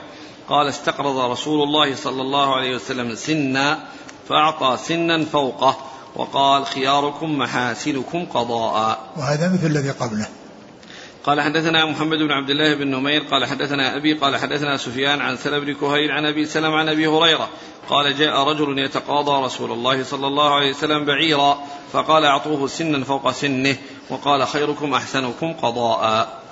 قال 0.49 0.68
استقرض 0.68 1.18
رسول 1.18 1.62
الله 1.62 1.94
صلى 1.94 2.22
الله 2.22 2.57
عليه 2.57 2.74
وسلم 2.74 3.14
سنا 3.14 3.78
فأعطى 4.28 4.76
سنا 4.76 5.24
فوقه 5.24 5.76
وقال 6.16 6.66
خياركم 6.66 7.38
محاسنكم 7.38 8.26
قضاء. 8.26 8.99
وهذا 9.16 9.53
مثل 9.53 9.66
الذي 9.66 9.90
قبله. 9.90 10.28
قال 11.24 11.40
حدثنا 11.40 11.84
محمد 11.84 12.18
بن 12.18 12.32
عبد 12.32 12.51
الله 12.51 12.74
بن 12.74 12.86
نمير 12.86 13.20
قال 13.20 13.44
حدثنا 13.44 13.96
أبي 13.96 14.14
قال 14.14 14.36
حدثنا 14.36 14.76
سفيان 14.76 15.20
عن 15.20 15.36
سلم 15.36 15.64
بن 15.64 15.74
كهيل 15.74 16.11
عن 16.11 16.26
أبي 16.26 16.44
سلم 16.44 16.74
عن 16.74 16.88
أبي 16.88 17.07
هريرة 17.07 17.49
قال 17.88 18.18
جاء 18.18 18.49
رجل 18.49 18.78
يتقاضى 18.78 19.44
رسول 19.44 19.72
الله 19.72 20.05
صلى 20.05 20.26
الله 20.26 20.55
عليه 20.55 20.70
وسلم 20.70 21.05
بعيرا 21.05 21.59
فقال 21.92 22.24
أعطوه 22.24 22.66
سنا 22.66 23.05
فوق 23.05 23.30
سنه 23.30 23.76
وقال 24.11 24.46
خيركم 24.46 24.94
أحسنكم 24.94 25.53
قضاء. 25.53 26.42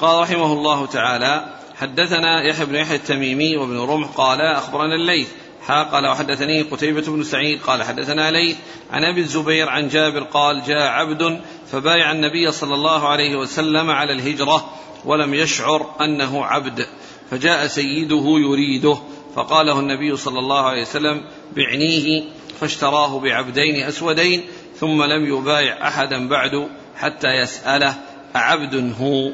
قال 0.00 0.22
رحمه 0.22 0.52
الله 0.52 0.86
تعالى 0.86 1.44
حدثنا 1.80 2.42
يحيى 2.42 2.66
بن 2.66 2.74
يحيى 2.74 2.96
التميمي 2.96 3.56
وابن 3.56 3.78
رمح 3.78 4.08
قال 4.08 4.40
أخبرنا 4.40 4.94
الليث. 4.94 5.28
قال 5.68 6.06
وحدثني 6.06 6.62
قتيبة 6.62 7.00
بن 7.00 7.22
سعيد 7.22 7.62
قال 7.62 7.82
حدثنا 7.82 8.30
ليث 8.30 8.56
عن 8.90 9.04
أبي 9.04 9.20
الزبير 9.20 9.68
عن 9.68 9.88
جابر 9.88 10.22
قال 10.22 10.62
جاء 10.62 10.88
عبد 10.88 11.40
فبايع 11.72 12.12
النبي 12.12 12.52
صلى 12.52 12.74
الله 12.74 13.08
عليه 13.08 13.36
وسلم 13.36 13.90
على 13.90 14.12
الهجرة 14.12 14.70
ولم 15.04 15.34
يشعر 15.34 15.94
أنه 16.00 16.44
عبد 16.44 16.86
فجاء 17.30 17.66
سيده 17.66 18.24
يريده 18.26 18.98
فقال 19.36 19.66
له 19.66 19.80
النبي 19.80 20.16
صلى 20.16 20.38
الله 20.38 20.66
عليه 20.66 20.82
وسلم 20.82 21.24
بعنيه 21.56 22.24
فاشتراه 22.60 23.20
بعبدين 23.20 23.82
أسودين 23.82 24.42
ثم 24.76 25.02
لم 25.02 25.26
يبايع 25.26 25.88
أحدا 25.88 26.28
بعد 26.28 26.68
حتى 26.96 27.28
يسأله 27.28 27.94
أعبد 28.36 28.94
هو؟ 29.00 29.30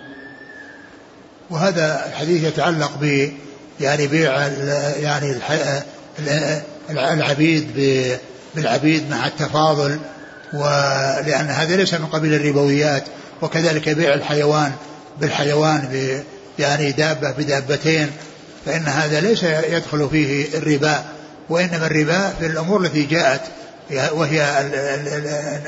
وهذا 1.50 2.06
الحديث 2.06 2.44
يتعلق 2.44 2.92
ب 3.00 3.30
يعني 3.80 4.06
بيع 4.06 4.46
يعني 5.00 5.36
العبيد 6.90 7.66
بالعبيد 8.54 9.10
مع 9.10 9.26
التفاضل 9.26 9.98
ولأن 10.52 11.46
هذا 11.50 11.76
ليس 11.76 11.94
من 11.94 12.06
قبيل 12.06 12.34
الربويات 12.34 13.04
وكذلك 13.42 13.88
بيع 13.88 14.14
الحيوان 14.14 14.72
بالحيوان 15.20 16.12
يعني 16.58 16.92
دابة 16.92 17.30
بدابتين 17.30 18.10
فإن 18.66 18.82
هذا 18.82 19.20
ليس 19.20 19.42
يدخل 19.42 20.08
فيه 20.10 20.58
الربا 20.58 21.04
وإنما 21.48 21.86
الربا 21.86 22.28
في 22.40 22.46
الأمور 22.46 22.84
التي 22.84 23.02
جاءت 23.02 23.40
وهي 23.90 24.60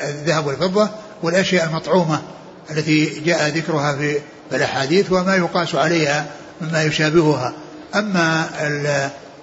الذهب 0.08 0.46
والفضة 0.46 0.90
والأشياء 1.22 1.64
المطعومة. 1.64 2.22
التي 2.70 3.20
جاء 3.20 3.48
ذكرها 3.48 3.96
في 3.96 4.20
الأحاديث 4.52 5.12
وما 5.12 5.36
يقاس 5.36 5.74
عليها 5.74 6.26
مما 6.60 6.82
يشابهها. 6.82 7.52
أما 7.94 8.46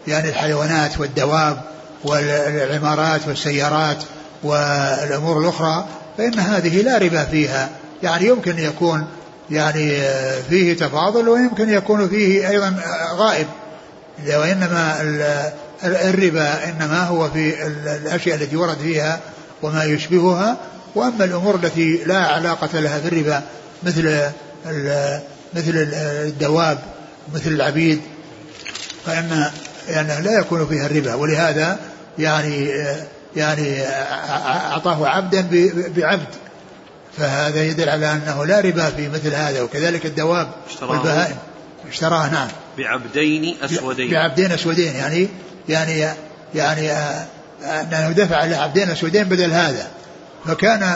يعني 0.07 0.29
الحيوانات 0.29 0.99
والدواب 0.99 1.61
والعمارات 2.03 3.21
والسيارات 3.27 3.97
والأمور 4.43 5.39
الأخرى 5.39 5.85
فإن 6.17 6.39
هذه 6.39 6.81
لا 6.81 6.97
ربا 6.97 7.23
فيها. 7.23 7.69
يعني 8.03 8.27
يمكن 8.27 8.59
يكون 8.59 9.07
يعني 9.51 10.01
فيه 10.49 10.77
تفاضل 10.77 11.29
ويمكن 11.29 11.69
يكون 11.69 12.09
فيه 12.09 12.49
أيضا 12.49 12.75
غائب. 13.15 13.47
وإنما 14.27 15.01
الربا 15.83 16.69
إنما 16.69 17.03
هو 17.03 17.29
في 17.29 17.67
الأشياء 17.67 18.35
التي 18.35 18.55
ورد 18.55 18.77
فيها 18.77 19.19
وما 19.61 19.83
يشبهها. 19.83 20.57
وأما 20.95 21.25
الأمور 21.25 21.55
التي 21.55 22.03
لا 22.05 22.17
علاقة 22.17 22.79
لها 22.79 22.99
بالربا 22.99 23.41
مثل 23.83 24.21
مثل 25.53 25.71
الدواب 26.25 26.79
مثل 27.33 27.51
العبيد 27.51 28.01
فإن 29.05 29.51
يعني 29.89 30.21
لا 30.21 30.39
يكون 30.39 30.67
فيها 30.67 30.85
الربا 30.85 31.13
ولهذا 31.13 31.79
يعني 32.19 32.69
يعني 33.35 33.81
أعطاه 34.71 35.07
عبدا 35.07 35.47
بعبد. 35.95 36.27
فهذا 37.17 37.63
يدل 37.63 37.89
على 37.89 38.11
أنه 38.11 38.45
لا 38.45 38.59
ربا 38.59 38.89
في 38.89 39.09
مثل 39.09 39.33
هذا 39.33 39.61
وكذلك 39.61 40.05
الدواب 40.05 40.51
والبهائم. 40.81 41.35
اشتراه 41.89 42.29
نعم. 42.29 42.47
بعبدين 42.77 43.55
أسودين. 43.63 44.11
بعبدين 44.11 44.51
أسودين 44.51 44.95
يعني 44.95 45.27
يعني 45.69 46.07
يعني 46.55 46.91
آه، 46.91 47.25
أنه 47.63 48.11
دفع 48.11 48.45
لعبدين 48.45 48.89
أسودين 48.89 49.23
بدل 49.23 49.51
هذا. 49.51 49.87
فكان 50.45 50.95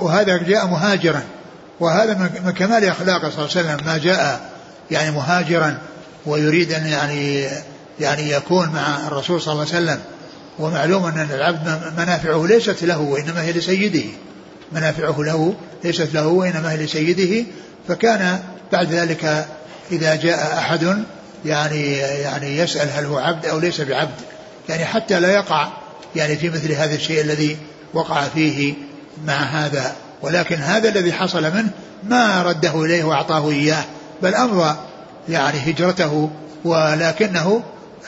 وهذا 0.00 0.36
جاء 0.36 0.66
مهاجرا. 0.66 1.22
وهذا 1.80 2.30
من 2.44 2.50
كمال 2.50 2.84
أخلاقه 2.84 3.30
صلى 3.30 3.44
الله 3.44 3.56
عليه 3.56 3.60
وسلم 3.60 3.86
ما 3.86 3.98
جاء 3.98 4.50
يعني 4.90 5.10
مهاجرا 5.10 5.78
ويريد 6.26 6.72
أن 6.72 6.86
يعني 6.86 7.46
يعني 8.00 8.30
يكون 8.30 8.68
مع 8.68 9.06
الرسول 9.06 9.40
صلى 9.40 9.52
الله 9.52 9.66
عليه 9.74 9.84
وسلم. 9.84 10.00
ومعلوم 10.58 11.04
أن 11.04 11.28
العبد 11.30 11.92
منافعه 11.98 12.46
ليست 12.46 12.84
له 12.84 12.98
وإنما 12.98 13.42
هي 13.42 13.52
لسيده. 13.52 14.04
منافعه 14.72 15.16
له 15.18 15.54
ليست 15.84 16.08
له 16.14 16.26
وإنما 16.26 16.72
هي 16.72 16.76
لسيده. 16.76 17.46
فكان 17.88 18.40
بعد 18.72 18.92
ذلك 18.92 19.46
إذا 19.92 20.14
جاء 20.14 20.58
أحد 20.58 21.04
يعني 21.44 21.92
يعني 21.96 22.58
يسأل 22.58 22.88
هل 22.90 23.04
هو 23.04 23.18
عبد 23.18 23.46
أو 23.46 23.58
ليس 23.58 23.80
بعبد. 23.80 24.20
يعني 24.68 24.84
حتى 24.84 25.20
لا 25.20 25.32
يقع 25.32 25.68
يعني 26.16 26.36
في 26.36 26.50
مثل 26.50 26.72
هذا 26.72 26.94
الشيء 26.94 27.20
الذي 27.20 27.56
وقع 27.94 28.22
فيه 28.22 28.74
مع 29.24 29.34
هذا 29.34 29.96
ولكن 30.22 30.56
هذا 30.56 30.88
الذي 30.88 31.12
حصل 31.12 31.42
منه 31.42 31.70
ما 32.02 32.42
رده 32.42 32.84
إليه 32.84 33.04
وأعطاه 33.04 33.50
إياه 33.50 33.84
بل 34.22 34.34
أمضى 34.34 34.76
يعني 35.28 35.70
هجرته 35.70 36.30
ولكنه 36.64 37.62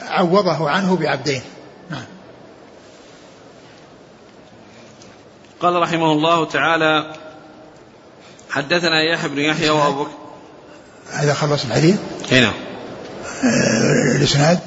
عوضه 0.08 0.70
عنه 0.70 0.96
بعبدين 0.96 1.42
نعم 1.90 2.04
قال 5.60 5.82
رحمه 5.82 6.12
الله 6.12 6.44
تعالى 6.44 7.14
حدثنا 8.50 9.02
يحيى 9.02 9.28
بن 9.28 9.38
يحيى 9.38 9.70
وأبو 9.70 10.02
بكر 10.02 10.10
هذا 11.12 11.34
خلص 11.34 11.64
الحديث؟ 11.64 11.96
هنا. 12.32 12.52
آه، 13.44 14.16
الإسناد 14.16 14.58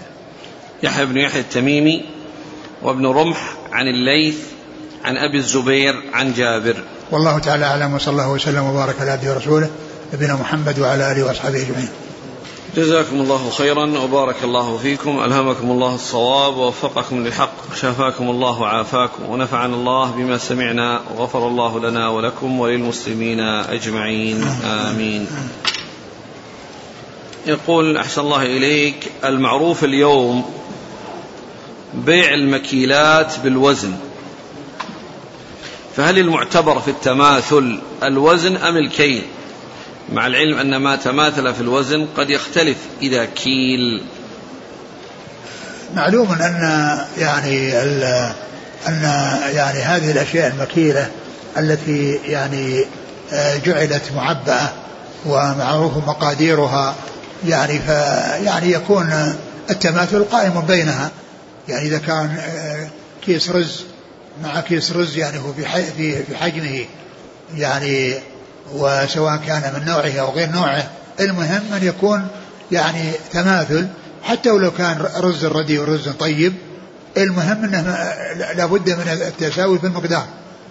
يحيى 0.83 1.05
بن 1.05 1.17
يحيى 1.17 1.41
التميمي 1.41 2.05
وابن 2.81 3.05
رمح 3.05 3.53
عن 3.71 3.87
الليث 3.87 4.37
عن 5.03 5.17
أبي 5.17 5.37
الزبير 5.37 5.95
عن 6.13 6.33
جابر. 6.33 6.75
والله 7.11 7.39
تعالى 7.39 7.65
أعلم 7.65 7.93
وصلى 7.93 8.11
الله 8.11 8.31
وسلم 8.31 8.63
وبارك 8.63 9.01
على 9.01 9.11
عبده 9.11 9.33
ورسوله 9.33 9.69
نبينا 10.13 10.35
محمد 10.35 10.79
وعلى 10.79 11.11
آله 11.11 11.23
وأصحابه 11.23 11.61
أجمعين. 11.61 11.89
جزاكم 12.77 13.15
الله 13.21 13.49
خيرا 13.49 13.99
وبارك 13.99 14.35
الله 14.43 14.77
فيكم. 14.77 15.23
ألهمكم 15.23 15.71
الله 15.71 15.95
الصواب 15.95 16.57
ووفقكم 16.57 17.23
للحق. 17.23 17.75
شافاكم 17.81 18.29
الله 18.29 18.61
وعافاكم. 18.61 19.29
ونفعنا 19.29 19.75
الله 19.75 20.11
بما 20.11 20.37
سمعنا. 20.37 21.01
وغفر 21.17 21.47
الله 21.47 21.79
لنا 21.79 22.09
ولكم 22.09 22.59
وللمسلمين 22.59 23.39
أجمعين. 23.39 24.43
آمين. 24.65 25.27
يقول 27.47 27.97
أحسن 27.97 28.21
الله 28.21 28.41
إليك. 28.41 29.11
المعروف 29.25 29.83
اليوم 29.83 30.45
بيع 31.93 32.33
المكيلات 32.33 33.33
بالوزن. 33.43 33.93
فهل 35.97 36.17
المعتبر 36.17 36.79
في 36.79 36.91
التماثل 36.91 37.79
الوزن 38.03 38.55
أم 38.55 38.77
الكيل؟ 38.77 39.23
مع 40.13 40.27
العلم 40.27 40.57
أن 40.57 40.75
ما 40.75 40.95
تماثل 40.95 41.53
في 41.53 41.61
الوزن 41.61 42.07
قد 42.17 42.29
يختلف 42.29 42.77
إذا 43.01 43.25
كيل. 43.25 44.03
معلوم 45.95 46.31
أن 46.31 46.97
يعني 47.17 47.81
أن 48.87 49.01
يعني 49.53 49.79
هذه 49.79 50.11
الأشياء 50.11 50.51
المكيلة 50.51 51.11
التي 51.57 52.19
يعني 52.25 52.85
آه، 53.33 53.57
جعلت 53.57 54.03
معبأة 54.15 54.69
ومعروف 55.25 55.97
مقاديرها 55.97 56.95
يعني 57.47 57.79
ف 57.79 57.89
يعني 58.45 58.71
يكون 58.71 59.35
التماثل 59.69 60.23
قائم 60.23 60.61
بينها. 60.61 61.11
يعني 61.67 61.87
إذا 61.87 61.97
كان 61.97 62.37
آه، 62.39 62.87
كيس 63.25 63.49
رز 63.49 63.85
مع 64.43 64.61
كيس 64.61 64.91
رز 64.91 65.17
يعني 65.17 65.39
هو 65.39 65.53
في 65.53 66.23
في 66.23 66.35
حجمه 66.35 66.85
يعني 67.55 68.13
وسواء 68.73 69.37
كان 69.47 69.73
من 69.75 69.85
نوعه 69.85 70.19
أو 70.19 70.31
غير 70.31 70.49
نوعه. 70.49 70.89
المهم 71.19 71.73
أن 71.73 71.87
يكون 71.87 72.27
يعني 72.71 73.11
تماثل. 73.31 73.87
حتى 74.23 74.49
ولو 74.49 74.71
كان 74.71 75.05
رز 75.17 75.45
ردي 75.45 75.79
ورز 75.79 76.09
طيب 76.09 76.53
المهم 77.17 77.63
أنه 77.63 78.13
لابد 78.55 78.89
من 78.89 79.07
التساوي 79.07 79.79
في 79.79 79.87
المقدار. 79.87 80.25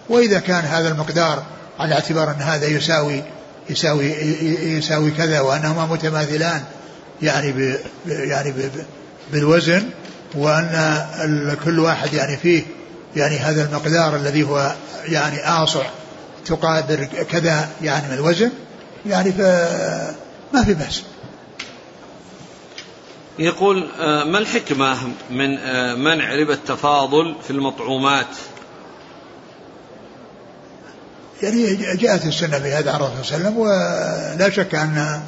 وإذا 0.08 0.38
كان 0.38 0.64
هذا 0.64 0.88
المقدار 0.88 1.42
على 1.78 1.94
اعتبار 1.94 2.30
أن 2.30 2.42
هذا 2.42 2.66
يساوي 2.66 3.22
يساوي 3.70 4.06
يساوي 4.62 5.10
كذا 5.10 5.40
وأنهما 5.40 5.86
متماثلان 5.86 6.62
يعني 7.22 7.52
ب 7.52 7.76
يعني 8.06 8.50
ب 8.50 8.70
بالوزن 9.32 9.82
وأن 10.34 11.56
كل 11.64 11.78
واحد 11.78 12.14
يعني 12.14 12.36
فيه 12.36 12.62
يعني 13.16 13.38
هذا 13.38 13.64
المقدار 13.64 14.16
الذي 14.16 14.42
هو 14.42 14.74
يعني 15.08 15.48
آصع 15.48 15.82
تقادر 16.46 17.04
كذا 17.04 17.68
يعني 17.82 18.08
من 18.08 18.14
الوزن 18.14 18.50
يعني 19.06 19.32
فما 19.32 20.64
في 20.64 20.74
بأس. 20.74 21.02
يقول 23.38 23.88
آه، 24.00 24.24
ما 24.24 24.38
الحكمة 24.38 24.96
من 25.30 25.58
آه، 25.58 25.94
منع 25.94 26.34
ربا 26.34 26.54
التفاضل 26.54 27.36
في 27.42 27.50
المطعومات؟ 27.50 28.26
يعني 31.42 31.76
جاءت 31.96 32.26
السنة 32.26 32.58
بهذا 32.58 32.92
عن 32.92 33.00
الرسول 33.00 33.24
صلى 33.24 33.36
الله 33.36 33.46
عليه 33.46 33.56
وسلم 33.56 33.58
ولا 34.38 34.50
شك 34.50 34.74
أن 34.74 35.20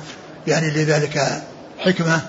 يعني 0.47 0.71
لذلك 0.71 1.43
حكمة 1.79 2.21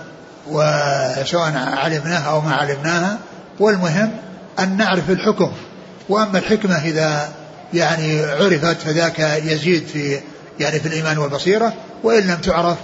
وسواء 0.47 1.53
علمناها 1.55 2.29
أو 2.29 2.41
ما 2.41 2.55
علمناها. 2.55 3.19
والمهم 3.59 4.11
أن 4.59 4.77
نعرف 4.77 5.09
الحكم 5.09 5.51
وأما 6.09 6.39
الحكمة 6.39 6.85
إذا 6.85 7.33
يعني 7.73 8.21
عرفت 8.21 8.81
فذاك 8.81 9.19
يزيد 9.19 9.87
في 9.87 10.19
يعني 10.59 10.79
في 10.79 10.87
الإيمان 10.87 11.17
والبصيرة 11.17 11.73
وإن 12.03 12.27
لم 12.27 12.37
تعرف 12.37 12.77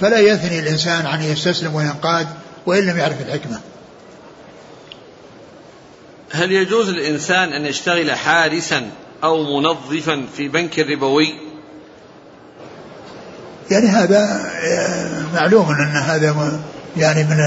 فلا 0.00 0.18
يثني 0.18 0.58
الإنسان 0.58 1.06
عن 1.06 1.22
يستسلم 1.22 1.74
وينقاد 1.74 2.26
وإن 2.66 2.86
لم 2.86 2.98
يعرف 2.98 3.20
الحكمة. 3.20 3.60
هل 6.32 6.52
يجوز 6.52 6.90
للإنسان 6.90 7.52
أن 7.52 7.66
يشتغل 7.66 8.12
حارسا 8.12 8.90
أو 9.24 9.60
منظفا 9.60 10.26
في 10.36 10.48
بنك 10.48 10.78
ربوي 10.78 11.34
يعني 13.70 13.86
هذا 13.86 14.50
آه، 14.62 15.22
معلوم 15.34 15.70
أن 15.70 15.96
هذا 15.96 16.60
يعني 16.96 17.24
من 17.24 17.40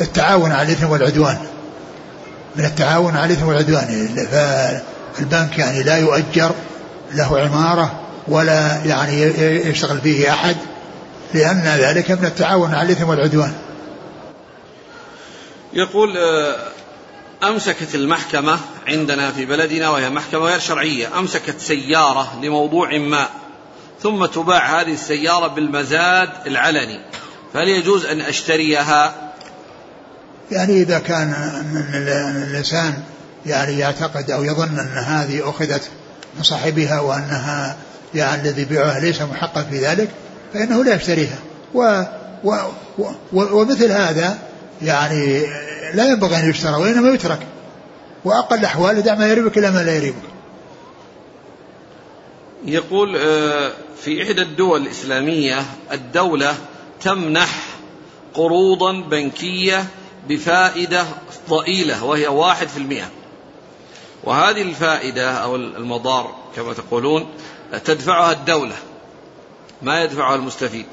التعاون 0.00 0.52
على 0.52 0.68
الإثم 0.68 0.90
والعدوان. 0.90 1.38
من 2.56 2.64
التعاون 2.64 3.16
على 3.16 3.34
الإثم 3.34 3.48
والعدوان 3.48 4.08
البنك 5.18 5.58
يعني 5.58 5.82
لا 5.82 5.96
يؤجر 5.96 6.52
له 7.14 7.40
عمارة 7.40 8.00
ولا 8.28 8.84
يعني 8.84 9.22
يشتغل 9.68 10.00
فيه 10.00 10.32
أحد 10.32 10.56
لأن 11.34 11.62
ذلك 11.62 12.10
من 12.10 12.24
التعاون 12.24 12.74
على 12.74 12.92
الإثم 12.92 13.08
والعدوان 13.08 13.52
يقول 15.72 16.16
آه، 16.16 16.56
أمسكت 17.42 17.94
المحكمة 17.94 18.58
عندنا 18.88 19.30
في 19.30 19.44
بلدنا 19.44 19.90
وهي 19.90 20.10
محكمة 20.10 20.40
غير 20.40 20.58
شرعية 20.58 21.18
أمسكت 21.18 21.60
سيارة 21.60 22.32
لموضوع 22.42 22.98
ما 22.98 23.28
ثم 24.02 24.26
تباع 24.26 24.80
هذه 24.80 24.92
السيارة 24.92 25.46
بالمزاد 25.46 26.30
العلني 26.46 27.00
فهل 27.54 27.68
يجوز 27.68 28.06
أن 28.06 28.20
أشتريها؟ 28.20 29.31
يعني 30.52 30.82
إذا 30.82 30.98
كان 30.98 31.34
الإنسان 32.48 32.94
يعني 33.46 33.78
يعتقد 33.78 34.30
أو 34.30 34.44
يظن 34.44 34.78
أن 34.78 35.04
هذه 35.04 35.50
أخذت 35.50 35.90
من 36.36 36.42
صاحبها 36.42 37.00
وأنها 37.00 37.76
يعني 38.14 38.42
الذي 38.42 38.64
بيعها 38.64 39.00
ليس 39.00 39.22
محقا 39.22 39.62
في 39.62 39.78
ذلك 39.78 40.08
فإنه 40.54 40.84
لا 40.84 40.94
يشتريها. 40.94 41.38
و 41.74 42.02
و 42.44 42.54
و 43.02 43.12
ومثل 43.32 43.92
هذا 43.92 44.38
يعني 44.82 45.46
لا 45.94 46.06
ينبغي 46.06 46.36
أن 46.36 46.50
يشترى 46.50 46.74
وإنما 46.74 47.10
يترك. 47.10 47.46
وأقل 48.24 48.58
الأحوال 48.58 49.02
دع 49.02 49.14
ما 49.14 49.26
يريبك 49.26 49.58
إلى 49.58 49.70
ما 49.70 49.82
لا 49.82 49.96
يريبك. 49.96 50.32
يقول 52.64 53.16
آه، 53.16 53.72
في 54.02 54.22
إحدى 54.22 54.42
الدول 54.42 54.82
الإسلامية 54.82 55.62
الدولة 55.92 56.54
تمنح 57.00 57.64
قروضا 58.34 58.92
بنكية 58.92 59.84
بفائدة 60.28 61.04
ضئيلة 61.48 62.04
وهي 62.04 62.26
واحد 62.26 62.68
في 62.68 62.76
المئة. 62.76 63.10
وهذه 64.24 64.62
الفائدة 64.62 65.30
أو 65.30 65.56
المضار 65.56 66.34
كما 66.56 66.72
تقولون 66.72 67.26
تدفعها 67.84 68.32
الدولة 68.32 68.76
ما 69.82 70.02
يدفعها 70.02 70.34
المستفيد. 70.34 70.86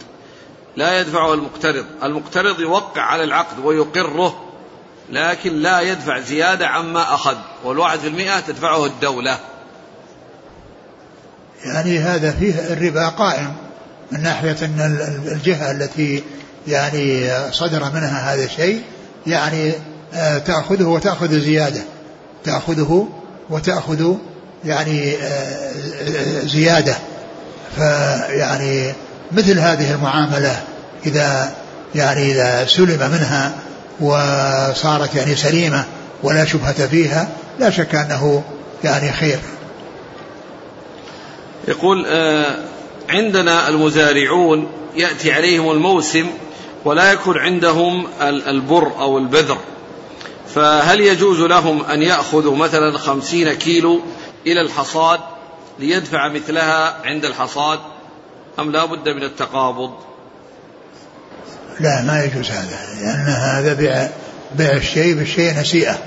لا 0.75 0.99
يدفعها 0.99 1.34
المقترض 1.34 1.86
المقترض 2.03 2.59
يوقع 2.59 3.01
على 3.01 3.23
العقد 3.23 3.65
ويقره 3.65 4.45
لكن 5.09 5.53
لا 5.53 5.82
يدفع 5.82 6.19
زيادة 6.19 6.67
عما 6.67 7.13
أخذ. 7.13 7.38
والواحد 7.63 7.99
في 7.99 8.07
المئة 8.07 8.39
تدفعه 8.39 8.86
الدولة. 8.86 9.39
يعني 11.65 11.99
هذا 11.99 12.32
فيه 12.32 12.73
الربا 12.73 13.09
قائم 13.09 13.55
من 14.11 14.23
ناحية 14.23 14.65
أن 14.65 14.99
الجهة 15.32 15.71
التي 15.71 16.23
يعني 16.67 17.30
صدر 17.51 17.84
منها 17.84 18.34
هذا 18.34 18.43
الشيء 18.43 18.84
يعني 19.28 19.74
آه، 20.13 20.38
تأخذه 20.38 20.84
وتأخذ 20.84 21.39
زيادة. 21.39 21.82
تأخذه 22.43 23.07
وتأخذ 23.49 24.13
يعني 24.65 25.15
آه، 25.15 25.72
زيادة. 26.45 26.95
فيعني 27.76 28.93
مثل 29.32 29.59
هذه 29.59 29.93
المعاملة 29.93 30.63
إذا 31.05 31.53
يعني 31.95 32.32
إذا 32.32 32.65
سلم 32.65 33.11
منها 33.11 33.53
وصارت 33.99 35.15
يعني 35.15 35.36
سليمة 35.36 35.86
ولا 36.24 36.45
شبهة 36.45 36.88
فيها 36.88 37.30
لا 37.59 37.70
شك 37.70 37.95
أنه 37.95 38.43
يعني 38.84 39.11
خير. 39.11 39.39
يقول 41.67 42.05
آه، 42.07 42.55
عندنا 43.09 43.70
المزارعون 43.70 44.67
يأتي 44.95 45.32
عليهم 45.32 45.72
الموسم 45.72 46.26
ولا 46.86 47.11
يكون 47.11 47.38
عندهم 47.38 48.07
البر 48.21 48.91
أو 48.99 49.17
البذر. 49.17 49.57
فهل 50.55 50.99
يجوز 50.99 51.39
لهم 51.39 51.84
أن 51.84 52.01
يأخذوا 52.01 52.55
مثلا 52.55 52.97
خمسين 52.97 53.53
كيلو 53.53 54.01
إلى 54.47 54.61
الحصاد 54.61 55.19
ليدفع 55.80 56.27
مثلها 56.27 56.95
عند 57.05 57.25
الحصاد؟ 57.25 57.80
أم 58.59 58.71
لا 58.71 58.86
بد 58.86 59.09
من 59.09 59.23
التقابض؟ 59.23 59.91
لا 61.80 62.01
ما 62.01 62.23
يجوز 62.23 62.51
هذا 62.51 62.77
لأن 63.01 63.25
هذا 63.27 63.73
بيع 63.73 64.09
بيع 64.55 64.73
الشيء 64.73 65.13
بالشيء 65.13 65.59
نسيئة. 65.59 65.97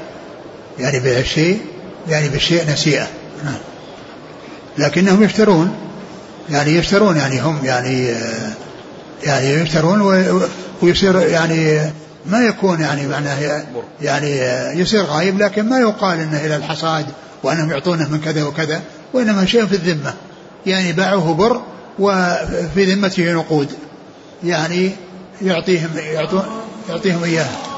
يعني 0.78 1.00
بيع 1.00 1.18
الشيء 1.18 1.60
يعني 2.08 2.28
بالشيء 2.28 2.70
نسيئة. 2.70 3.06
نعم. 3.44 3.58
لكنهم 4.78 5.22
يشترون. 5.22 5.76
يعني 6.50 6.76
يشترون 6.76 7.16
يعني 7.16 7.40
هم 7.40 7.58
يعني 7.64 8.14
يعني 9.24 9.50
يشترون 9.50 10.00
ويصير 10.82 11.20
يعني 11.20 11.90
ما 12.26 12.38
يكون 12.38 12.80
يعني 12.80 13.06
معناه 13.06 13.64
يعني 14.02 14.38
يصير 14.80 15.04
غايب 15.04 15.42
لكن 15.42 15.68
ما 15.68 15.78
يقال 15.78 16.20
إنه 16.20 16.46
إلى 16.46 16.56
الحصاد 16.56 17.06
وأنهم 17.42 17.70
يعطونه 17.70 18.08
من 18.08 18.20
كذا 18.20 18.44
وكذا 18.44 18.82
وإنما 19.12 19.46
شيء 19.46 19.66
في 19.66 19.72
الذمة. 19.72 20.14
يعني 20.66 20.92
باعوه 20.92 21.34
بر 21.34 21.60
وفي 21.98 22.94
ذمته 22.94 23.32
نقود. 23.32 23.68
يعني 24.44 24.90
يعطيهم 25.42 25.90
يعطون 25.96 26.42
يعطيهم 26.88 27.24
إياه. 27.24 27.71